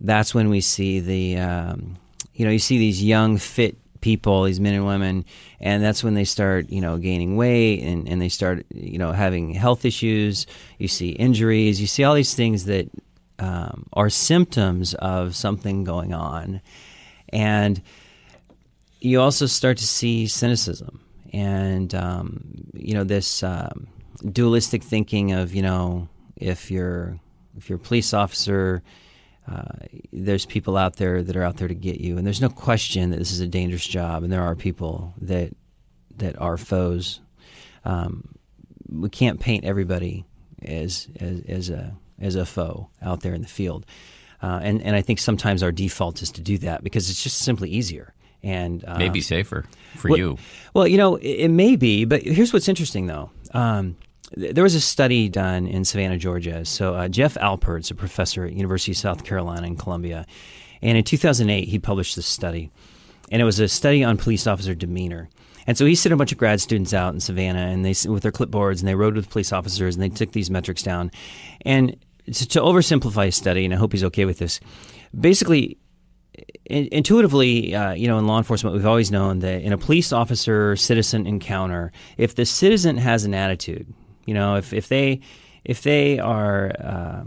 that's 0.00 0.34
when 0.34 0.48
we 0.48 0.60
see 0.60 1.00
the 1.00 1.38
um, 1.38 1.96
you 2.34 2.44
know 2.44 2.50
you 2.50 2.58
see 2.58 2.78
these 2.78 3.02
young 3.02 3.36
fit 3.38 3.76
people, 4.06 4.44
these 4.44 4.60
men 4.60 4.74
and 4.74 4.86
women, 4.86 5.24
and 5.58 5.82
that's 5.82 6.04
when 6.04 6.14
they 6.14 6.24
start, 6.24 6.70
you 6.70 6.80
know, 6.80 6.96
gaining 6.96 7.36
weight 7.36 7.82
and, 7.82 8.08
and 8.08 8.22
they 8.22 8.28
start, 8.28 8.64
you 8.72 8.98
know, 8.98 9.10
having 9.10 9.52
health 9.52 9.84
issues. 9.84 10.46
You 10.78 10.86
see 10.86 11.08
injuries. 11.10 11.80
You 11.80 11.88
see 11.88 12.04
all 12.04 12.14
these 12.14 12.32
things 12.32 12.66
that 12.66 12.88
um, 13.40 13.86
are 13.92 14.08
symptoms 14.08 14.94
of 14.94 15.34
something 15.34 15.82
going 15.82 16.14
on, 16.14 16.60
and 17.30 17.82
you 19.00 19.20
also 19.20 19.46
start 19.46 19.76
to 19.78 19.86
see 19.86 20.28
cynicism 20.28 21.00
and 21.32 21.92
um, 21.92 22.40
you 22.74 22.94
know 22.94 23.02
this 23.02 23.42
um, 23.42 23.88
dualistic 24.32 24.84
thinking 24.84 25.32
of 25.32 25.52
you 25.52 25.62
know 25.62 26.08
if 26.36 26.70
you're 26.70 27.18
if 27.56 27.68
you're 27.68 27.76
a 27.76 27.88
police 27.88 28.14
officer 28.14 28.84
uh, 29.48 29.86
there's 30.12 30.44
people 30.44 30.76
out 30.76 30.96
there 30.96 31.22
that 31.22 31.36
are 31.36 31.42
out 31.42 31.56
there 31.56 31.68
to 31.68 31.74
get 31.74 32.00
you, 32.00 32.18
and 32.18 32.26
there's 32.26 32.40
no 32.40 32.48
question 32.48 33.10
that 33.10 33.18
this 33.18 33.30
is 33.30 33.40
a 33.40 33.46
dangerous 33.46 33.86
job, 33.86 34.22
and 34.22 34.32
there 34.32 34.42
are 34.42 34.54
people 34.54 35.14
that 35.20 35.52
that 36.16 36.40
are 36.40 36.56
foes. 36.56 37.20
Um, 37.84 38.34
we 38.88 39.08
can't 39.08 39.38
paint 39.38 39.64
everybody 39.64 40.24
as, 40.62 41.08
as 41.20 41.42
as 41.48 41.70
a 41.70 41.94
as 42.20 42.34
a 42.34 42.46
foe 42.46 42.88
out 43.00 43.20
there 43.20 43.34
in 43.34 43.42
the 43.42 43.48
field, 43.48 43.86
uh, 44.42 44.60
and 44.62 44.82
and 44.82 44.96
I 44.96 45.02
think 45.02 45.20
sometimes 45.20 45.62
our 45.62 45.72
default 45.72 46.22
is 46.22 46.32
to 46.32 46.40
do 46.40 46.58
that 46.58 46.82
because 46.82 47.08
it's 47.08 47.22
just 47.22 47.38
simply 47.38 47.70
easier 47.70 48.14
and 48.42 48.84
um, 48.86 48.98
maybe 48.98 49.20
safer 49.20 49.64
for 49.94 50.10
well, 50.10 50.18
you. 50.18 50.38
Well, 50.74 50.88
you 50.88 50.96
know, 50.96 51.16
it, 51.16 51.28
it, 51.28 51.50
may 51.50 51.76
be, 51.76 52.04
but 52.04 52.22
here's 52.22 52.52
what's 52.52 52.68
interesting 52.68 53.06
though. 53.06 53.30
Um, 53.52 53.96
there 54.32 54.64
was 54.64 54.74
a 54.74 54.80
study 54.80 55.28
done 55.28 55.66
in 55.66 55.84
Savannah, 55.84 56.18
Georgia. 56.18 56.64
So 56.64 56.94
uh, 56.94 57.08
Jeff 57.08 57.34
Alpert's 57.34 57.90
a 57.90 57.94
professor 57.94 58.44
at 58.44 58.52
University 58.52 58.92
of 58.92 58.98
South 58.98 59.24
Carolina 59.24 59.66
in 59.66 59.76
Columbia, 59.76 60.26
and 60.82 60.98
in 60.98 61.04
2008 61.04 61.68
he 61.68 61.78
published 61.78 62.16
this 62.16 62.26
study, 62.26 62.70
and 63.30 63.40
it 63.40 63.44
was 63.44 63.60
a 63.60 63.68
study 63.68 64.02
on 64.02 64.16
police 64.16 64.46
officer 64.46 64.74
demeanor. 64.74 65.28
And 65.68 65.76
so 65.76 65.84
he 65.84 65.96
sent 65.96 66.12
a 66.12 66.16
bunch 66.16 66.30
of 66.30 66.38
grad 66.38 66.60
students 66.60 66.94
out 66.94 67.12
in 67.12 67.20
Savannah, 67.20 67.66
and 67.66 67.84
they 67.84 67.94
with 68.08 68.22
their 68.22 68.32
clipboards, 68.32 68.78
and 68.80 68.88
they 68.88 68.94
rode 68.94 69.16
with 69.16 69.30
police 69.30 69.52
officers, 69.52 69.96
and 69.96 70.02
they 70.02 70.08
took 70.08 70.32
these 70.32 70.50
metrics 70.50 70.82
down. 70.82 71.10
And 71.62 71.96
to, 72.26 72.48
to 72.48 72.60
oversimplify 72.60 73.28
a 73.28 73.32
study, 73.32 73.64
and 73.64 73.74
I 73.74 73.76
hope 73.76 73.92
he's 73.92 74.04
okay 74.04 74.24
with 74.24 74.38
this, 74.38 74.60
basically 75.18 75.78
intuitively, 76.66 77.74
uh, 77.74 77.92
you 77.92 78.06
know, 78.06 78.18
in 78.18 78.26
law 78.26 78.38
enforcement, 78.38 78.74
we've 78.74 78.86
always 78.86 79.10
known 79.10 79.38
that 79.40 79.62
in 79.62 79.72
a 79.72 79.78
police 79.78 80.12
officer 80.12 80.76
citizen 80.76 81.26
encounter, 81.26 81.92
if 82.16 82.34
the 82.34 82.44
citizen 82.44 82.98
has 82.98 83.24
an 83.24 83.34
attitude, 83.34 83.92
you 84.26 84.34
know, 84.34 84.56
if, 84.56 84.72
if 84.72 84.88
they 84.88 85.20
if 85.64 85.82
they 85.82 86.18
are 86.18 86.72
uh, 86.78 87.24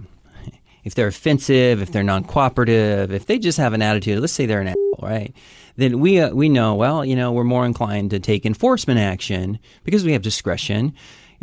if 0.83 0.95
they're 0.95 1.07
offensive, 1.07 1.81
if 1.81 1.91
they're 1.91 2.03
non-cooperative, 2.03 3.11
if 3.11 3.25
they 3.25 3.39
just 3.39 3.57
have 3.57 3.73
an 3.73 3.81
attitude, 3.81 4.19
let's 4.19 4.33
say 4.33 4.45
they're 4.45 4.61
an 4.61 4.67
asshole, 4.67 4.99
right? 5.01 5.33
Then 5.77 5.99
we 5.99 6.19
uh, 6.19 6.29
we 6.31 6.49
know 6.49 6.75
well, 6.75 7.03
you 7.03 7.15
know, 7.15 7.31
we're 7.31 7.43
more 7.43 7.65
inclined 7.65 8.11
to 8.11 8.19
take 8.19 8.45
enforcement 8.45 8.99
action 8.99 9.59
because 9.83 10.03
we 10.03 10.13
have 10.13 10.21
discretion 10.21 10.93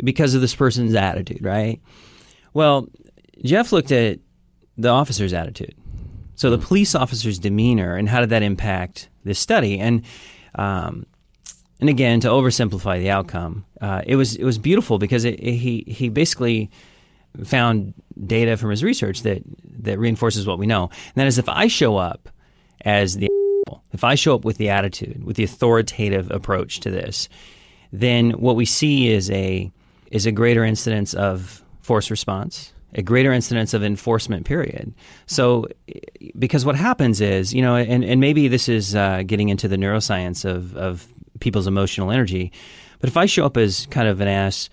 because 0.03 0.35
of 0.35 0.41
this 0.41 0.55
person's 0.55 0.93
attitude, 0.95 1.43
right? 1.43 1.81
Well, 2.53 2.87
Jeff 3.43 3.71
looked 3.71 3.91
at 3.91 4.19
the 4.77 4.89
officer's 4.89 5.33
attitude. 5.33 5.75
So 6.35 6.51
the 6.51 6.59
police 6.59 6.93
officer's 6.93 7.39
demeanor 7.39 7.95
and 7.95 8.07
how 8.07 8.19
did 8.19 8.29
that 8.29 8.43
impact 8.43 9.09
this 9.23 9.39
study? 9.39 9.79
And 9.79 10.03
um, 10.53 11.07
and 11.79 11.89
again, 11.89 12.19
to 12.21 12.27
oversimplify 12.27 12.99
the 12.99 13.09
outcome, 13.09 13.65
uh, 13.81 14.01
it 14.05 14.15
was 14.15 14.35
it 14.35 14.43
was 14.43 14.57
beautiful 14.57 14.97
because 14.97 15.25
it, 15.25 15.39
it, 15.39 15.53
he 15.53 15.83
he 15.87 16.09
basically 16.09 16.71
found 17.43 17.93
data 18.25 18.57
from 18.57 18.71
his 18.71 18.83
research 18.83 19.21
that 19.21 19.43
that 19.81 19.99
reinforces 19.99 20.47
what 20.47 20.57
we 20.57 20.65
know. 20.65 20.83
And 20.83 21.15
that 21.15 21.27
is, 21.27 21.37
if 21.37 21.47
I 21.47 21.67
show 21.67 21.97
up 21.97 22.29
as 22.81 23.15
the 23.17 23.29
if 23.91 24.03
I 24.03 24.15
show 24.15 24.33
up 24.33 24.43
with 24.43 24.57
the 24.57 24.69
attitude, 24.69 25.23
with 25.23 25.35
the 25.35 25.43
authoritative 25.43 26.31
approach 26.31 26.79
to 26.81 26.89
this, 26.89 27.29
then 27.91 28.31
what 28.31 28.55
we 28.55 28.65
see 28.65 29.09
is 29.09 29.29
a 29.29 29.71
is 30.11 30.25
a 30.25 30.31
greater 30.31 30.63
incidence 30.63 31.13
of 31.13 31.63
force 31.81 32.09
response, 32.09 32.73
a 32.95 33.01
greater 33.01 33.31
incidence 33.31 33.73
of 33.73 33.83
enforcement 33.83 34.45
period. 34.45 34.93
So, 35.25 35.67
because 36.37 36.65
what 36.65 36.75
happens 36.75 37.21
is, 37.21 37.53
you 37.53 37.61
know, 37.61 37.75
and, 37.75 38.03
and 38.03 38.19
maybe 38.19 38.47
this 38.47 38.67
is 38.67 38.95
uh, 38.95 39.23
getting 39.25 39.49
into 39.49 39.67
the 39.67 39.75
neuroscience 39.75 40.45
of, 40.45 40.75
of 40.75 41.07
people's 41.39 41.67
emotional 41.67 42.11
energy. 42.11 42.51
But 42.99 43.09
if 43.09 43.17
I 43.17 43.25
show 43.25 43.45
up 43.45 43.57
as 43.57 43.85
kind 43.87 44.07
of 44.07 44.21
an 44.21 44.27
ass, 44.27 44.69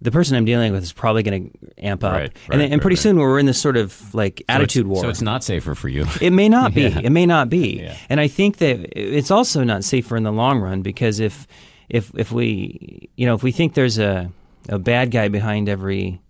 the 0.00 0.10
person 0.10 0.36
I'm 0.36 0.44
dealing 0.44 0.72
with 0.72 0.82
is 0.82 0.92
probably 0.92 1.22
going 1.22 1.50
to 1.50 1.84
amp 1.84 2.04
up, 2.04 2.12
right, 2.12 2.20
right, 2.22 2.32
and, 2.52 2.62
and 2.62 2.72
right, 2.72 2.80
pretty 2.80 2.96
soon 2.96 3.18
we're 3.18 3.38
in 3.38 3.46
this 3.46 3.60
sort 3.60 3.76
of 3.76 4.14
like 4.14 4.38
so 4.38 4.44
attitude 4.54 4.86
war. 4.86 5.02
So 5.02 5.08
it's 5.08 5.22
not 5.22 5.42
safer 5.42 5.74
for 5.74 5.88
you. 5.88 6.06
It 6.20 6.30
may 6.30 6.48
not 6.48 6.72
be. 6.72 6.82
yeah. 6.88 7.00
It 7.00 7.10
may 7.10 7.26
not 7.26 7.50
be. 7.50 7.80
Yeah. 7.80 7.96
And 8.08 8.20
I 8.20 8.28
think 8.28 8.58
that 8.58 8.86
it's 8.96 9.30
also 9.30 9.64
not 9.64 9.84
safer 9.84 10.16
in 10.16 10.22
the 10.22 10.32
long 10.32 10.60
run 10.60 10.82
because 10.82 11.18
if 11.20 11.46
if 11.88 12.12
if 12.14 12.30
we 12.30 13.08
you 13.16 13.26
know 13.26 13.34
if 13.34 13.42
we 13.42 13.50
think 13.50 13.74
there's 13.74 13.98
a 13.98 14.30
a 14.68 14.78
bad 14.78 15.10
guy 15.10 15.28
behind 15.28 15.68
every 15.68 16.20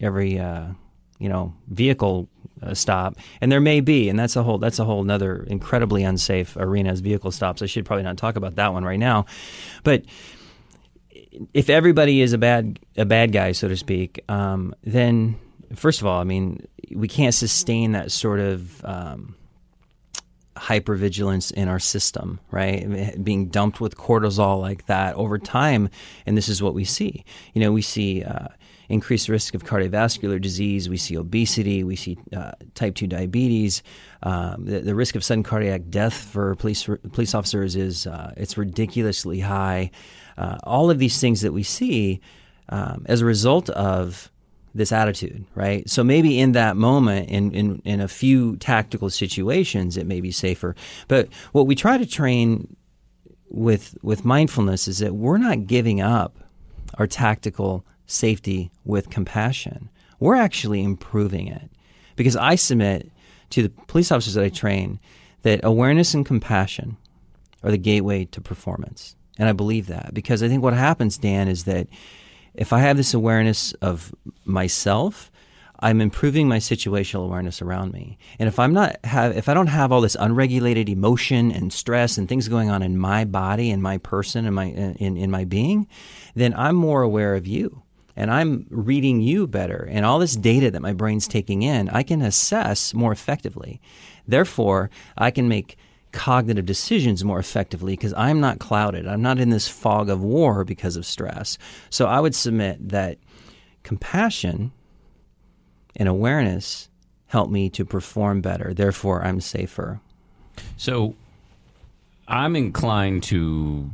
every 0.00 0.38
uh, 0.38 0.66
you 1.18 1.28
know 1.28 1.54
vehicle 1.68 2.28
uh, 2.62 2.74
stop, 2.74 3.16
and 3.40 3.50
there 3.50 3.60
may 3.60 3.80
be, 3.80 4.08
and 4.08 4.18
that's 4.18 4.36
a 4.36 4.42
whole 4.42 4.58
that's 4.58 4.78
a 4.78 4.84
whole 4.84 5.02
another 5.02 5.44
incredibly 5.48 6.02
unsafe 6.02 6.56
arena 6.56 6.90
as 6.90 7.00
vehicle 7.00 7.30
stops. 7.30 7.62
I 7.62 7.66
should 7.66 7.84
probably 7.84 8.04
not 8.04 8.16
talk 8.16 8.36
about 8.36 8.56
that 8.56 8.72
one 8.72 8.84
right 8.84 8.98
now, 8.98 9.26
but 9.84 10.04
if 11.54 11.70
everybody 11.70 12.20
is 12.20 12.32
a 12.32 12.38
bad 12.38 12.78
a 12.96 13.04
bad 13.04 13.32
guy, 13.32 13.52
so 13.52 13.68
to 13.68 13.76
speak, 13.76 14.22
um, 14.28 14.74
then 14.82 15.38
first 15.74 16.00
of 16.00 16.06
all, 16.06 16.20
I 16.20 16.24
mean, 16.24 16.66
we 16.94 17.08
can't 17.08 17.34
sustain 17.34 17.92
that 17.92 18.12
sort 18.12 18.40
of 18.40 18.84
um, 18.84 19.34
hypervigilance 20.56 21.52
in 21.52 21.68
our 21.68 21.78
system, 21.78 22.40
right? 22.50 23.22
Being 23.22 23.48
dumped 23.48 23.80
with 23.80 23.96
cortisol 23.96 24.60
like 24.60 24.86
that 24.86 25.14
over 25.16 25.38
time, 25.38 25.88
and 26.26 26.36
this 26.36 26.48
is 26.48 26.62
what 26.62 26.74
we 26.74 26.84
see. 26.84 27.24
You 27.54 27.60
know, 27.60 27.72
we 27.72 27.82
see. 27.82 28.22
Uh, 28.24 28.48
increased 28.92 29.28
risk 29.28 29.54
of 29.54 29.64
cardiovascular 29.64 30.40
disease. 30.40 30.88
We 30.88 30.98
see 30.98 31.16
obesity. 31.16 31.82
We 31.82 31.96
see 31.96 32.18
uh, 32.36 32.52
type 32.74 32.94
2 32.94 33.06
diabetes. 33.06 33.82
Um, 34.22 34.66
the, 34.66 34.80
the, 34.80 34.94
risk 34.94 35.16
of 35.16 35.24
sudden 35.24 35.42
cardiac 35.42 35.88
death 35.88 36.14
for 36.14 36.54
police 36.56 36.86
police 37.12 37.34
officers 37.34 37.74
is 37.74 38.06
uh, 38.06 38.34
it's 38.36 38.58
ridiculously 38.58 39.40
high. 39.40 39.90
Uh, 40.36 40.58
all 40.64 40.90
of 40.90 40.98
these 40.98 41.20
things 41.20 41.40
that 41.40 41.52
we 41.52 41.62
see 41.62 42.20
um, 42.68 43.04
as 43.06 43.22
a 43.22 43.24
result 43.24 43.70
of 43.70 44.30
this 44.74 44.92
attitude, 44.92 45.44
right? 45.54 45.88
So 45.88 46.04
maybe 46.04 46.38
in 46.38 46.52
that 46.52 46.76
moment, 46.76 47.28
in, 47.28 47.52
in, 47.52 47.82
in 47.84 48.00
a 48.00 48.08
few 48.08 48.56
tactical 48.56 49.10
situations, 49.10 49.96
it 49.96 50.06
may 50.06 50.20
be 50.20 50.30
safer. 50.30 50.74
But 51.08 51.28
what 51.52 51.66
we 51.66 51.74
try 51.74 51.98
to 51.98 52.06
train 52.06 52.76
with 53.48 53.98
with 54.02 54.24
mindfulness 54.24 54.88
is 54.88 54.98
that 54.98 55.14
we're 55.14 55.36
not 55.36 55.66
giving 55.66 56.00
up 56.00 56.38
our 56.94 57.06
tactical 57.06 57.84
safety 58.06 58.70
with 58.84 59.10
compassion. 59.10 59.90
We're 60.18 60.36
actually 60.36 60.82
improving 60.82 61.48
it 61.48 61.70
because 62.16 62.36
I 62.36 62.54
submit 62.54 63.10
to 63.50 63.62
the 63.62 63.68
police 63.68 64.12
officers 64.12 64.34
that 64.34 64.44
I 64.44 64.48
train 64.48 65.00
that 65.42 65.60
awareness 65.64 66.14
and 66.14 66.24
compassion 66.24 66.96
are 67.62 67.70
the 67.70 67.78
gateway 67.78 68.24
to 68.26 68.40
performance. 68.40 69.16
And 69.38 69.48
I 69.48 69.52
believe 69.52 69.86
that 69.86 70.14
because 70.14 70.42
I 70.42 70.48
think 70.48 70.62
what 70.62 70.74
happens, 70.74 71.18
Dan, 71.18 71.48
is 71.48 71.64
that 71.64 71.88
if 72.54 72.72
I 72.72 72.80
have 72.80 72.96
this 72.96 73.14
awareness 73.14 73.72
of 73.74 74.14
myself, 74.44 75.30
I'm 75.80 76.00
improving 76.00 76.46
my 76.46 76.58
situational 76.58 77.24
awareness 77.24 77.60
around 77.60 77.92
me. 77.92 78.18
And 78.38 78.48
if 78.48 78.58
I'm 78.58 78.72
not 78.72 79.04
have 79.04 79.36
if 79.36 79.48
I 79.48 79.54
don't 79.54 79.66
have 79.66 79.90
all 79.90 80.00
this 80.00 80.16
unregulated 80.18 80.88
emotion 80.88 81.50
and 81.50 81.72
stress 81.72 82.18
and 82.18 82.28
things 82.28 82.46
going 82.46 82.70
on 82.70 82.82
in 82.82 82.96
my 82.96 83.24
body 83.24 83.70
and 83.70 83.82
my 83.82 83.98
person 83.98 84.46
and 84.46 84.54
my 84.54 84.66
in, 84.66 85.16
in 85.16 85.30
my 85.30 85.44
being, 85.44 85.88
then 86.36 86.54
I'm 86.56 86.76
more 86.76 87.02
aware 87.02 87.34
of 87.34 87.48
you 87.48 87.82
and 88.16 88.30
I'm 88.30 88.66
reading 88.70 89.20
you 89.20 89.46
better, 89.46 89.88
and 89.90 90.04
all 90.04 90.18
this 90.18 90.36
data 90.36 90.70
that 90.70 90.82
my 90.82 90.92
brain's 90.92 91.26
taking 91.26 91.62
in, 91.62 91.88
I 91.88 92.02
can 92.02 92.22
assess 92.22 92.92
more 92.92 93.12
effectively. 93.12 93.80
Therefore, 94.26 94.90
I 95.16 95.30
can 95.30 95.48
make 95.48 95.76
cognitive 96.12 96.66
decisions 96.66 97.24
more 97.24 97.38
effectively 97.38 97.94
because 97.94 98.12
I'm 98.14 98.38
not 98.38 98.58
clouded. 98.58 99.06
I'm 99.08 99.22
not 99.22 99.40
in 99.40 99.50
this 99.50 99.66
fog 99.66 100.10
of 100.10 100.22
war 100.22 100.64
because 100.64 100.96
of 100.96 101.06
stress. 101.06 101.56
So 101.90 102.06
I 102.06 102.20
would 102.20 102.34
submit 102.34 102.90
that 102.90 103.18
compassion 103.82 104.72
and 105.96 106.08
awareness 106.08 106.88
help 107.26 107.50
me 107.50 107.70
to 107.70 107.84
perform 107.84 108.42
better. 108.42 108.74
Therefore, 108.74 109.24
I'm 109.24 109.40
safer. 109.40 110.00
So 110.76 111.14
I'm 112.28 112.54
inclined 112.56 113.22
to 113.24 113.90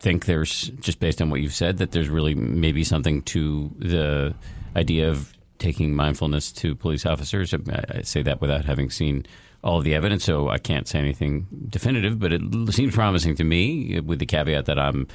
think 0.00 0.24
there's 0.24 0.70
just 0.80 0.98
based 0.98 1.20
on 1.22 1.30
what 1.30 1.40
you've 1.40 1.54
said 1.54 1.76
that 1.78 1.92
there's 1.92 2.08
really 2.08 2.34
maybe 2.34 2.82
something 2.84 3.22
to 3.22 3.70
the 3.78 4.34
idea 4.74 5.10
of 5.10 5.32
taking 5.58 5.94
mindfulness 5.94 6.50
to 6.52 6.74
police 6.74 7.04
officers. 7.04 7.52
I 7.54 8.00
say 8.02 8.22
that 8.22 8.40
without 8.40 8.64
having 8.64 8.90
seen 8.90 9.26
all 9.62 9.76
of 9.76 9.84
the 9.84 9.94
evidence, 9.94 10.24
so 10.24 10.48
I 10.48 10.56
can't 10.56 10.88
say 10.88 10.98
anything 10.98 11.46
definitive, 11.68 12.18
but 12.18 12.32
it 12.32 12.40
seems 12.72 12.94
promising 12.94 13.36
to 13.36 13.44
me, 13.44 14.00
with 14.00 14.18
the 14.18 14.26
caveat 14.26 14.64
that 14.64 14.78
I'm 14.78 15.06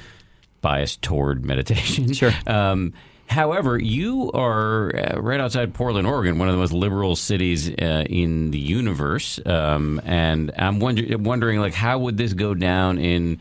biased 0.60 1.02
toward 1.02 1.44
meditation. 1.44 2.12
Sure. 2.12 2.32
Um, 2.46 2.92
however, 3.26 3.76
you 3.76 4.30
are 4.32 4.94
uh, 4.96 5.20
right 5.20 5.40
outside 5.40 5.74
Portland, 5.74 6.06
Oregon, 6.06 6.38
one 6.38 6.46
of 6.48 6.54
the 6.54 6.60
most 6.60 6.72
liberal 6.72 7.16
cities 7.16 7.68
uh, 7.68 8.04
in 8.08 8.52
the 8.52 8.60
universe, 8.60 9.40
um, 9.46 10.00
and 10.04 10.52
I'm 10.56 10.78
wonder- 10.78 11.18
wondering, 11.18 11.58
like, 11.58 11.74
how 11.74 11.98
would 11.98 12.16
this 12.16 12.32
go 12.32 12.54
down 12.54 12.98
in 12.98 13.40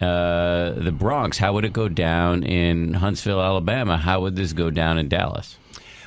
uh, 0.00 0.70
the 0.72 0.92
Bronx? 0.92 1.38
How 1.38 1.52
would 1.54 1.64
it 1.64 1.72
go 1.72 1.88
down 1.88 2.42
in 2.42 2.94
Huntsville, 2.94 3.40
Alabama? 3.40 3.96
How 3.96 4.20
would 4.20 4.36
this 4.36 4.52
go 4.52 4.70
down 4.70 4.98
in 4.98 5.08
Dallas? 5.08 5.56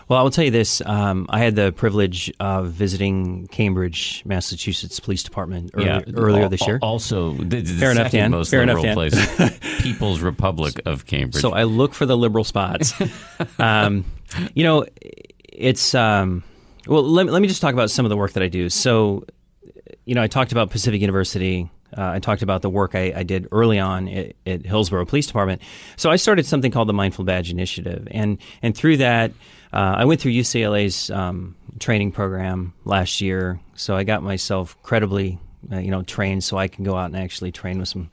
Well, 0.09 0.17
I 0.17 0.23
will 0.23 0.31
tell 0.31 0.43
you 0.43 0.49
this. 0.49 0.81
Um, 0.87 1.27
I 1.29 1.37
had 1.37 1.55
the 1.55 1.71
privilege 1.71 2.33
of 2.39 2.71
visiting 2.71 3.45
Cambridge, 3.47 4.23
Massachusetts 4.25 4.99
Police 4.99 5.21
Department 5.21 5.69
earlier, 5.75 6.03
earlier 6.15 6.49
this 6.49 6.65
year. 6.65 6.79
Also, 6.81 7.33
the, 7.33 7.61
the 7.61 7.73
Fair 7.75 7.91
enough, 7.91 8.11
Dan. 8.11 8.31
most 8.31 8.49
Fair 8.49 8.63
enough, 8.63 8.81
liberal 8.81 9.09
Dan. 9.09 9.27
place, 9.51 9.59
People's 9.83 10.21
Republic 10.21 10.81
of 10.87 11.05
Cambridge. 11.05 11.39
So 11.39 11.51
I 11.51 11.63
look 11.63 11.93
for 11.93 12.07
the 12.07 12.17
liberal 12.17 12.43
spots. 12.43 12.91
um, 13.59 14.03
you 14.55 14.63
know, 14.63 14.83
it's 15.47 15.93
um, 15.93 16.43
well. 16.87 17.03
Let, 17.03 17.27
let 17.27 17.43
me 17.43 17.47
just 17.47 17.61
talk 17.61 17.73
about 17.73 17.91
some 17.91 18.03
of 18.03 18.09
the 18.09 18.17
work 18.17 18.33
that 18.33 18.41
I 18.41 18.47
do. 18.47 18.67
So, 18.71 19.25
you 20.05 20.15
know, 20.15 20.23
I 20.23 20.27
talked 20.27 20.51
about 20.51 20.71
Pacific 20.71 21.01
University. 21.01 21.69
Uh, 21.97 22.11
I 22.11 22.19
talked 22.19 22.41
about 22.41 22.61
the 22.61 22.69
work 22.69 22.95
I, 22.95 23.13
I 23.15 23.23
did 23.23 23.47
early 23.51 23.79
on 23.79 24.07
at, 24.07 24.35
at, 24.45 24.65
Hillsboro 24.65 25.05
Police 25.05 25.27
Department. 25.27 25.61
So 25.95 26.09
I 26.09 26.17
started 26.17 26.45
something 26.45 26.71
called 26.71 26.87
the 26.87 26.93
Mindful 26.93 27.25
Badge 27.25 27.51
Initiative, 27.51 28.07
and 28.11 28.37
and 28.61 28.75
through 28.75 28.97
that, 28.97 29.31
uh, 29.73 29.95
I 29.97 30.05
went 30.05 30.21
through 30.21 30.33
UCLA's 30.33 31.09
um, 31.09 31.55
training 31.79 32.11
program 32.11 32.73
last 32.85 33.21
year. 33.21 33.59
So 33.75 33.95
I 33.95 34.03
got 34.03 34.21
myself 34.23 34.77
credibly, 34.83 35.39
uh, 35.71 35.77
you 35.77 35.91
know, 35.91 36.03
trained, 36.03 36.43
so 36.43 36.57
I 36.57 36.67
can 36.67 36.83
go 36.83 36.95
out 36.95 37.05
and 37.05 37.17
actually 37.17 37.51
train 37.51 37.79
with 37.79 37.89
some 37.89 38.09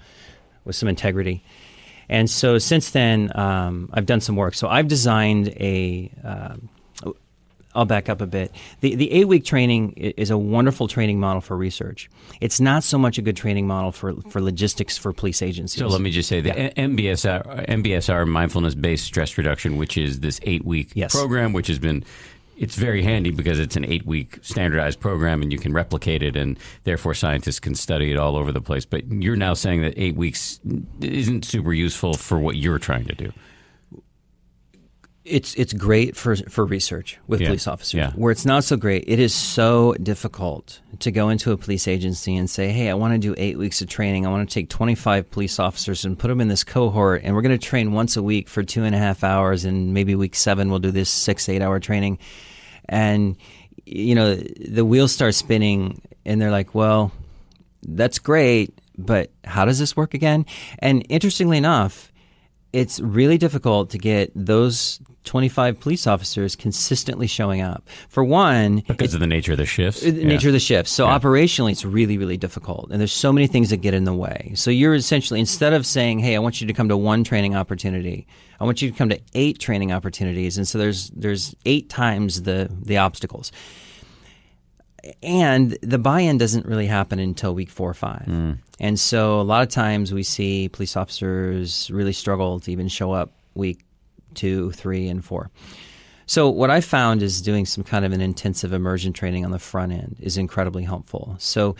with 0.65 0.77
some 0.77 0.89
integrity. 0.89 1.45
And 2.09 2.31
so 2.31 2.59
since 2.59 2.91
then, 2.91 3.37
um, 3.37 3.91
I've 3.93 4.07
done 4.07 4.21
some 4.21 4.37
work. 4.37 4.55
So 4.55 4.69
I've 4.69 4.89
designed 4.89 5.49
a. 5.49 6.11
I'll 7.77 7.85
back 7.85 8.09
up 8.09 8.21
a 8.21 8.27
bit. 8.27 8.51
The 8.81 8.95
the 8.95 9.13
eight 9.13 9.29
week 9.29 9.45
training 9.45 9.93
is 9.93 10.31
a 10.31 10.39
wonderful 10.39 10.89
training 10.89 11.21
model 11.21 11.41
for 11.41 11.57
research. 11.57 12.09
It's 12.41 12.59
not 12.61 12.83
so 12.83 12.99
much 12.99 13.19
a 13.19 13.23
good 13.23 13.37
training 13.37 13.67
model 13.67 13.93
for, 13.93 14.15
for 14.31 14.41
logistics 14.41 14.97
for 14.97 15.13
police 15.13 15.43
agencies. 15.43 15.79
So 15.79 15.87
let 15.89 16.01
me 16.01 16.11
just 16.11 16.29
say 16.29 16.41
the 16.41 16.49
Yeah. 16.49 16.71
MBSR, 16.77 17.67
MBSR 17.69 18.27
mindfulness 18.27 18.75
based 18.75 19.05
stress 19.05 19.37
reduction, 19.39 19.77
which 19.77 19.99
is 19.99 20.21
this 20.21 20.41
eight 20.45 20.65
week 20.65 20.91
Yes. 20.95 21.15
program, 21.15 21.53
which 21.53 21.67
has 21.69 21.79
been 21.79 22.05
it's 22.59 22.75
very 22.77 23.03
handy 23.03 23.31
because 23.31 23.59
it's 23.61 23.77
an 23.77 23.85
eight 23.85 24.07
week 24.07 24.39
standardized 24.41 24.99
program 24.99 25.43
and 25.43 25.53
you 25.53 25.59
can 25.59 25.75
replicate 25.75 26.23
it 26.23 26.37
and 26.37 26.59
therefore 26.85 27.13
scientists 27.13 27.61
can 27.61 27.75
study 27.75 28.11
it 28.11 28.17
all 28.17 28.35
over 28.35 28.51
the 28.51 28.63
place. 28.63 28.87
But 28.87 29.13
you're 29.13 29.37
now 29.37 29.53
saying 29.53 29.83
that 29.83 29.93
eight 29.99 30.17
weeks 30.17 30.59
isn't 31.03 31.45
super 31.45 31.75
useful 31.75 32.15
for 32.15 32.39
what 32.39 32.57
you're 32.57 32.79
trying 32.79 33.05
to 33.05 33.15
do. 33.15 33.31
It's 35.29 35.55
it's 35.55 35.73
great 35.73 36.15
for 36.17 36.37
for 36.37 36.65
research 36.65 37.19
with 37.27 37.41
Yeah. 37.41 37.49
police 37.49 37.67
officers. 37.67 37.95
Yeah. 37.95 38.13
Where 38.13 38.31
it's 38.31 38.45
not 38.47 38.63
so 38.63 38.77
great, 38.77 39.05
it 39.09 39.19
is 39.19 39.35
so 39.35 39.95
difficult 40.01 40.81
to 41.01 41.11
go 41.11 41.29
into 41.31 41.51
a 41.51 41.57
police 41.57 41.89
agency 41.89 42.37
and 42.37 42.49
say, 42.49 42.71
"Hey, 42.71 42.89
I 42.89 42.95
want 42.95 43.13
to 43.15 43.19
do 43.19 43.35
eight 43.37 43.59
weeks 43.59 43.83
of 43.83 43.89
training. 43.89 44.25
I 44.25 44.31
want 44.31 44.49
to 44.49 44.55
take 44.55 44.69
twenty 44.69 44.95
five 44.95 45.29
police 45.31 45.59
officers 45.59 46.05
and 46.05 46.17
put 46.17 46.29
them 46.29 46.41
in 46.41 46.47
this 46.49 46.63
cohort, 46.63 47.23
and 47.25 47.35
we're 47.35 47.43
going 47.43 47.59
to 47.59 47.67
train 47.67 47.93
once 47.93 48.17
a 48.17 48.23
week 48.23 48.49
for 48.49 48.63
two 48.63 48.85
and 48.85 48.95
a 48.95 48.99
half 48.99 49.25
hours, 49.25 49.65
and 49.65 49.93
maybe 49.93 50.15
week 50.15 50.37
seven 50.37 50.71
we'll 50.71 50.79
do 50.79 50.93
this 50.93 51.11
six 51.11 51.49
eight 51.49 51.61
hour 51.61 51.81
training." 51.81 52.19
And 52.89 53.37
you 53.85 54.15
know, 54.15 54.37
the 54.37 54.85
wheels 54.85 55.11
start 55.13 55.35
spinning, 55.35 56.01
and 56.25 56.41
they're 56.41 56.53
like, 56.53 56.73
"Well, 56.75 57.11
that's 57.87 58.21
great, 58.21 58.79
but 58.97 59.31
how 59.45 59.65
does 59.65 59.79
this 59.81 59.97
work 59.97 60.15
again?" 60.15 60.47
And 60.79 61.05
interestingly 61.09 61.59
enough, 61.59 62.13
it's 62.73 63.01
really 63.01 63.39
difficult 63.39 63.91
to 63.91 63.99
get 63.99 64.31
those 64.37 65.01
25 65.27 65.79
police 65.79 66.07
officers 66.07 66.57
consistently 66.57 67.27
showing 67.27 67.61
up. 67.61 67.89
For 68.09 68.25
one, 68.25 68.83
Because 68.89 69.13
of 69.13 69.21
the 69.21 69.27
nature 69.27 69.53
of 69.53 69.59
the 69.59 69.67
shifts. 69.67 70.01
the 70.01 70.13
Yeah. 70.13 70.27
nature 70.27 70.49
of 70.49 70.55
the 70.55 70.61
shift. 70.61 70.89
So 70.89 71.07
operationally, 71.07 71.73
it's 71.73 71.85
really, 71.85 72.17
really 72.17 72.37
difficult, 72.37 72.91
and 72.91 72.99
there's 73.01 73.13
so 73.13 73.33
many 73.33 73.47
things 73.47 73.71
that 73.71 73.79
get 73.79 73.93
in 73.93 74.05
the 74.05 74.15
way. 74.15 74.53
So 74.55 74.71
you're 74.71 74.95
essentially 74.95 75.41
instead 75.41 75.73
of 75.75 75.85
saying, 75.85 76.21
"Hey, 76.21 76.35
I 76.35 76.39
want 76.39 76.61
you 76.61 76.67
to 76.67 76.73
come 76.73 76.89
to 76.89 76.97
one 76.97 77.25
training 77.25 77.55
opportunity," 77.55 78.27
I 78.61 78.65
want 78.65 78.81
you 78.81 78.91
to 78.91 78.97
come 78.97 79.11
to 79.11 79.19
eight 79.35 79.59
training 79.59 79.93
opportunities, 79.93 80.57
and 80.57 80.67
so 80.67 80.79
there's 80.79 81.11
there's 81.11 81.55
eight 81.67 81.91
times 81.91 82.43
the 82.43 82.71
the 82.83 82.97
obstacles. 82.97 83.53
And 85.23 85.79
the 85.83 85.99
buy-in 85.99 86.37
doesn't 86.37 86.67
really 86.67 86.87
happen 86.87 87.21
until 87.21 87.55
week 87.55 87.71
four 87.71 87.89
or 87.89 87.95
five, 87.95 88.25
hmm. 88.25 88.53
and 88.81 88.99
so 88.99 89.41
a 89.41 89.43
lot 89.43 89.63
of 89.63 89.69
times 89.69 90.13
we 90.13 90.25
see 90.25 90.69
police 90.69 90.97
officers 90.97 91.89
really 91.93 92.13
struggle 92.13 92.59
to 92.61 92.73
even 92.73 92.89
show 92.89 93.13
up 93.13 93.33
week 93.55 93.85
two, 94.37 94.71
three, 94.73 95.09
and 95.09 95.25
four. 95.25 95.51
So 96.27 96.51
what 96.51 96.71
I 96.71 96.81
found 96.81 97.23
is 97.23 97.41
doing 97.41 97.67
some 97.67 97.85
kind 97.85 98.05
of 98.05 98.13
an 98.13 98.21
intensive 98.21 98.73
immersion 98.73 99.13
training 99.13 99.45
on 99.45 99.53
the 99.53 99.61
front 99.61 99.93
end 99.93 100.17
is 100.19 100.37
incredibly 100.37 100.83
helpful. 100.83 101.37
So 101.39 101.77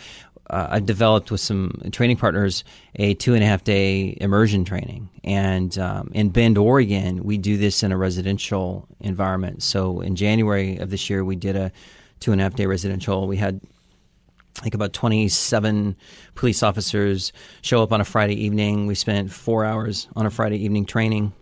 uh, 0.49 0.67
I've 0.71 0.85
developed 0.85 1.31
with 1.31 1.41
some 1.41 1.81
training 1.91 2.15
partners 2.15 2.63
a 2.95 3.13
two 3.13 3.33
and 3.33 3.43
a 3.43 3.45
half 3.45 3.65
day 3.65 4.17
immersion 4.21 4.63
training, 4.63 5.09
and 5.25 5.77
um, 5.77 6.09
in 6.13 6.29
Bend, 6.29 6.57
Oregon, 6.57 7.23
we 7.25 7.37
do 7.37 7.57
this 7.57 7.83
in 7.83 7.91
a 7.91 7.97
residential 7.97 8.87
environment. 9.01 9.61
So 9.63 9.99
in 9.99 10.15
January 10.15 10.77
of 10.77 10.89
this 10.89 11.09
year, 11.09 11.25
we 11.25 11.35
did 11.35 11.57
a 11.57 11.73
two 12.21 12.31
and 12.31 12.39
a 12.39 12.45
half 12.45 12.55
day 12.55 12.65
residential. 12.65 13.27
We 13.27 13.37
had 13.37 13.59
think 14.55 14.73
about 14.73 14.93
27 14.93 15.95
police 16.33 16.63
officers 16.63 17.31
show 17.61 17.83
up 17.83 17.91
on 17.91 18.01
a 18.01 18.05
Friday 18.05 18.43
evening. 18.43 18.87
We 18.87 18.95
spent 18.95 19.31
four 19.31 19.65
hours 19.65 20.07
on 20.15 20.25
a 20.25 20.31
Friday 20.31 20.63
evening 20.63 20.85
training 20.85 21.33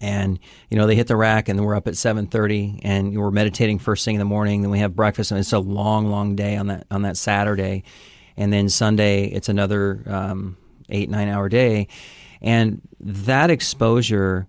and 0.00 0.38
you 0.70 0.76
know 0.76 0.86
they 0.86 0.94
hit 0.94 1.06
the 1.06 1.16
rack 1.16 1.48
and 1.48 1.64
we're 1.64 1.74
up 1.74 1.86
at 1.86 1.94
7.30 1.94 2.80
and 2.82 3.16
we're 3.16 3.30
meditating 3.30 3.78
first 3.78 4.04
thing 4.04 4.16
in 4.16 4.18
the 4.18 4.24
morning. 4.24 4.62
Then 4.62 4.70
we 4.70 4.78
have 4.80 4.94
breakfast 4.94 5.30
and 5.30 5.40
it's 5.40 5.52
a 5.52 5.58
long 5.58 6.10
long 6.10 6.36
day 6.36 6.56
on 6.56 6.68
that 6.68 6.86
on 6.90 7.02
that 7.02 7.16
saturday. 7.16 7.84
And 8.36 8.52
then 8.52 8.68
sunday 8.68 9.26
it's 9.26 9.48
another 9.48 10.02
um, 10.06 10.56
eight 10.88 11.08
nine 11.10 11.28
hour 11.28 11.48
day. 11.48 11.88
And 12.40 12.82
that 13.00 13.50
exposure 13.50 14.46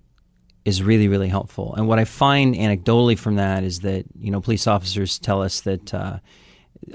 is 0.65 0.81
really 0.81 1.07
really 1.07 1.29
helpful. 1.29 1.73
And 1.75 1.87
what 1.87 1.99
i 1.99 2.05
find 2.05 2.55
anecdotally 2.55 3.17
from 3.17 3.35
that 3.35 3.63
is 3.63 3.81
that 3.81 4.05
you 4.19 4.31
know 4.31 4.41
police 4.41 4.67
officers 4.67 5.19
tell 5.19 5.41
us 5.41 5.61
that 5.61 5.93
uh, 5.93 6.19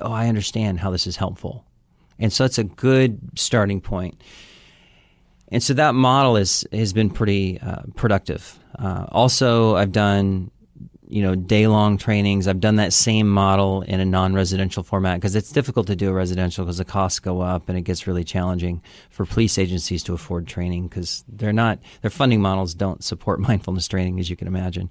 oh 0.01 0.13
i 0.13 0.29
understand 0.29 0.81
how 0.81 0.91
this 0.91 1.07
is 1.07 1.17
helpful. 1.17 1.65
And 2.19 2.31
so 2.33 2.45
it's 2.45 2.59
a 2.59 2.65
good 2.65 3.19
starting 3.37 3.81
point 3.81 4.21
and 5.51 5.63
so 5.63 5.75
that 5.75 5.95
model 5.95 6.37
is 6.37 6.67
has 6.73 6.93
been 6.93 7.11
pretty 7.11 7.61
uh, 7.61 7.83
productive. 7.97 8.59
Uh, 8.79 9.07
also, 9.11 9.77
I've 9.77 9.93
done 9.93 10.51
you 11.11 11.23
know 11.23 11.35
day 11.35 11.67
long 11.67 11.99
trainings. 11.99 12.47
I've 12.47 12.61
done 12.61 12.77
that 12.77 12.93
same 12.93 13.29
model 13.29 13.83
in 13.83 14.01
a 14.01 14.05
non 14.05 14.33
residential 14.33 14.83
format 14.83 15.17
because 15.17 15.35
it's 15.35 15.51
difficult 15.51 15.89
to 15.89 15.97
do 15.97 16.09
a 16.09 16.13
residential 16.13 16.65
because 16.65 16.79
the 16.79 16.85
costs 16.85 17.19
go 17.19 17.41
up 17.41 17.69
and 17.69 17.77
it 17.77 17.83
gets 17.83 18.07
really 18.07 18.25
challenging 18.25 18.83
for 19.11 19.27
police 19.27 19.59
agencies 19.59 20.03
to 20.05 20.15
afford 20.15 20.47
training 20.47 20.89
because 20.89 21.25
they're 21.29 21.53
not 21.53 21.79
their 22.03 22.11
funding 22.11 22.41
models 22.41 22.75
don't 22.75 23.03
support 23.03 23.41
mindfulness 23.49 23.89
training 23.89 24.21
as 24.21 24.31
you 24.31 24.37
can 24.37 24.47
imagine. 24.47 24.91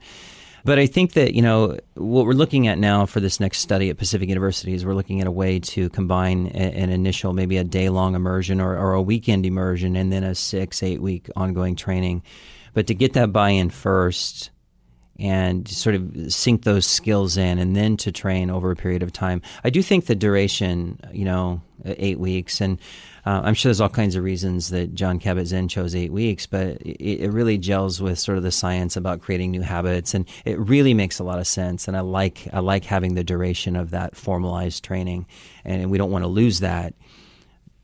But 0.66 0.80
I 0.80 0.88
think 0.88 1.14
that 1.14 1.34
you 1.34 1.42
know 1.42 1.78
what 1.96 2.26
we're 2.26 2.34
looking 2.34 2.68
at 2.68 2.78
now 2.78 3.06
for 3.06 3.20
this 3.20 3.40
next 3.40 3.60
study 3.60 3.90
at 3.90 3.98
Pacific 3.98 4.30
University 4.30 4.74
is 4.74 4.86
we're 4.86 4.94
looking 4.94 5.22
at 5.22 5.28
a 5.28 5.32
way 5.32 5.60
to 5.60 5.90
combine 5.90 6.48
a, 6.48 6.58
an 6.58 6.90
initial, 6.90 7.34
maybe 7.34 7.58
a 7.58 7.64
day 7.64 7.90
long 7.90 8.16
immersion 8.16 8.60
or, 8.60 8.78
or 8.78 8.94
a 8.94 9.02
weekend 9.02 9.46
immersion, 9.46 9.96
and 9.96 10.12
then 10.12 10.24
a 10.24 10.36
six 10.36 10.84
eight 10.84 11.02
week 11.02 11.30
ongoing 11.36 11.76
training. 11.76 12.24
But 12.74 12.88
to 12.88 12.94
get 12.94 13.14
that 13.14 13.32
buy 13.34 13.50
in 13.50 13.70
first, 13.70 14.52
and 15.20 15.68
sort 15.68 15.96
of 15.96 16.32
sink 16.32 16.64
those 16.64 16.86
skills 16.86 17.36
in 17.36 17.60
and 17.60 17.76
then 17.76 17.98
to 17.98 18.12
train 18.12 18.50
over 18.50 18.72
a 18.72 18.76
period 18.76 19.04
of 19.04 19.12
time. 19.12 19.42
I 19.66 19.70
do 19.70 19.84
think 19.84 20.06
the 20.06 20.16
duration, 20.16 20.98
you 21.12 21.26
know, 21.26 21.62
eight 21.86 22.20
weeks, 22.20 22.62
and 22.62 22.80
uh, 23.26 23.42
I'm 23.44 23.54
sure 23.54 23.70
there's 23.70 23.82
all 23.82 23.90
kinds 23.90 24.16
of 24.16 24.24
reasons 24.24 24.70
that 24.70 24.94
Jon 24.94 25.20
Kabat-Zinn 25.20 25.68
chose 25.68 25.96
eight 25.96 26.12
weeks, 26.12 26.46
but 26.46 26.82
it, 26.82 27.24
it, 27.24 27.32
really 27.32 27.58
gels 27.58 28.02
with 28.02 28.20
sort 28.20 28.38
of 28.38 28.44
the 28.44 28.52
science 28.52 28.96
about 28.96 29.22
creating 29.22 29.52
new 29.52 29.62
habits, 29.62 30.14
and 30.14 30.28
it 30.46 30.60
really 30.60 30.94
makes 30.94 31.20
a 31.20 31.24
lot 31.24 31.40
of 31.40 31.48
sense. 31.48 31.88
And 31.88 31.96
I 31.96 32.02
like 32.02 32.48
I 32.54 32.60
like 32.60 32.86
having 32.86 33.16
the 33.16 33.24
duration 33.24 33.76
of 33.76 33.92
that 33.92 34.16
formalized 34.16 34.84
training, 34.84 35.26
and 35.66 35.92
we 35.92 35.98
don't 35.98 36.12
want 36.12 36.24
to 36.24 36.30
lose 36.30 36.60
that 36.62 36.94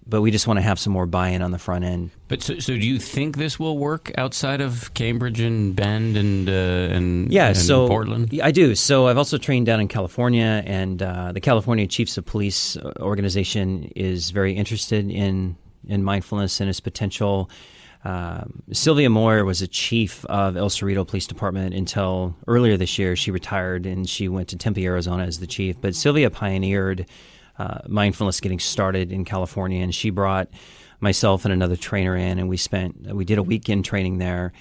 but 0.07 0.21
we 0.21 0.31
just 0.31 0.45
want 0.47 0.57
to 0.57 0.61
have 0.61 0.79
some 0.79 0.93
more 0.93 1.05
buy-in 1.05 1.41
on 1.41 1.51
the 1.51 1.57
front 1.57 1.83
end. 1.83 2.11
But 2.27 2.43
so, 2.43 2.59
so 2.59 2.73
do 2.73 2.85
you 2.85 2.99
think 2.99 3.37
this 3.37 3.59
will 3.59 3.77
work 3.77 4.11
outside 4.17 4.61
of 4.61 4.93
Cambridge 4.93 5.39
and 5.39 5.75
Bend 5.75 6.17
and 6.17 6.47
uh, 6.47 6.95
and 6.95 7.31
yeah, 7.31 7.47
and 7.47 7.57
so 7.57 7.87
Portland? 7.87 8.39
I 8.43 8.51
do. 8.51 8.75
So 8.75 9.07
I've 9.07 9.17
also 9.17 9.37
trained 9.37 9.65
down 9.65 9.79
in 9.79 9.87
California, 9.87 10.63
and 10.65 11.01
uh, 11.01 11.31
the 11.31 11.41
California 11.41 11.87
Chiefs 11.87 12.17
of 12.17 12.25
Police 12.25 12.77
organization 12.99 13.91
is 13.95 14.31
very 14.31 14.53
interested 14.53 15.09
in 15.09 15.57
in 15.87 16.03
mindfulness 16.03 16.59
and 16.59 16.69
its 16.69 16.79
potential. 16.79 17.49
Um, 18.03 18.61
Sylvia 18.71 19.09
Moir 19.09 19.43
was 19.45 19.63
a 19.63 19.67
chief 19.67 20.23
of 20.25 20.55
El 20.55 20.69
Cerrito 20.69 21.07
Police 21.07 21.25
Department 21.25 21.73
until 21.73 22.35
earlier 22.45 22.77
this 22.77 22.99
year. 22.99 23.15
She 23.15 23.31
retired 23.31 23.87
and 23.87 24.07
she 24.07 24.29
went 24.29 24.47
to 24.49 24.57
Tempe, 24.57 24.85
Arizona 24.85 25.23
as 25.23 25.39
the 25.39 25.47
chief. 25.47 25.81
But 25.81 25.95
Sylvia 25.95 26.29
pioneered 26.29 27.07
uh, 27.57 27.79
mindfulness 27.87 28.39
getting 28.39 28.59
started 28.59 29.11
in 29.11 29.25
California, 29.25 29.81
and 29.81 29.93
she 29.93 30.09
brought 30.09 30.49
myself 30.99 31.45
and 31.45 31.53
another 31.53 31.75
trainer 31.75 32.15
in, 32.15 32.39
and 32.39 32.49
we 32.49 32.57
spent 32.57 33.13
we 33.13 33.25
did 33.25 33.37
a 33.37 33.43
weekend 33.43 33.85
training 33.85 34.17
there, 34.17 34.53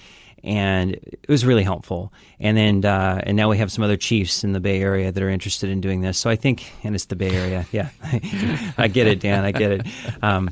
and 0.43 0.93
it 0.93 1.27
was 1.27 1.45
really 1.45 1.63
helpful. 1.63 2.13
And 2.39 2.55
then 2.55 2.85
uh, 2.85 3.21
and 3.23 3.35
now 3.35 3.49
we 3.49 3.57
have 3.57 3.71
some 3.71 3.83
other 3.83 3.97
chiefs 3.97 4.43
in 4.43 4.53
the 4.53 4.59
Bay 4.59 4.81
Area 4.81 5.11
that 5.11 5.21
are 5.21 5.29
interested 5.29 5.69
in 5.69 5.81
doing 5.81 6.01
this. 6.01 6.17
So 6.17 6.29
I 6.29 6.35
think, 6.35 6.71
and 6.83 6.95
it's 6.95 7.05
the 7.05 7.15
Bay 7.15 7.31
Area, 7.31 7.65
yeah, 7.71 7.89
I 8.77 8.87
get 8.87 9.07
it, 9.07 9.19
Dan, 9.19 9.43
I 9.43 9.51
get 9.51 9.71
it. 9.71 9.87
Um, 10.21 10.51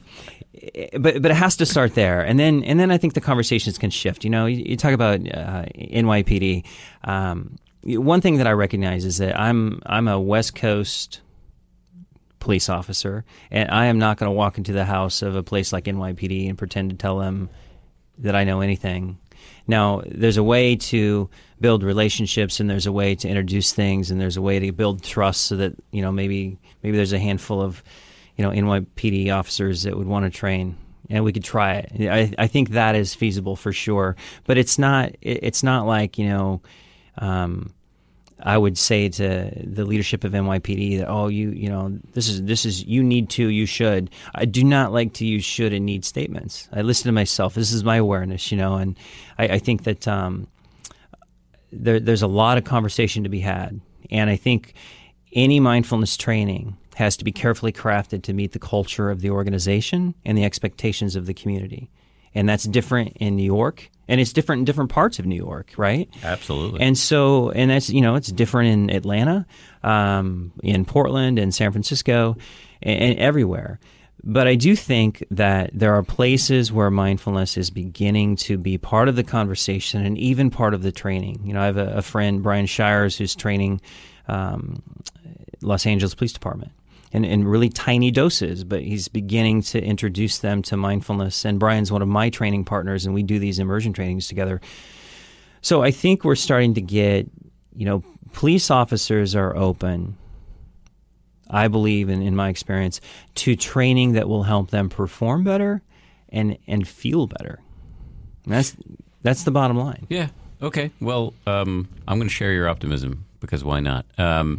but 1.00 1.22
but 1.22 1.32
it 1.32 1.36
has 1.36 1.58
to 1.58 1.66
start 1.66 1.96
there, 1.96 2.22
and 2.22 2.40
then 2.40 2.64
and 2.64 2.80
then 2.80 2.92
I 2.92 2.98
think 2.98 3.14
the 3.14 3.22
conversations 3.22 3.78
can 3.78 3.90
shift. 3.90 4.24
You 4.24 4.30
know, 4.30 4.46
you, 4.46 4.64
you 4.66 4.78
talk 4.78 4.94
about 4.94 5.20
uh, 5.20 5.66
NYPD. 5.76 6.66
Um, 7.04 7.58
one 7.84 8.22
thing 8.22 8.38
that 8.38 8.48
I 8.48 8.52
recognize 8.52 9.04
is 9.04 9.18
that 9.18 9.38
I'm 9.40 9.82
I'm 9.86 10.08
a 10.08 10.20
West 10.20 10.56
Coast 10.56 11.20
police 12.44 12.68
officer, 12.68 13.24
and 13.50 13.72
I 13.72 13.86
am 13.86 13.98
not 13.98 14.18
going 14.18 14.30
to 14.30 14.36
walk 14.36 14.58
into 14.58 14.74
the 14.74 14.86
house 14.86 15.22
of 15.22 15.36
a 15.36 15.42
place 15.42 15.72
like 15.72 15.86
NYPD 15.86 16.50
and 16.50 16.58
pretend 16.58 16.92
to 16.92 16.98
tell 16.98 17.18
them 17.18 17.50
that 18.18 18.36
I 18.36 18.44
know 18.44 18.60
anything. 18.60 19.18
Now, 19.66 20.02
there's 20.06 20.36
a 20.36 20.44
way 20.44 20.76
to 20.76 21.30
build 21.62 21.84
relationships, 21.84 22.60
and 22.60 22.70
there's 22.70 22.86
a 22.86 22.92
way 22.92 23.16
to 23.16 23.30
introduce 23.30 23.72
things, 23.72 24.12
and 24.12 24.20
there's 24.20 24.36
a 24.36 24.42
way 24.42 24.60
to 24.60 24.72
build 24.74 25.04
trust, 25.04 25.46
so 25.46 25.56
that 25.56 25.74
you 25.92 26.02
know 26.02 26.12
maybe 26.12 26.60
maybe 26.84 26.98
there's 26.98 27.14
a 27.14 27.20
handful 27.20 27.62
of 27.62 27.82
you 28.36 28.44
know 28.44 28.52
NYPD 28.52 29.34
officers 29.34 29.84
that 29.84 29.98
would 29.98 30.08
want 30.08 30.26
to 30.26 30.38
train 30.38 30.78
and 31.10 31.24
we 31.24 31.34
could 31.34 31.44
try 31.44 31.76
it. 31.76 32.10
I, 32.10 32.34
I 32.44 32.48
think 32.48 32.70
that 32.72 32.96
is 32.96 33.14
feasible 33.14 33.56
for 33.56 33.72
sure, 33.72 34.16
but 34.46 34.58
it's 34.58 34.78
not. 34.78 35.12
It's 35.22 35.64
not 35.64 35.86
like 35.86 36.18
you 36.18 36.28
know, 36.28 36.62
um, 37.18 37.74
I 38.44 38.58
would 38.58 38.78
say 38.78 39.10
to 39.10 39.52
the 39.64 39.86
leadership 39.86 40.24
of 40.24 40.34
NYPD 40.34 41.00
that 41.00 41.10
oh 41.10 41.28
you 41.28 41.52
you 41.52 41.70
know 41.70 41.98
this 42.14 42.28
is 42.28 42.44
this 42.44 42.66
is 42.66 42.84
you 42.84 43.04
need 43.04 43.30
to 43.32 43.48
you 43.48 43.66
should. 43.66 44.10
I 44.36 44.46
do 44.46 44.64
not 44.64 44.92
like 44.92 45.14
to 45.14 45.26
use 45.26 45.46
should 45.46 45.74
and 45.74 45.86
need 45.86 46.06
statements. 46.06 46.68
I 46.72 46.82
listen 46.82 47.06
to 47.06 47.14
myself. 47.14 47.54
This 47.54 47.72
is 47.72 47.84
my 47.84 47.96
awareness 47.98 48.52
you 48.52 48.58
know 48.58 48.76
and 48.76 48.98
I, 49.38 49.46
I 49.48 49.60
think 49.60 49.84
that 49.84 50.08
um, 50.08 50.48
there, 51.74 52.00
there's 52.00 52.22
a 52.22 52.28
lot 52.28 52.58
of 52.58 52.64
conversation 52.64 53.24
to 53.24 53.30
be 53.30 53.40
had. 53.40 53.80
And 54.12 54.30
I 54.30 54.36
think 54.36 54.74
any 55.34 55.60
mindfulness 55.60 56.18
training 56.18 56.78
has 56.96 57.18
to 57.18 57.24
be 57.24 57.32
carefully 57.32 57.72
crafted 57.72 58.22
to 58.24 58.34
meet 58.34 58.52
the 58.52 58.60
culture 58.60 59.10
of 59.10 59.22
the 59.22 59.32
organization 59.32 60.14
and 60.24 60.38
the 60.38 60.44
expectations 60.44 61.16
of 61.16 61.26
the 61.26 61.34
community 61.34 61.90
and 62.36 62.48
that's 62.48 62.64
different 62.64 63.18
in 63.18 63.36
New 63.36 63.44
York 63.44 63.90
and 64.08 64.20
it's 64.20 64.34
different 64.34 64.62
in 64.62 64.66
different 64.66 64.90
parts 64.90 65.20
of 65.20 65.26
New 65.26 65.36
York, 65.36 65.74
right? 65.78 66.10
Absolutely. 66.24 66.82
And 66.82 66.98
so, 66.98 67.52
and 67.52 67.72
that's 67.72 67.90
you 67.90 68.02
know, 68.02 68.16
it's 68.16 68.32
different 68.32 68.70
in 68.70 68.96
Atlanta, 68.96 69.46
um, 69.82 70.52
in 70.62 70.86
Portland, 70.86 71.40
in 71.40 71.52
San 71.52 71.72
Francisco, 71.72 72.38
and, 72.82 73.02
and, 73.02 73.20
everywhere. 73.20 73.80
But 74.26 74.48
I 74.48 74.56
do 74.56 74.76
think 74.76 75.26
that 75.32 75.72
there 75.74 75.94
are 75.96 76.04
places 76.04 76.72
where 76.72 76.90
mindfulness 76.90 77.58
is 77.58 77.70
beginning 77.70 78.38
to 78.38 78.58
be 78.58 78.78
part 78.78 79.10
of 79.10 79.16
the 79.16 79.24
conversation 79.24 80.06
and 80.06 80.18
even 80.18 80.50
part 80.50 80.74
of 80.74 80.82
the 80.82 80.94
training. 80.94 81.42
You 81.44 81.54
know, 81.54 81.62
I 81.62 81.66
have 81.66 81.78
a, 81.78 81.88
a 81.96 82.02
friend, 82.02 82.42
Brian 82.42 82.66
Shires, 82.66 83.18
who's 83.18 83.36
training 83.36 83.82
um, 84.28 84.82
Los 85.62 85.86
Angeles 85.86 86.16
Police 86.16 86.34
Department 86.34 86.72
in, 87.14 87.24
in 87.24 87.48
really 87.48 87.70
tiny 87.70 88.12
doses, 88.12 88.64
but 88.64 88.82
he's 88.82 89.08
beginning 89.08 89.62
to 89.62 89.82
introduce 89.82 90.40
them 90.40 90.64
to 90.64 90.76
mindfulness. 90.76 91.46
And 91.46 91.60
Brian's 91.60 91.92
one 91.92 92.02
of 92.02 92.08
my 92.08 92.30
training 92.30 92.66
partners, 92.66 93.06
and 93.06 93.14
we 93.14 93.22
do 93.22 93.40
these 93.40 93.60
immersion 93.60 93.94
trainings 93.94 94.28
together. 94.28 94.60
So 95.62 95.84
I 95.84 95.92
think 95.92 96.24
we're 96.24 96.36
starting 96.36 96.74
to 96.74 96.82
get, 96.82 97.30
you 97.76 97.86
know, 97.86 98.04
police 98.34 98.72
officers 98.72 99.36
are 99.36 99.56
open. 99.56 100.18
I 101.50 101.68
believe, 101.68 102.10
in, 102.10 102.24
in 102.24 102.36
my 102.36 102.50
experience, 102.50 103.00
to 103.36 103.56
training 103.56 104.14
that 104.14 104.28
will 104.28 104.44
help 104.44 104.72
them 104.72 104.90
perform 104.90 105.44
better 105.44 105.84
and 106.30 106.58
and 106.66 106.88
feel 106.88 107.28
better. 107.28 107.60
And 108.46 108.54
that's 108.54 108.76
that's 109.22 109.44
the 109.44 109.52
bottom 109.52 109.78
line. 109.78 110.08
Yeah. 110.10 110.30
Okay. 110.64 110.90
Well, 111.00 111.36
um, 111.46 111.90
I'm 112.08 112.18
going 112.18 112.28
to 112.28 112.34
share 112.34 112.54
your 112.54 112.68
optimism 112.68 113.26
because 113.44 113.64
why 113.64 113.82
not? 113.82 114.06
Um, 114.18 114.58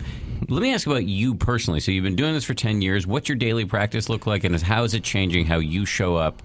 let 0.48 0.62
me 0.62 0.74
ask 0.74 0.86
about 0.86 1.04
you 1.04 1.34
personally. 1.34 1.80
So 1.80 1.90
you've 1.90 2.04
been 2.04 2.16
doing 2.16 2.34
this 2.34 2.44
for 2.44 2.54
ten 2.54 2.82
years. 2.82 3.06
What's 3.06 3.28
your 3.28 3.36
daily 3.36 3.64
practice 3.64 4.08
look 4.08 4.26
like, 4.26 4.44
and 4.44 4.54
how 4.60 4.84
is 4.84 4.92
it 4.92 5.02
changing 5.02 5.46
how 5.46 5.58
you 5.58 5.86
show 5.86 6.16
up 6.16 6.42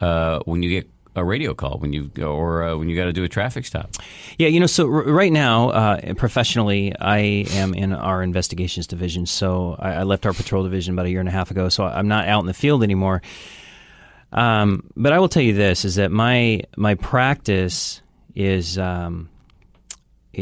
uh, 0.00 0.38
when 0.44 0.62
you 0.62 0.70
get 0.70 0.88
a 1.16 1.24
radio 1.24 1.54
call 1.54 1.78
when 1.78 1.92
you 1.92 2.10
or 2.22 2.62
uh, 2.62 2.76
when 2.76 2.88
you 2.88 2.96
got 2.96 3.06
to 3.06 3.12
do 3.12 3.24
a 3.24 3.28
traffic 3.28 3.66
stop? 3.66 3.90
Yeah, 4.38 4.48
you 4.48 4.60
know, 4.60 4.66
so 4.66 4.84
r- 4.86 5.02
right 5.02 5.32
now, 5.32 5.70
uh, 5.70 6.14
professionally, 6.14 6.94
I 7.00 7.46
am 7.50 7.74
in 7.74 7.92
our 7.92 8.22
investigations 8.22 8.86
division. 8.86 9.26
So 9.26 9.76
I-, 9.78 9.94
I, 9.94 10.02
left 10.04 10.24
our 10.24 10.32
patrol 10.32 10.62
division 10.62 10.94
about 10.94 11.06
a 11.06 11.10
year 11.10 11.20
and 11.20 11.28
a 11.28 11.32
half 11.32 11.50
ago. 11.50 11.68
So 11.68 11.84
I'm 11.84 12.06
not 12.06 12.28
out 12.28 12.40
in 12.40 12.46
the 12.46 12.54
field 12.54 12.84
anymore. 12.84 13.22
Um, 14.32 14.88
but 14.96 15.12
I 15.12 15.18
will 15.18 15.28
tell 15.28 15.42
you 15.42 15.54
this: 15.54 15.84
is 15.84 15.96
that 15.96 16.12
my 16.12 16.62
my 16.76 16.94
practice 16.94 18.02
is 18.36 18.78
um, 18.78 19.28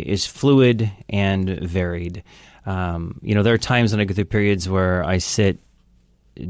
is 0.02 0.26
fluid 0.26 0.90
and 1.08 1.48
varied. 1.60 2.22
Um, 2.66 3.20
you 3.22 3.34
know, 3.34 3.42
there 3.42 3.54
are 3.54 3.58
times 3.58 3.92
when 3.92 4.00
I 4.00 4.04
go 4.04 4.14
through 4.14 4.24
periods 4.26 4.68
where 4.68 5.04
I 5.04 5.18
sit 5.18 5.58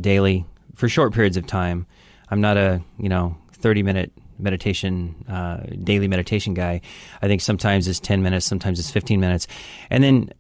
daily 0.01 0.45
for 0.75 0.89
short 0.89 1.13
periods 1.13 1.37
of 1.37 1.47
time. 1.47 1.87
I'm 2.31 2.41
not 2.41 2.57
a 2.57 2.83
you 2.99 3.09
know 3.09 3.37
30 3.53 3.83
minute 3.83 4.13
meditation 4.39 5.15
uh, 5.29 5.59
daily 5.83 6.09
meditation 6.09 6.55
guy. 6.55 6.81
I 7.23 7.29
think 7.29 7.41
sometimes 7.41 7.87
it's 7.89 8.01
10 8.01 8.23
minutes, 8.23 8.47
sometimes 8.47 8.79
it's 8.81 8.91
15 8.91 9.21
minutes, 9.21 9.47
and 9.91 10.03
then 10.03 10.31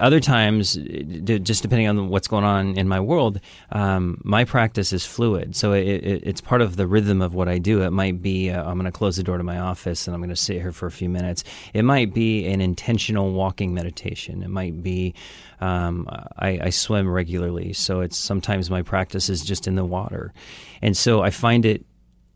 other 0.00 0.18
times, 0.18 0.74
just 0.74 1.62
depending 1.62 1.86
on 1.86 2.08
what's 2.08 2.26
going 2.26 2.44
on 2.44 2.76
in 2.76 2.88
my 2.88 2.98
world, 2.98 3.40
um, 3.70 4.20
my 4.24 4.44
practice 4.44 4.92
is 4.92 5.06
fluid. 5.06 5.54
So 5.54 5.72
it, 5.72 5.86
it, 5.86 6.22
it's 6.24 6.40
part 6.40 6.62
of 6.62 6.76
the 6.76 6.86
rhythm 6.86 7.22
of 7.22 7.34
what 7.34 7.48
I 7.48 7.58
do. 7.58 7.82
It 7.82 7.90
might 7.90 8.20
be 8.20 8.50
uh, 8.50 8.64
I'm 8.64 8.74
going 8.74 8.90
to 8.90 8.92
close 8.92 9.16
the 9.16 9.22
door 9.22 9.38
to 9.38 9.44
my 9.44 9.58
office 9.58 10.06
and 10.06 10.14
I'm 10.14 10.20
going 10.20 10.30
to 10.30 10.36
sit 10.36 10.60
here 10.60 10.72
for 10.72 10.86
a 10.86 10.90
few 10.90 11.08
minutes. 11.08 11.44
It 11.72 11.84
might 11.84 12.12
be 12.12 12.46
an 12.46 12.60
intentional 12.60 13.32
walking 13.32 13.72
meditation. 13.72 14.42
It 14.42 14.50
might 14.50 14.82
be 14.82 15.14
um, 15.60 16.08
I, 16.38 16.58
I 16.64 16.70
swim 16.70 17.08
regularly, 17.08 17.72
so 17.72 18.00
it's 18.00 18.18
sometimes 18.18 18.70
my 18.70 18.82
practice 18.82 19.30
is 19.30 19.42
just 19.44 19.66
in 19.66 19.76
the 19.76 19.84
water, 19.84 20.34
and 20.82 20.96
so 20.96 21.22
I 21.22 21.30
find 21.30 21.64
it 21.64 21.86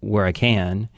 where 0.00 0.24
I 0.24 0.32
can 0.32 0.88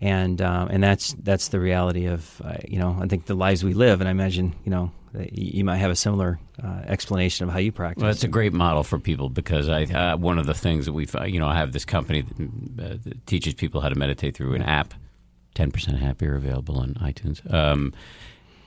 and 0.00 0.40
um, 0.40 0.68
and 0.70 0.82
that's 0.82 1.14
that's 1.22 1.48
the 1.48 1.60
reality 1.60 2.06
of 2.06 2.40
uh, 2.44 2.56
you 2.66 2.78
know 2.78 2.96
I 3.00 3.06
think 3.06 3.26
the 3.26 3.34
lives 3.34 3.62
we 3.62 3.74
live, 3.74 4.00
and 4.00 4.08
I 4.08 4.10
imagine 4.10 4.54
you 4.64 4.70
know 4.70 4.92
you 5.32 5.64
might 5.64 5.78
have 5.78 5.90
a 5.90 5.96
similar 5.96 6.38
uh, 6.62 6.82
explanation 6.86 7.46
of 7.46 7.52
how 7.52 7.58
you 7.58 7.72
practice. 7.72 8.02
Well, 8.02 8.10
it's 8.10 8.24
a 8.24 8.28
great 8.28 8.52
model 8.52 8.84
for 8.84 8.98
people 8.98 9.28
because 9.28 9.68
I 9.68 9.84
uh, 9.84 10.16
one 10.16 10.38
of 10.38 10.46
the 10.46 10.54
things 10.54 10.86
that 10.86 10.92
we 10.92 11.06
you 11.26 11.40
know 11.40 11.48
I 11.48 11.56
have 11.56 11.72
this 11.72 11.84
company 11.84 12.22
that, 12.22 12.84
uh, 12.84 12.96
that 13.04 13.26
teaches 13.26 13.54
people 13.54 13.80
how 13.80 13.88
to 13.88 13.98
meditate 13.98 14.36
through 14.36 14.54
an 14.54 14.62
app, 14.62 14.94
ten 15.54 15.70
percent 15.70 15.98
happier, 15.98 16.34
available 16.34 16.78
on 16.78 16.94
iTunes. 16.94 17.52
Um, 17.52 17.92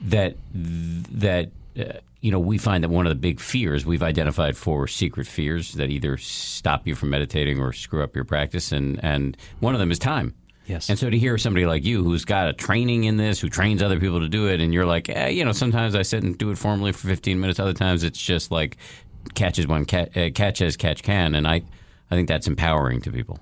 that 0.02 0.36
that 0.54 1.50
uh, 1.80 1.94
you 2.22 2.32
know, 2.32 2.40
we 2.40 2.58
find 2.58 2.84
that 2.84 2.90
one 2.90 3.06
of 3.06 3.10
the 3.10 3.16
big 3.16 3.40
fears 3.40 3.86
we've 3.86 4.04
identified 4.04 4.56
four 4.56 4.88
secret 4.88 5.28
fears 5.28 5.74
that 5.74 5.90
either 5.90 6.16
stop 6.18 6.88
you 6.88 6.96
from 6.96 7.10
meditating 7.10 7.60
or 7.60 7.74
screw 7.74 8.02
up 8.02 8.16
your 8.16 8.24
practice, 8.24 8.72
and 8.72 9.04
and 9.04 9.36
one 9.60 9.74
of 9.74 9.80
them 9.80 9.92
is 9.92 10.00
time. 10.00 10.34
Yes. 10.66 10.89
And 10.89 10.97
so 10.97 11.09
to 11.09 11.18
hear 11.18 11.38
somebody 11.38 11.66
like 11.66 11.84
you 11.84 12.03
who's 12.03 12.26
got 12.26 12.47
a 12.47 12.53
training 12.53 13.03
in 13.03 13.18
this, 13.18 13.39
who 13.39 13.49
trains 13.49 13.84
other 13.84 13.99
people 13.99 14.22
to 14.22 14.30
do 14.30 14.47
it, 14.47 14.61
and 14.61 14.74
you're 14.74 14.86
like, 14.86 15.09
eh, 15.09 15.30
you 15.30 15.43
know, 15.43 15.51
sometimes 15.51 15.95
I 15.95 16.03
sit 16.03 16.24
and 16.24 16.38
do 16.38 16.51
it 16.51 16.57
formally 16.57 16.91
for 16.91 17.07
15 17.07 17.39
minutes. 17.39 17.59
Other 17.59 17.74
times 17.74 18.03
it's 18.03 18.22
just 18.22 18.51
like 18.51 18.78
catches 19.34 19.68
one, 19.68 19.86
catch, 19.86 20.16
uh, 20.16 20.30
catch 20.32 20.61
as 20.61 20.78
catch 20.78 21.03
can. 21.03 21.36
And 21.36 21.47
I, 21.47 21.64
I 22.09 22.16
think 22.16 22.28
that's 22.28 22.47
empowering 22.47 23.01
to 23.01 23.11
people. 23.11 23.39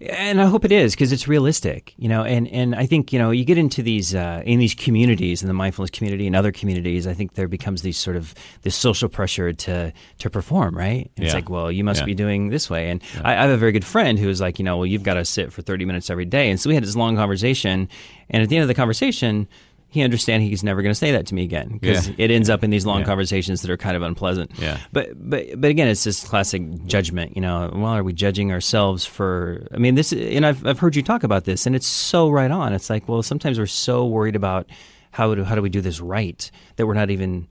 And 0.00 0.40
I 0.40 0.46
hope 0.46 0.64
it 0.64 0.72
is 0.72 0.94
because 0.94 1.12
it's 1.12 1.28
realistic, 1.28 1.94
you 1.96 2.08
know. 2.08 2.22
And 2.24 2.48
and 2.48 2.74
I 2.74 2.86
think 2.86 3.12
you 3.12 3.18
know 3.18 3.30
you 3.30 3.44
get 3.44 3.58
into 3.58 3.82
these 3.82 4.14
uh, 4.14 4.42
in 4.44 4.58
these 4.58 4.74
communities 4.74 5.42
in 5.42 5.48
the 5.48 5.54
mindfulness 5.54 5.90
community 5.90 6.26
and 6.26 6.34
other 6.36 6.52
communities. 6.52 7.06
I 7.06 7.14
think 7.14 7.34
there 7.34 7.48
becomes 7.48 7.82
these 7.82 7.96
sort 7.98 8.16
of 8.16 8.34
this 8.62 8.74
social 8.76 9.08
pressure 9.08 9.52
to 9.52 9.92
to 10.18 10.30
perform, 10.30 10.76
right? 10.76 11.10
And 11.16 11.24
It's 11.26 11.34
like, 11.34 11.48
well, 11.50 11.70
you 11.70 11.84
must 11.84 12.00
Yeah. 12.00 12.06
be 12.06 12.14
doing 12.14 12.48
this 12.50 12.68
way. 12.70 12.90
And 12.90 13.02
I, 13.24 13.32
I 13.32 13.42
have 13.42 13.50
a 13.50 13.56
very 13.56 13.72
good 13.72 13.84
friend 13.84 14.18
who 14.18 14.26
was 14.26 14.40
like, 14.40 14.58
you 14.58 14.64
know, 14.64 14.76
well, 14.78 14.86
you've 14.86 15.02
got 15.02 15.14
to 15.14 15.24
sit 15.24 15.52
for 15.52 15.62
thirty 15.62 15.84
minutes 15.84 16.10
every 16.10 16.24
day. 16.26 16.50
And 16.50 16.58
so 16.60 16.68
we 16.68 16.74
had 16.74 16.82
this 16.84 16.96
long 16.96 17.16
conversation, 17.16 17.88
and 18.28 18.42
at 18.42 18.48
the 18.48 18.56
end 18.56 18.62
of 18.62 18.68
the 18.68 18.74
conversation. 18.74 19.48
He 19.92 20.02
understand 20.02 20.42
he's 20.44 20.62
never 20.62 20.82
going 20.82 20.92
to 20.92 20.98
say 20.98 21.10
that 21.12 21.26
to 21.26 21.34
me 21.34 21.42
again 21.42 21.78
because 21.80 22.08
Yeah. 22.08 22.14
it 22.18 22.30
ends 22.30 22.48
up 22.48 22.62
in 22.62 22.70
these 22.70 22.86
long 22.86 23.00
Yeah. 23.00 23.06
conversations 23.06 23.62
that 23.62 23.70
are 23.70 23.76
kind 23.76 23.96
of 23.96 24.02
unpleasant. 24.02 24.52
Yeah. 24.58 24.78
But 24.92 25.08
but 25.18 25.60
but 25.60 25.70
again, 25.70 25.88
it's 25.88 26.04
this 26.04 26.22
classic 26.24 26.62
judgment. 26.86 27.34
You 27.34 27.42
know, 27.42 27.70
well, 27.74 27.86
are 27.92 28.04
we 28.04 28.12
judging 28.12 28.52
ourselves 28.52 29.04
for? 29.04 29.66
I 29.74 29.78
mean, 29.78 29.96
this 29.96 30.12
and 30.12 30.46
I've 30.46 30.64
I've 30.64 30.78
heard 30.78 30.94
you 30.96 31.02
talk 31.02 31.24
about 31.24 31.44
this, 31.44 31.66
and 31.66 31.74
it's 31.74 31.86
so 31.88 32.30
right 32.30 32.50
on. 32.50 32.72
It's 32.72 32.88
like, 32.88 33.08
well, 33.08 33.22
sometimes 33.22 33.58
we're 33.58 33.66
so 33.66 34.06
worried 34.06 34.36
about 34.36 34.68
how 35.10 35.34
do 35.34 35.42
how 35.44 35.56
do 35.56 35.62
we 35.62 35.70
do 35.70 35.80
this 35.80 36.00
right 36.00 36.50
that 36.76 36.86
we're 36.86 36.94
not 36.94 37.10
even 37.10 37.48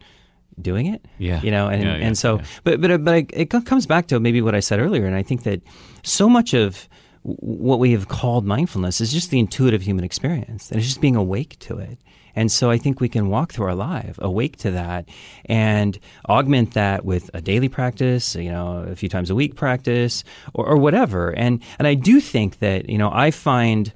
doing 0.62 0.86
it. 0.88 1.06
Yeah. 1.18 1.42
You 1.42 1.52
know, 1.52 1.68
and 1.68 1.84
Yeah, 1.84 1.94
and 1.96 2.18
so, 2.18 2.40
but 2.64 2.80
but 2.80 3.04
but 3.04 3.26
it 3.34 3.50
comes 3.50 3.86
back 3.86 4.08
to 4.08 4.20
maybe 4.20 4.42
what 4.42 4.56
I 4.56 4.62
said 4.62 4.80
earlier, 4.80 5.06
and 5.06 5.16
I 5.16 5.24
think 5.24 5.44
that 5.44 5.62
so 6.04 6.30
much 6.30 6.54
of 6.54 6.88
what 7.24 7.80
we 7.80 7.92
have 7.92 8.08
called 8.08 8.46
mindfulness 8.46 9.02
is 9.02 9.12
just 9.12 9.30
the 9.30 9.40
intuitive 9.40 9.82
human 9.82 10.06
experience, 10.06 10.72
and 10.72 10.80
it's 10.80 10.88
just 10.88 11.02
being 11.02 11.18
awake 11.18 11.58
to 11.60 11.78
it. 11.78 11.98
And 12.40 12.50
so 12.50 12.72
I 12.72 12.78
think 12.78 13.02
we 13.02 13.10
can 13.10 13.28
walk 13.28 13.52
through 13.52 13.66
our 13.66 13.76
life 13.76 14.18
awake 14.22 14.56
to 14.60 14.72
that 14.72 15.10
and 15.44 16.00
augment 16.30 16.74
that 16.74 17.04
with 17.04 17.30
a 17.34 17.42
daily 17.42 17.68
practice, 17.68 18.34
you 18.34 18.50
know, 18.50 18.86
a 18.90 18.96
few 18.96 19.10
times 19.10 19.30
a 19.30 19.36
week 19.36 19.58
practice 19.58 20.24
or, 20.54 20.66
or 20.66 20.78
whatever. 20.78 21.32
And 21.32 21.62
and 21.80 21.86
I 21.86 21.96
do 21.96 22.22
think 22.22 22.60
that, 22.60 22.90
you 22.90 22.98
know, 22.98 23.12
I 23.12 23.32
find 23.32 23.92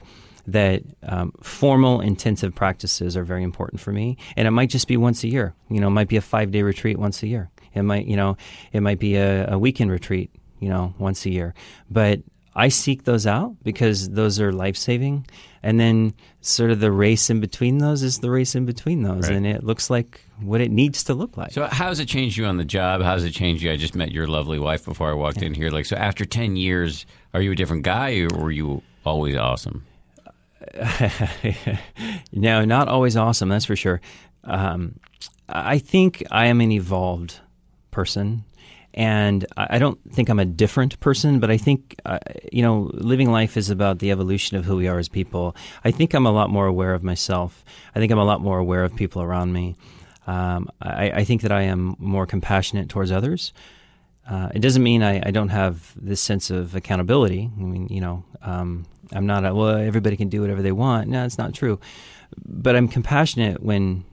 that 0.45 0.83
um, 1.03 1.31
formal 1.41 2.01
intensive 2.01 2.53
practices 2.53 3.15
are 3.15 3.23
very 3.23 3.43
important 3.43 3.79
for 3.79 3.93
me. 3.93 4.17
And 4.35 4.45
it 4.45 4.51
might 4.51 4.69
just 4.69 4.89
be 4.89 4.97
once 4.97 5.23
a 5.23 5.29
year. 5.29 5.55
You 5.69 5.79
know 5.79 5.87
it 5.87 5.91
might 5.91 6.09
be 6.09 6.17
a 6.17 6.21
five 6.21 6.51
day 6.51 6.63
retreat 6.63 6.99
once 6.99 7.23
a 7.23 7.27
year. 7.27 7.49
It 7.73 7.83
might 7.83 8.07
you 8.07 8.17
know 8.17 8.35
it 8.73 8.81
might 8.81 8.99
be 8.99 9.15
a, 9.15 9.53
a 9.53 9.57
weekend 9.57 9.89
retreat 9.89 10.31
you 10.59 10.67
know 10.67 10.93
once 10.99 11.25
a 11.25 11.29
year. 11.29 11.53
But 11.89 12.19
i 12.55 12.67
seek 12.67 13.05
those 13.05 13.25
out 13.25 13.55
because 13.63 14.09
those 14.09 14.39
are 14.39 14.51
life-saving 14.53 15.25
and 15.63 15.79
then 15.79 16.13
sort 16.41 16.69
of 16.71 16.79
the 16.81 16.91
race 16.91 17.29
in 17.29 17.39
between 17.39 17.77
those 17.77 18.03
is 18.03 18.19
the 18.19 18.29
race 18.29 18.53
in 18.53 18.65
between 18.65 19.01
those 19.03 19.27
Right. 19.29 19.35
and 19.37 19.47
it 19.47 19.63
looks 19.63 19.89
like 19.89 20.21
what 20.41 20.59
it 20.61 20.69
needs 20.71 21.03
to 21.05 21.13
look 21.13 21.37
like 21.37 21.51
So 21.53 21.65
how 21.67 21.87
has 21.87 21.99
it 22.01 22.07
changed 22.07 22.35
you 22.37 22.45
on 22.45 22.57
the 22.57 22.65
job? 22.65 23.01
How 23.01 23.13
has 23.13 23.23
it 23.23 23.31
changed 23.31 23.63
you? 23.63 23.71
I 23.71 23.77
just 23.77 23.95
met 23.95 24.11
your 24.11 24.27
lovely 24.27 24.59
wife 24.59 24.83
before 24.85 25.09
I 25.09 25.13
walked 25.13 25.41
in 25.41 25.53
here. 25.53 25.69
Like, 25.69 25.85
so 25.85 25.95
after 25.95 26.25
ten 26.25 26.55
years, 26.57 27.05
are 27.33 27.41
you 27.41 27.53
a 27.53 27.55
different 27.55 27.83
guy, 27.83 28.19
or 28.19 28.27
were 28.37 28.51
you 28.51 28.83
always 29.05 29.35
awesome? 29.37 29.85
no, 32.31 32.65
not 32.65 32.87
always 32.87 33.15
awesome. 33.17 33.49
That's 33.49 33.65
for 33.65 33.75
sure. 33.75 34.01
Um, 34.43 34.99
I 35.49 35.77
think 35.79 36.23
I 36.31 36.45
am 36.47 36.61
an 36.61 36.71
evolved 36.71 37.39
person, 37.91 38.43
and 38.93 39.45
I 39.57 39.79
don't 39.79 39.99
think 40.11 40.29
I'm 40.29 40.39
a 40.39 40.45
different 40.45 40.99
person. 40.99 41.39
But 41.39 41.49
I 41.49 41.57
think 41.57 41.99
uh, 42.05 42.19
you 42.51 42.61
know, 42.61 42.91
living 42.93 43.31
life 43.31 43.57
is 43.57 43.69
about 43.69 43.99
the 43.99 44.11
evolution 44.11 44.57
of 44.57 44.65
who 44.65 44.75
we 44.77 44.87
are 44.87 44.99
as 44.99 45.09
people. 45.09 45.55
I 45.83 45.91
think 45.91 46.13
I'm 46.13 46.25
a 46.25 46.31
lot 46.31 46.49
more 46.49 46.67
aware 46.67 46.93
of 46.93 47.03
myself. 47.03 47.63
I 47.95 47.99
think 47.99 48.11
I'm 48.11 48.19
a 48.19 48.25
lot 48.25 48.41
more 48.41 48.59
aware 48.59 48.83
of 48.83 48.95
people 48.95 49.21
around 49.21 49.53
me. 49.53 49.75
Um, 50.25 50.69
I, 50.81 51.11
I 51.11 51.23
think 51.23 51.41
that 51.41 51.51
I 51.51 51.63
am 51.63 51.95
more 51.99 52.25
compassionate 52.25 52.89
towards 52.89 53.11
others. 53.11 53.53
Uh, 54.29 54.49
it 54.55 54.59
doesn't 54.59 54.83
mean 54.83 55.03
I, 55.03 55.21
I 55.25 55.31
don't 55.31 55.49
have 55.49 55.93
this 56.01 56.21
sense 56.21 56.49
of 56.49 56.75
accountability. 56.75 57.49
I 57.57 57.61
mean, 57.61 57.87
you 57.89 57.99
know, 57.99 58.23
um, 58.41 58.85
I'm 59.11 59.25
not 59.25 59.45
a, 59.45 59.53
well. 59.53 59.75
Everybody 59.75 60.15
can 60.15 60.29
do 60.29 60.41
whatever 60.41 60.61
they 60.61 60.71
want. 60.71 61.09
No, 61.09 61.25
it's 61.25 61.37
not 61.37 61.53
true. 61.53 61.79
But 62.45 62.75
I'm 62.75 62.87
compassionate 62.87 63.61
when 63.61 64.05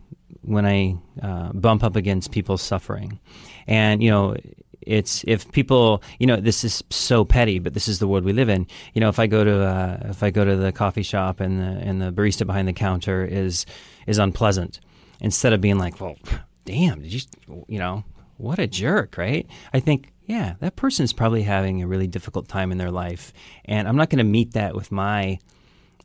when 0.42 0.66
I 0.66 0.96
uh, 1.22 1.52
bump 1.52 1.84
up 1.84 1.96
against 1.96 2.32
people's 2.32 2.62
suffering, 2.62 3.20
and 3.66 4.02
you 4.02 4.10
know, 4.10 4.36
it's 4.82 5.24
if 5.26 5.50
people, 5.52 6.02
you 6.18 6.26
know, 6.26 6.36
this 6.36 6.64
is 6.64 6.82
so 6.90 7.24
petty, 7.24 7.58
but 7.58 7.74
this 7.74 7.88
is 7.88 7.98
the 7.98 8.08
world 8.08 8.24
we 8.24 8.32
live 8.32 8.48
in. 8.48 8.66
You 8.94 9.00
know, 9.00 9.08
if 9.08 9.18
I 9.18 9.26
go 9.26 9.44
to 9.44 9.62
uh, 9.62 9.98
if 10.10 10.22
I 10.22 10.30
go 10.30 10.44
to 10.44 10.56
the 10.56 10.72
coffee 10.72 11.02
shop 11.02 11.40
and 11.40 11.60
the 11.60 11.64
and 11.64 12.00
the 12.00 12.12
barista 12.12 12.46
behind 12.46 12.68
the 12.68 12.72
counter 12.72 13.24
is 13.24 13.66
is 14.06 14.18
unpleasant, 14.18 14.80
instead 15.20 15.52
of 15.52 15.60
being 15.60 15.78
like, 15.78 16.00
well, 16.00 16.16
damn, 16.64 17.02
did 17.02 17.12
you, 17.12 17.20
you 17.68 17.78
know, 17.78 18.04
what 18.36 18.58
a 18.58 18.66
jerk, 18.66 19.18
right? 19.18 19.46
I 19.72 19.80
think, 19.80 20.12
yeah, 20.26 20.54
that 20.60 20.76
person's 20.76 21.12
probably 21.12 21.42
having 21.42 21.82
a 21.82 21.86
really 21.86 22.06
difficult 22.06 22.48
time 22.48 22.72
in 22.72 22.78
their 22.78 22.90
life, 22.90 23.32
and 23.66 23.86
I'm 23.86 23.96
not 23.96 24.10
going 24.10 24.18
to 24.18 24.24
meet 24.24 24.52
that 24.52 24.74
with 24.74 24.90
my 24.90 25.38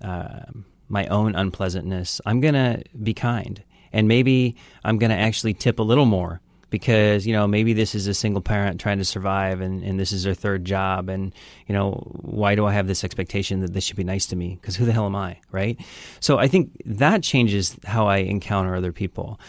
uh, 0.01 0.43
my 0.87 1.07
own 1.07 1.35
unpleasantness. 1.35 2.21
I'm 2.25 2.41
going 2.41 2.53
to 2.53 2.83
be 3.01 3.13
kind, 3.13 3.63
and 3.93 4.07
maybe 4.07 4.55
I'm 4.83 4.97
going 4.97 5.11
to 5.11 5.17
actually 5.17 5.53
tip 5.53 5.79
a 5.79 5.83
little 5.83 6.05
more 6.05 6.41
because 6.69 7.25
you 7.25 7.33
know 7.33 7.47
maybe 7.47 7.73
this 7.73 7.95
is 7.95 8.07
a 8.07 8.13
single 8.13 8.41
parent 8.41 8.79
trying 8.79 8.97
to 8.97 9.05
survive, 9.05 9.61
and, 9.61 9.83
and 9.83 9.99
this 9.99 10.11
is 10.11 10.23
their 10.23 10.33
third 10.33 10.65
job, 10.65 11.09
and 11.09 11.33
you 11.67 11.73
know 11.73 11.91
why 12.21 12.55
do 12.55 12.65
I 12.65 12.73
have 12.73 12.87
this 12.87 13.03
expectation 13.03 13.61
that 13.61 13.73
this 13.73 13.83
should 13.83 13.97
be 13.97 14.03
nice 14.03 14.25
to 14.27 14.35
me? 14.35 14.57
Because 14.59 14.75
who 14.75 14.85
the 14.85 14.91
hell 14.91 15.05
am 15.05 15.15
I, 15.15 15.39
right? 15.51 15.79
So 16.19 16.37
I 16.37 16.47
think 16.47 16.81
that 16.85 17.23
changes 17.23 17.77
how 17.85 18.07
I 18.07 18.17
encounter 18.17 18.75
other 18.75 18.91
people. 18.91 19.39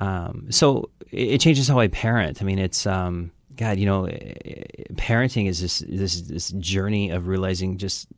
Um, 0.00 0.46
so 0.50 0.90
it, 1.10 1.28
it 1.28 1.40
changes 1.40 1.68
how 1.68 1.78
I 1.78 1.88
parent. 1.88 2.42
I 2.42 2.44
mean, 2.44 2.58
it's 2.58 2.86
um, 2.86 3.30
God, 3.56 3.78
you 3.78 3.86
know, 3.86 4.04
eh, 4.04 4.64
parenting 4.94 5.48
is 5.48 5.60
this 5.60 5.80
this 5.88 6.20
this 6.22 6.50
journey 6.52 7.10
of 7.10 7.26
realizing 7.26 7.78
just 7.78 8.08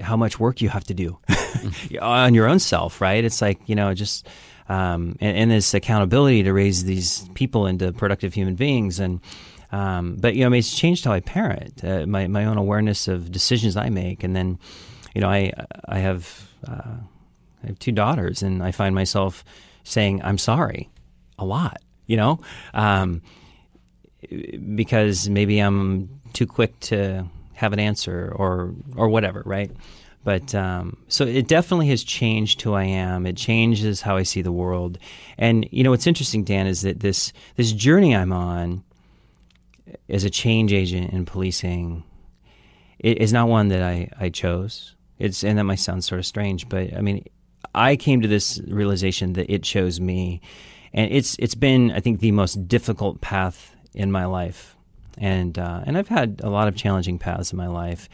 how 0.00 0.16
much 0.16 0.40
work 0.40 0.62
you 0.62 0.68
have 0.68 0.84
to 0.84 0.94
do 0.94 1.18
on 2.00 2.34
your 2.34 2.48
own 2.48 2.58
self, 2.58 3.00
right? 3.00 3.24
It's 3.24 3.42
like 3.42 3.60
you 3.66 3.74
know, 3.74 3.92
just 3.94 4.26
um, 4.72 5.16
and, 5.20 5.36
and 5.36 5.50
this 5.50 5.74
accountability 5.74 6.42
to 6.44 6.52
raise 6.52 6.84
these 6.84 7.28
people 7.34 7.66
into 7.66 7.92
productive 7.92 8.32
human 8.32 8.54
beings, 8.54 8.98
and 8.98 9.20
um, 9.70 10.16
but 10.16 10.34
you 10.34 10.40
know, 10.40 10.46
I 10.46 10.48
mean, 10.50 10.58
it's 10.60 10.74
changed 10.74 11.04
how 11.04 11.12
I 11.12 11.20
parent, 11.20 11.84
uh, 11.84 12.06
my 12.06 12.26
my 12.26 12.46
own 12.46 12.56
awareness 12.56 13.06
of 13.06 13.30
decisions 13.30 13.76
I 13.76 13.90
make, 13.90 14.24
and 14.24 14.34
then 14.34 14.58
you 15.14 15.20
know, 15.20 15.28
I 15.28 15.52
I 15.86 15.98
have 15.98 16.48
uh, 16.66 16.96
I 17.62 17.66
have 17.66 17.78
two 17.78 17.92
daughters, 17.92 18.42
and 18.42 18.62
I 18.62 18.70
find 18.70 18.94
myself 18.94 19.44
saying 19.84 20.22
I'm 20.24 20.38
sorry 20.38 20.88
a 21.38 21.44
lot, 21.44 21.82
you 22.06 22.16
know. 22.16 22.40
Um, 22.72 23.20
because 24.74 25.28
maybe 25.28 25.58
I'm 25.58 26.08
too 26.32 26.46
quick 26.46 26.78
to 26.80 27.26
have 27.54 27.74
an 27.74 27.78
answer 27.78 28.32
or 28.34 28.74
or 28.96 29.08
whatever, 29.10 29.42
right? 29.44 29.70
But 30.24 30.54
um, 30.54 30.98
so 31.08 31.24
it 31.24 31.48
definitely 31.48 31.88
has 31.88 32.04
changed 32.04 32.62
who 32.62 32.74
I 32.74 32.84
am. 32.84 33.26
It 33.26 33.36
changes 33.36 34.02
how 34.02 34.16
I 34.16 34.22
see 34.22 34.40
the 34.40 34.52
world. 34.52 34.98
And 35.36 35.68
you 35.72 35.82
know 35.82 35.90
what's 35.90 36.06
interesting, 36.06 36.44
Dan, 36.44 36.66
is 36.66 36.82
that 36.82 37.00
this 37.00 37.32
this 37.56 37.72
journey 37.72 38.14
I'm 38.14 38.32
on 38.32 38.84
as 40.08 40.24
a 40.24 40.30
change 40.30 40.72
agent 40.72 41.12
in 41.12 41.24
policing 41.24 42.04
is 43.00 43.32
not 43.32 43.48
one 43.48 43.68
that 43.68 43.82
I, 43.82 44.10
I 44.18 44.28
chose. 44.28 44.94
It's 45.18 45.42
and 45.44 45.58
that 45.58 45.64
might 45.64 45.76
sound 45.76 46.04
sort 46.04 46.18
of 46.18 46.26
strange, 46.26 46.68
but 46.68 46.94
I 46.96 47.00
mean, 47.00 47.24
I 47.74 47.96
came 47.96 48.20
to 48.22 48.28
this 48.28 48.60
realization 48.66 49.34
that 49.34 49.52
it 49.52 49.62
chose 49.62 50.00
me, 50.00 50.40
and 50.92 51.10
it's 51.12 51.36
it's 51.38 51.54
been 51.54 51.90
I 51.92 52.00
think 52.00 52.20
the 52.20 52.32
most 52.32 52.68
difficult 52.68 53.20
path 53.20 53.74
in 53.94 54.10
my 54.10 54.24
life, 54.24 54.76
and 55.18 55.58
uh, 55.58 55.82
and 55.84 55.98
I've 55.98 56.08
had 56.08 56.40
a 56.42 56.50
lot 56.50 56.68
of 56.68 56.76
challenging 56.76 57.18
paths 57.18 57.52
in 57.52 57.58
my 57.58 57.68
life, 57.68 58.08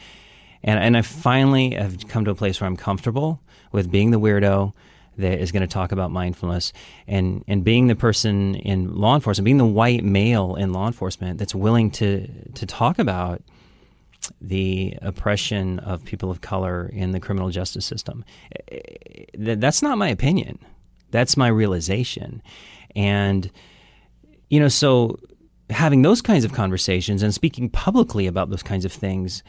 and 0.63 0.79
and 0.79 0.97
I 0.97 1.01
finally 1.01 1.71
have 1.71 2.07
come 2.07 2.25
to 2.25 2.31
a 2.31 2.35
place 2.35 2.59
where 2.59 2.67
I'm 2.67 2.77
comfortable 2.77 3.41
with 3.71 3.91
being 3.91 4.11
the 4.11 4.19
weirdo 4.19 4.73
that 5.17 5.39
is 5.39 5.51
going 5.51 5.61
to 5.61 5.67
talk 5.67 5.91
about 5.91 6.11
mindfulness 6.11 6.71
and 7.07 7.43
and 7.47 7.63
being 7.63 7.87
the 7.87 7.95
person 7.95 8.55
in 8.55 8.95
law 8.95 9.15
enforcement, 9.15 9.45
being 9.45 9.57
the 9.57 9.65
white 9.65 10.03
male 10.03 10.55
in 10.55 10.73
law 10.73 10.87
enforcement 10.87 11.37
that's 11.37 11.55
willing 11.55 11.91
to 11.91 12.27
to 12.53 12.65
talk 12.65 12.99
about 12.99 13.41
the 14.41 14.97
oppression 15.01 15.79
of 15.79 16.03
people 16.03 16.29
of 16.29 16.41
color 16.41 16.89
in 16.93 17.11
the 17.11 17.19
criminal 17.19 17.49
justice 17.49 17.85
system. 17.85 18.23
Eh, 18.71 18.79
eh, 19.33 19.55
that's 19.57 19.81
not 19.81 19.97
my 19.97 20.09
opinion. 20.09 20.59
That's 21.11 21.37
my 21.37 21.47
realization. 21.47 22.41
And, 22.95 23.49
you 24.49 24.59
know, 24.59 24.67
so 24.67 25.17
having 25.69 26.01
those 26.01 26.21
kinds 26.21 26.45
of 26.45 26.53
conversations 26.53 27.23
and 27.23 27.33
speaking 27.33 27.69
publicly 27.69 28.27
about 28.27 28.49
those 28.49 28.63
kinds 28.63 28.85
of 28.85 28.91
things, 28.91 29.43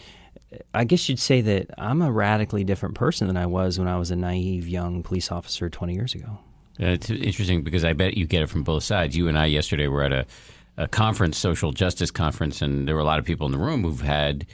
I 0.75 0.85
guess 0.85 1.09
you'd 1.09 1.19
say 1.19 1.41
that 1.43 1.71
I'm 1.79 2.03
a 2.03 2.11
radically 2.11 2.65
different 2.65 2.95
person 2.95 3.27
than 3.27 3.37
I 3.37 3.47
was 3.47 3.79
when 3.79 3.89
I 3.89 3.99
was 3.99 4.11
a 4.11 4.17
naive 4.17 4.67
young 4.67 5.03
police 5.03 5.31
officer 5.31 5.69
20 5.69 5.95
years 5.95 6.15
ago. 6.15 6.39
Uh, 6.81 6.87
it's 6.87 7.11
interesting 7.11 7.63
because 7.63 7.85
I 7.85 7.93
bet 7.93 8.17
you 8.17 8.27
get 8.27 8.43
it 8.43 8.49
from 8.49 8.63
both 8.63 8.83
sides. 8.83 9.17
You 9.17 9.29
and 9.29 9.39
I 9.39 9.47
yesterday 9.47 9.87
were 9.87 10.03
at 10.03 10.13
a, 10.13 10.27
a 10.77 10.89
conference, 10.89 11.39
social 11.39 11.73
justice 11.73 12.11
conference, 12.11 12.63
and 12.63 12.89
there 12.89 12.95
were 12.95 13.01
a 13.01 13.05
lot 13.05 13.19
of 13.19 13.25
people 13.25 13.47
in 13.47 13.53
the 13.53 13.59
room 13.59 13.83
who've 13.83 14.01
had 14.01 14.47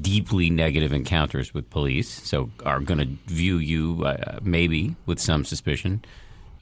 deeply 0.00 0.48
negative 0.48 0.92
encounters 0.92 1.52
with 1.52 1.68
police, 1.68 2.08
so 2.08 2.50
are 2.64 2.80
going 2.80 2.98
to 2.98 3.32
view 3.32 3.58
you 3.58 4.02
uh, 4.04 4.38
maybe 4.42 4.96
with 5.06 5.20
some 5.20 5.44
suspicion. 5.44 6.02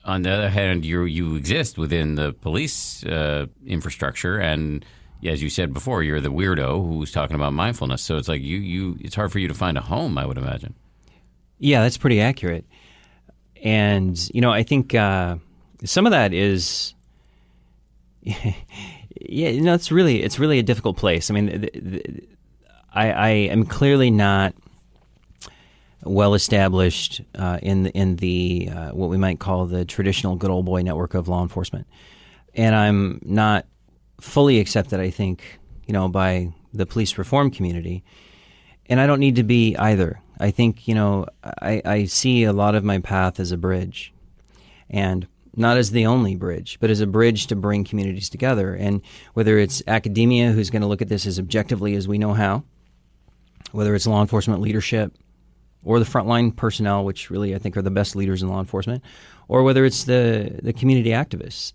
On 0.04 0.22
the 0.22 0.30
other 0.30 0.50
hand, 0.50 0.84
you 0.84 1.04
you 1.04 1.36
exist 1.36 1.78
within 1.78 2.16
the 2.16 2.32
police 2.32 3.04
uh, 3.04 3.46
infrastructure, 3.64 4.38
and 4.38 4.84
as 5.24 5.42
you 5.42 5.50
said 5.50 5.72
before, 5.72 6.02
you're 6.02 6.20
the 6.20 6.32
weirdo 6.32 6.86
who's 6.86 7.12
talking 7.12 7.36
about 7.36 7.52
mindfulness. 7.52 8.02
So 8.02 8.16
it's 8.16 8.28
like 8.28 8.42
you, 8.42 8.58
you, 8.58 8.96
it's 9.00 9.14
hard 9.14 9.32
for 9.32 9.38
you 9.38 9.48
to 9.48 9.54
find 9.54 9.78
a 9.78 9.80
home. 9.80 10.18
I 10.18 10.26
would 10.26 10.38
imagine. 10.38 10.74
Yeah, 11.58 11.82
that's 11.82 11.96
pretty 11.96 12.20
accurate. 12.20 12.64
And 13.62 14.18
you 14.34 14.40
know, 14.40 14.50
I 14.50 14.64
think 14.64 14.94
uh, 14.94 15.36
some 15.84 16.06
of 16.06 16.10
that 16.12 16.32
is, 16.32 16.94
yeah, 18.22 18.52
you 19.20 19.60
know, 19.60 19.74
it's 19.74 19.92
really 19.92 20.22
it's 20.22 20.38
really 20.38 20.58
a 20.58 20.62
difficult 20.62 20.96
place. 20.96 21.30
I 21.30 21.34
mean, 21.34 21.46
the, 21.46 21.70
the, 21.72 22.28
I, 22.92 23.10
I 23.12 23.28
am 23.28 23.64
clearly 23.64 24.10
not 24.10 24.54
well 26.02 26.34
established 26.34 27.20
uh, 27.36 27.60
in 27.62 27.84
the, 27.84 27.90
in 27.92 28.16
the 28.16 28.68
uh, 28.74 28.90
what 28.90 29.08
we 29.08 29.16
might 29.16 29.38
call 29.38 29.66
the 29.66 29.84
traditional 29.84 30.34
good 30.34 30.50
old 30.50 30.64
boy 30.64 30.82
network 30.82 31.14
of 31.14 31.28
law 31.28 31.42
enforcement, 31.42 31.86
and 32.54 32.74
I'm 32.74 33.20
not 33.24 33.66
fully 34.22 34.60
accepted. 34.60 35.00
I 35.00 35.10
think 35.10 35.60
you 35.86 35.92
know 35.92 36.08
by 36.08 36.52
the 36.72 36.86
police 36.86 37.18
reform 37.18 37.50
community, 37.50 38.04
and 38.86 39.00
I 39.00 39.06
don't 39.06 39.20
need 39.20 39.36
to 39.36 39.42
be 39.42 39.76
either. 39.76 40.20
I 40.40 40.50
think 40.50 40.88
you 40.88 40.94
know 40.94 41.26
I, 41.44 41.82
I 41.84 42.04
see 42.04 42.44
a 42.44 42.52
lot 42.52 42.74
of 42.74 42.84
my 42.84 42.98
path 42.98 43.40
as 43.40 43.52
a 43.52 43.56
bridge, 43.56 44.12
and 44.88 45.26
not 45.54 45.76
as 45.76 45.90
the 45.90 46.06
only 46.06 46.34
bridge, 46.34 46.78
but 46.80 46.90
as 46.90 47.00
a 47.00 47.06
bridge 47.06 47.46
to 47.48 47.56
bring 47.56 47.84
communities 47.84 48.30
together. 48.30 48.74
And 48.74 49.02
whether 49.34 49.58
it's 49.58 49.82
academia 49.86 50.52
who's 50.52 50.70
going 50.70 50.82
to 50.82 50.88
look 50.88 51.02
at 51.02 51.08
this 51.08 51.26
as 51.26 51.38
objectively 51.38 51.94
as 51.94 52.08
we 52.08 52.16
know 52.16 52.32
how, 52.32 52.64
whether 53.72 53.94
it's 53.94 54.06
law 54.06 54.22
enforcement 54.22 54.62
leadership 54.62 55.14
or 55.84 55.98
the 55.98 56.06
frontline 56.06 56.54
personnel, 56.54 57.04
which 57.04 57.28
really 57.28 57.54
I 57.54 57.58
think 57.58 57.76
are 57.76 57.82
the 57.82 57.90
best 57.90 58.16
leaders 58.16 58.42
in 58.42 58.48
law 58.48 58.60
enforcement, 58.60 59.02
or 59.48 59.62
whether 59.62 59.84
it's 59.84 60.04
the 60.04 60.58
the 60.62 60.72
community 60.72 61.10
activists. 61.10 61.72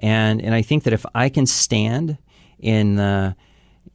And 0.00 0.42
and 0.42 0.54
I 0.54 0.62
think 0.62 0.84
that 0.84 0.92
if 0.92 1.04
I 1.14 1.28
can 1.28 1.46
stand 1.46 2.18
in 2.58 2.96
the 2.96 3.36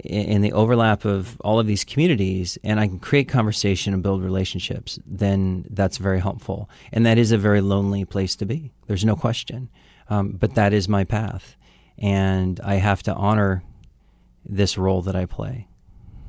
in 0.03 0.41
the 0.41 0.51
overlap 0.51 1.05
of 1.05 1.39
all 1.41 1.59
of 1.59 1.67
these 1.67 1.83
communities 1.83 2.57
and 2.63 2.79
I 2.79 2.87
can 2.87 2.99
create 2.99 3.29
conversation 3.29 3.93
and 3.93 4.03
build 4.03 4.23
relationships, 4.23 4.99
then 5.05 5.65
that's 5.69 5.97
very 5.97 6.19
helpful. 6.19 6.69
And 6.91 7.05
that 7.05 7.17
is 7.17 7.31
a 7.31 7.37
very 7.37 7.61
lonely 7.61 8.03
place 8.05 8.35
to 8.37 8.45
be. 8.45 8.71
There's 8.87 9.05
no 9.05 9.15
question. 9.15 9.69
Um, 10.09 10.31
but 10.31 10.55
that 10.55 10.73
is 10.73 10.87
my 10.87 11.03
path. 11.03 11.55
And 11.97 12.59
I 12.59 12.75
have 12.75 13.03
to 13.03 13.13
honor 13.13 13.63
this 14.45 14.77
role 14.77 15.01
that 15.03 15.15
I 15.15 15.25
play. 15.25 15.67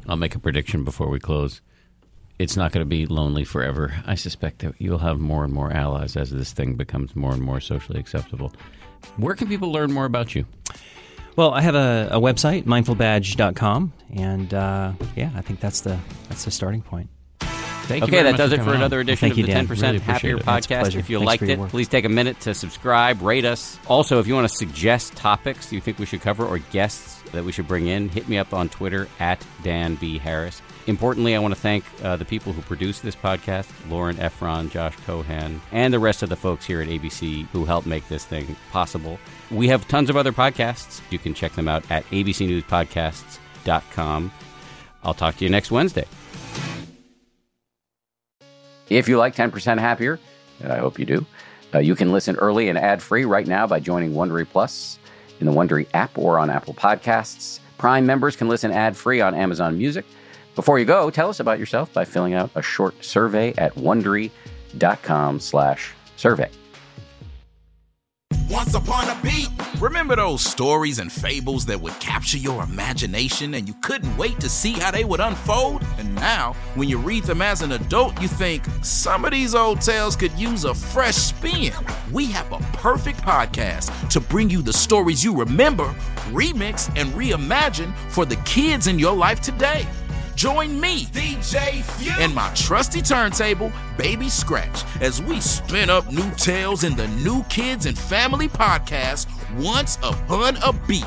I'll 0.09 0.17
make 0.17 0.35
a 0.35 0.39
prediction 0.39 0.85
before 0.85 1.09
we 1.09 1.19
close. 1.19 1.61
It's 2.39 2.57
not 2.57 2.71
going 2.71 2.83
to 2.83 2.89
be 2.89 3.07
lonely 3.07 3.45
forever. 3.45 3.95
I 4.07 4.15
suspect 4.15 4.61
that 4.61 4.75
you'll 4.79 4.99
have 4.99 5.19
more 5.19 5.43
and 5.43 5.53
more 5.53 5.73
allies 5.73 6.17
as 6.17 6.31
this 6.31 6.53
thing 6.53 6.75
becomes 6.75 7.17
more 7.17 7.33
and 7.33 7.43
more 7.43 7.61
socially 7.61 7.99
acceptable. 7.99 8.53
Where 9.17 9.35
can 9.35 9.49
people 9.49 9.73
learn 9.73 9.93
more 9.93 10.05
about 10.05 10.35
you? 10.35 10.47
Well, 11.37 11.53
I 11.53 11.61
have 11.61 11.75
a, 11.75 12.09
a 12.13 12.21
website, 12.21 12.65
mindfulbadge.com, 12.65 13.93
and 14.15 14.55
uh, 14.55 14.93
yeah, 15.15 15.31
I 15.35 15.43
think 15.43 15.61
that's 15.61 15.83
the 15.83 15.99
that's 16.29 16.45
the 16.45 16.51
starting 16.51 16.81
point. 16.83 17.11
Thank 17.41 18.01
you 18.03 18.19
okay, 18.19 18.25
that 18.25 18.37
does 18.37 18.51
for 18.53 18.61
it 18.61 18.65
for 18.65 18.71
on. 18.71 18.77
another 18.77 18.99
edition 18.99 19.29
Thank 19.29 19.35
of 19.35 19.39
you, 19.39 19.47
the 19.47 19.53
Dan. 19.53 19.69
10% 19.69 19.81
Really 19.83 19.99
Happier 20.01 20.37
it. 20.39 20.43
Podcast. 20.43 20.97
If 20.97 21.09
you 21.09 21.19
Thanks 21.19 21.27
liked 21.27 21.43
it, 21.45 21.57
work. 21.57 21.71
please 21.71 21.87
take 21.87 22.05
a 22.05 22.09
minute 22.09 22.41
to 22.41 22.53
subscribe, 22.53 23.23
rate 23.23 23.45
us. 23.45 23.79
Also, 23.87 24.19
if 24.19 24.27
you 24.27 24.35
want 24.35 24.49
to 24.49 24.55
suggest 24.57 25.15
topics 25.15 25.73
you 25.73 25.81
think 25.81 26.01
we 26.01 26.07
should 26.07 26.21
cover 26.21 26.45
or 26.45 26.59
guests 26.59 27.23
that 27.31 27.45
we 27.45 27.53
should 27.53 27.69
bring 27.69 27.87
in, 27.87 28.09
hit 28.09 28.29
me 28.29 28.39
up 28.39 28.53
on 28.53 28.69
Twitter 28.69 29.07
at 29.21 29.45
Dan 29.63 29.95
B. 29.95 30.19
Harris. 30.19 30.63
Importantly, 30.87 31.35
I 31.35 31.41
want 31.41 31.53
to 31.53 31.61
thank 31.61 31.85
uh, 32.03 32.17
the 32.17 32.25
people 32.25 32.53
who 32.53 32.63
produce 32.63 33.01
this 33.01 33.17
podcast 33.17 33.69
Lauren 33.91 34.15
Efron, 34.17 34.71
Josh 34.71 34.95
Cohan, 35.05 35.61
and 35.73 35.93
the 35.93 35.99
rest 35.99 36.23
of 36.23 36.29
the 36.29 36.37
folks 36.37 36.65
here 36.65 36.81
at 36.81 36.87
ABC 36.89 37.47
who 37.49 37.65
helped 37.65 37.89
make 37.89 38.07
this 38.09 38.25
thing 38.25 38.55
possible. 38.71 39.19
We 39.51 39.67
have 39.69 39.89
tons 39.89 40.09
of 40.11 40.17
other 40.17 40.33
podcasts. 40.33 41.01
You 41.11 41.19
can 41.19 41.35
check 41.35 41.53
them 41.53 41.67
out 41.67 41.85
at 41.91 42.05
abcnewspodcasts.com. 42.11 44.33
I'll 45.03 45.15
talk 45.15 45.37
to 45.37 45.45
you 45.45 45.51
next 45.51 45.73
Wednesday. 45.73 46.05
If 48.89 49.09
you 49.09 49.19
like 49.19 49.35
10% 49.35 49.81
Happier, 49.81 50.21
and 50.61 50.73
I 50.73 50.79
hope 50.79 51.01
you 51.01 51.05
do, 51.05 51.27
uh, 51.75 51.81
you 51.81 51.97
can 51.97 52.13
listen 52.13 52.37
early 52.37 52.69
and 52.69 52.79
ad 52.79 53.03
free 53.03 53.25
right 53.25 53.47
now 53.47 53.67
by 53.67 53.81
joining 53.81 54.13
Wondery 54.13 54.49
Plus 54.49 55.01
in 55.41 55.47
the 55.47 55.53
Wondery 55.53 55.89
app 55.95 56.17
or 56.17 56.39
on 56.39 56.49
Apple 56.49 56.75
Podcasts. 56.75 57.59
Prime 57.79 58.07
members 58.07 58.37
can 58.37 58.47
listen 58.49 58.71
ad 58.71 58.97
free 58.97 59.21
on 59.21 59.35
Amazon 59.35 59.77
Music. 59.77 60.05
Before 60.57 60.79
you 60.79 60.87
go, 60.87 61.11
tell 61.11 61.29
us 61.29 61.39
about 61.39 61.59
yourself 61.59 61.93
by 61.93 62.07
filling 62.07 62.33
out 62.33 62.51
a 62.55 62.63
short 62.63 63.05
survey 63.05 63.53
at 63.59 63.75
wondery.com 63.75 65.39
slash 65.39 65.93
survey. 66.17 66.51
Once 68.49 68.75
upon 68.75 69.07
a 69.09 69.23
beat. 69.23 69.49
Remember 69.81 70.17
those 70.17 70.43
stories 70.43 70.99
and 70.99 71.13
fables 71.13 71.67
that 71.67 71.79
would 71.79 71.93
capture 72.01 72.39
your 72.39 72.63
imagination 72.63 73.53
and 73.53 73.69
you 73.69 73.75
couldn't 73.83 74.17
wait 74.17 74.41
to 74.41 74.49
see 74.49 74.73
how 74.73 74.91
they 74.91 75.05
would 75.05 75.21
unfold? 75.21 75.85
And 75.99 76.15
now, 76.15 76.55
when 76.75 76.89
you 76.89 76.97
read 76.97 77.25
them 77.25 77.43
as 77.43 77.61
an 77.61 77.73
adult, 77.73 78.19
you 78.23 78.29
think 78.29 78.65
some 78.83 79.27
of 79.27 79.33
these 79.33 79.55
old 79.55 79.83
tales 79.83 80.17
could 80.17 80.33
use 80.39 80.65
a 80.65 80.73
fresh 80.73 81.17
spin. 81.17 81.75
We 82.11 82.27
have 82.27 82.51
a 82.51 82.59
perfect 82.73 83.21
podcast 83.21 84.09
to 84.09 84.21
bring 84.21 84.49
you 84.49 84.63
the 84.63 84.73
stories 84.73 85.23
you 85.23 85.37
remember, 85.37 85.95
remix, 86.31 86.89
and 86.97 87.13
reimagine 87.13 87.95
for 88.09 88.25
the 88.25 88.37
kids 88.37 88.87
in 88.87 88.99
your 88.99 89.15
life 89.15 89.43
today. 89.43 89.87
Join 90.37 90.79
me, 90.79 91.07
DJ 91.07 91.83
Few, 91.83 92.13
and 92.19 92.35
my 92.35 92.53
trusty 92.55 93.01
turntable, 93.01 93.73
Baby 93.97 94.29
Scratch, 94.29 94.85
as 95.01 95.23
we 95.23 95.41
spin 95.41 95.89
up 95.89 96.13
new 96.13 96.31
tales 96.33 96.85
in 96.85 96.95
the 96.95 97.09
New 97.09 97.43
Kids 97.45 97.87
and 97.87 97.99
Family 97.99 98.47
podcast, 98.47 99.29
Once 99.59 99.97
Upon 100.03 100.59
a 100.59 100.75
Beat. 100.87 101.05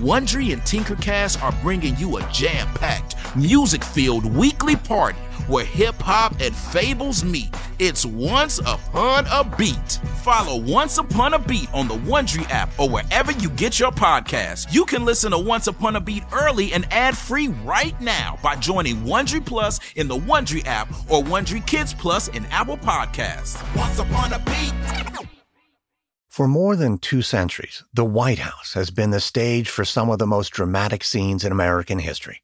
Wondery 0.00 0.52
and 0.52 0.60
Tinkercast 0.62 1.40
are 1.40 1.52
bringing 1.62 1.96
you 1.98 2.16
a 2.16 2.28
jam 2.32 2.66
packed, 2.74 3.13
music 3.36 3.82
filled 3.82 4.24
weekly 4.24 4.76
party 4.76 5.18
where 5.46 5.64
hip 5.64 5.96
hop 6.00 6.34
and 6.40 6.54
fables 6.54 7.24
meet. 7.24 7.54
It's 7.78 8.06
Once 8.06 8.60
Upon 8.60 9.26
a 9.26 9.44
Beat. 9.56 10.00
Follow 10.22 10.56
Once 10.56 10.98
Upon 10.98 11.34
a 11.34 11.38
Beat 11.38 11.72
on 11.74 11.88
the 11.88 11.96
Wondery 11.96 12.48
app 12.50 12.70
or 12.78 12.88
wherever 12.88 13.32
you 13.32 13.50
get 13.50 13.78
your 13.78 13.90
podcasts. 13.90 14.72
You 14.72 14.84
can 14.84 15.04
listen 15.04 15.32
to 15.32 15.38
Once 15.38 15.66
Upon 15.66 15.96
a 15.96 16.00
Beat 16.00 16.22
early 16.32 16.72
and 16.72 16.90
ad 16.92 17.16
free 17.16 17.48
right 17.48 17.98
now 18.00 18.38
by 18.42 18.56
joining 18.56 19.04
Wondery 19.04 19.44
Plus 19.44 19.80
in 19.96 20.08
the 20.08 20.16
Wondery 20.16 20.64
app 20.66 20.88
or 21.10 21.22
Wondery 21.22 21.66
Kids 21.66 21.92
Plus 21.92 22.28
in 22.28 22.46
Apple 22.46 22.78
Podcasts. 22.78 23.60
Once 23.76 23.98
Upon 23.98 24.32
a 24.32 24.38
Beat. 24.38 24.72
For 26.28 26.48
more 26.48 26.74
than 26.74 26.98
two 26.98 27.22
centuries, 27.22 27.84
the 27.92 28.04
White 28.04 28.40
House 28.40 28.74
has 28.74 28.90
been 28.90 29.10
the 29.10 29.20
stage 29.20 29.68
for 29.68 29.84
some 29.84 30.10
of 30.10 30.18
the 30.18 30.26
most 30.26 30.50
dramatic 30.50 31.04
scenes 31.04 31.44
in 31.44 31.52
American 31.52 32.00
history. 32.00 32.43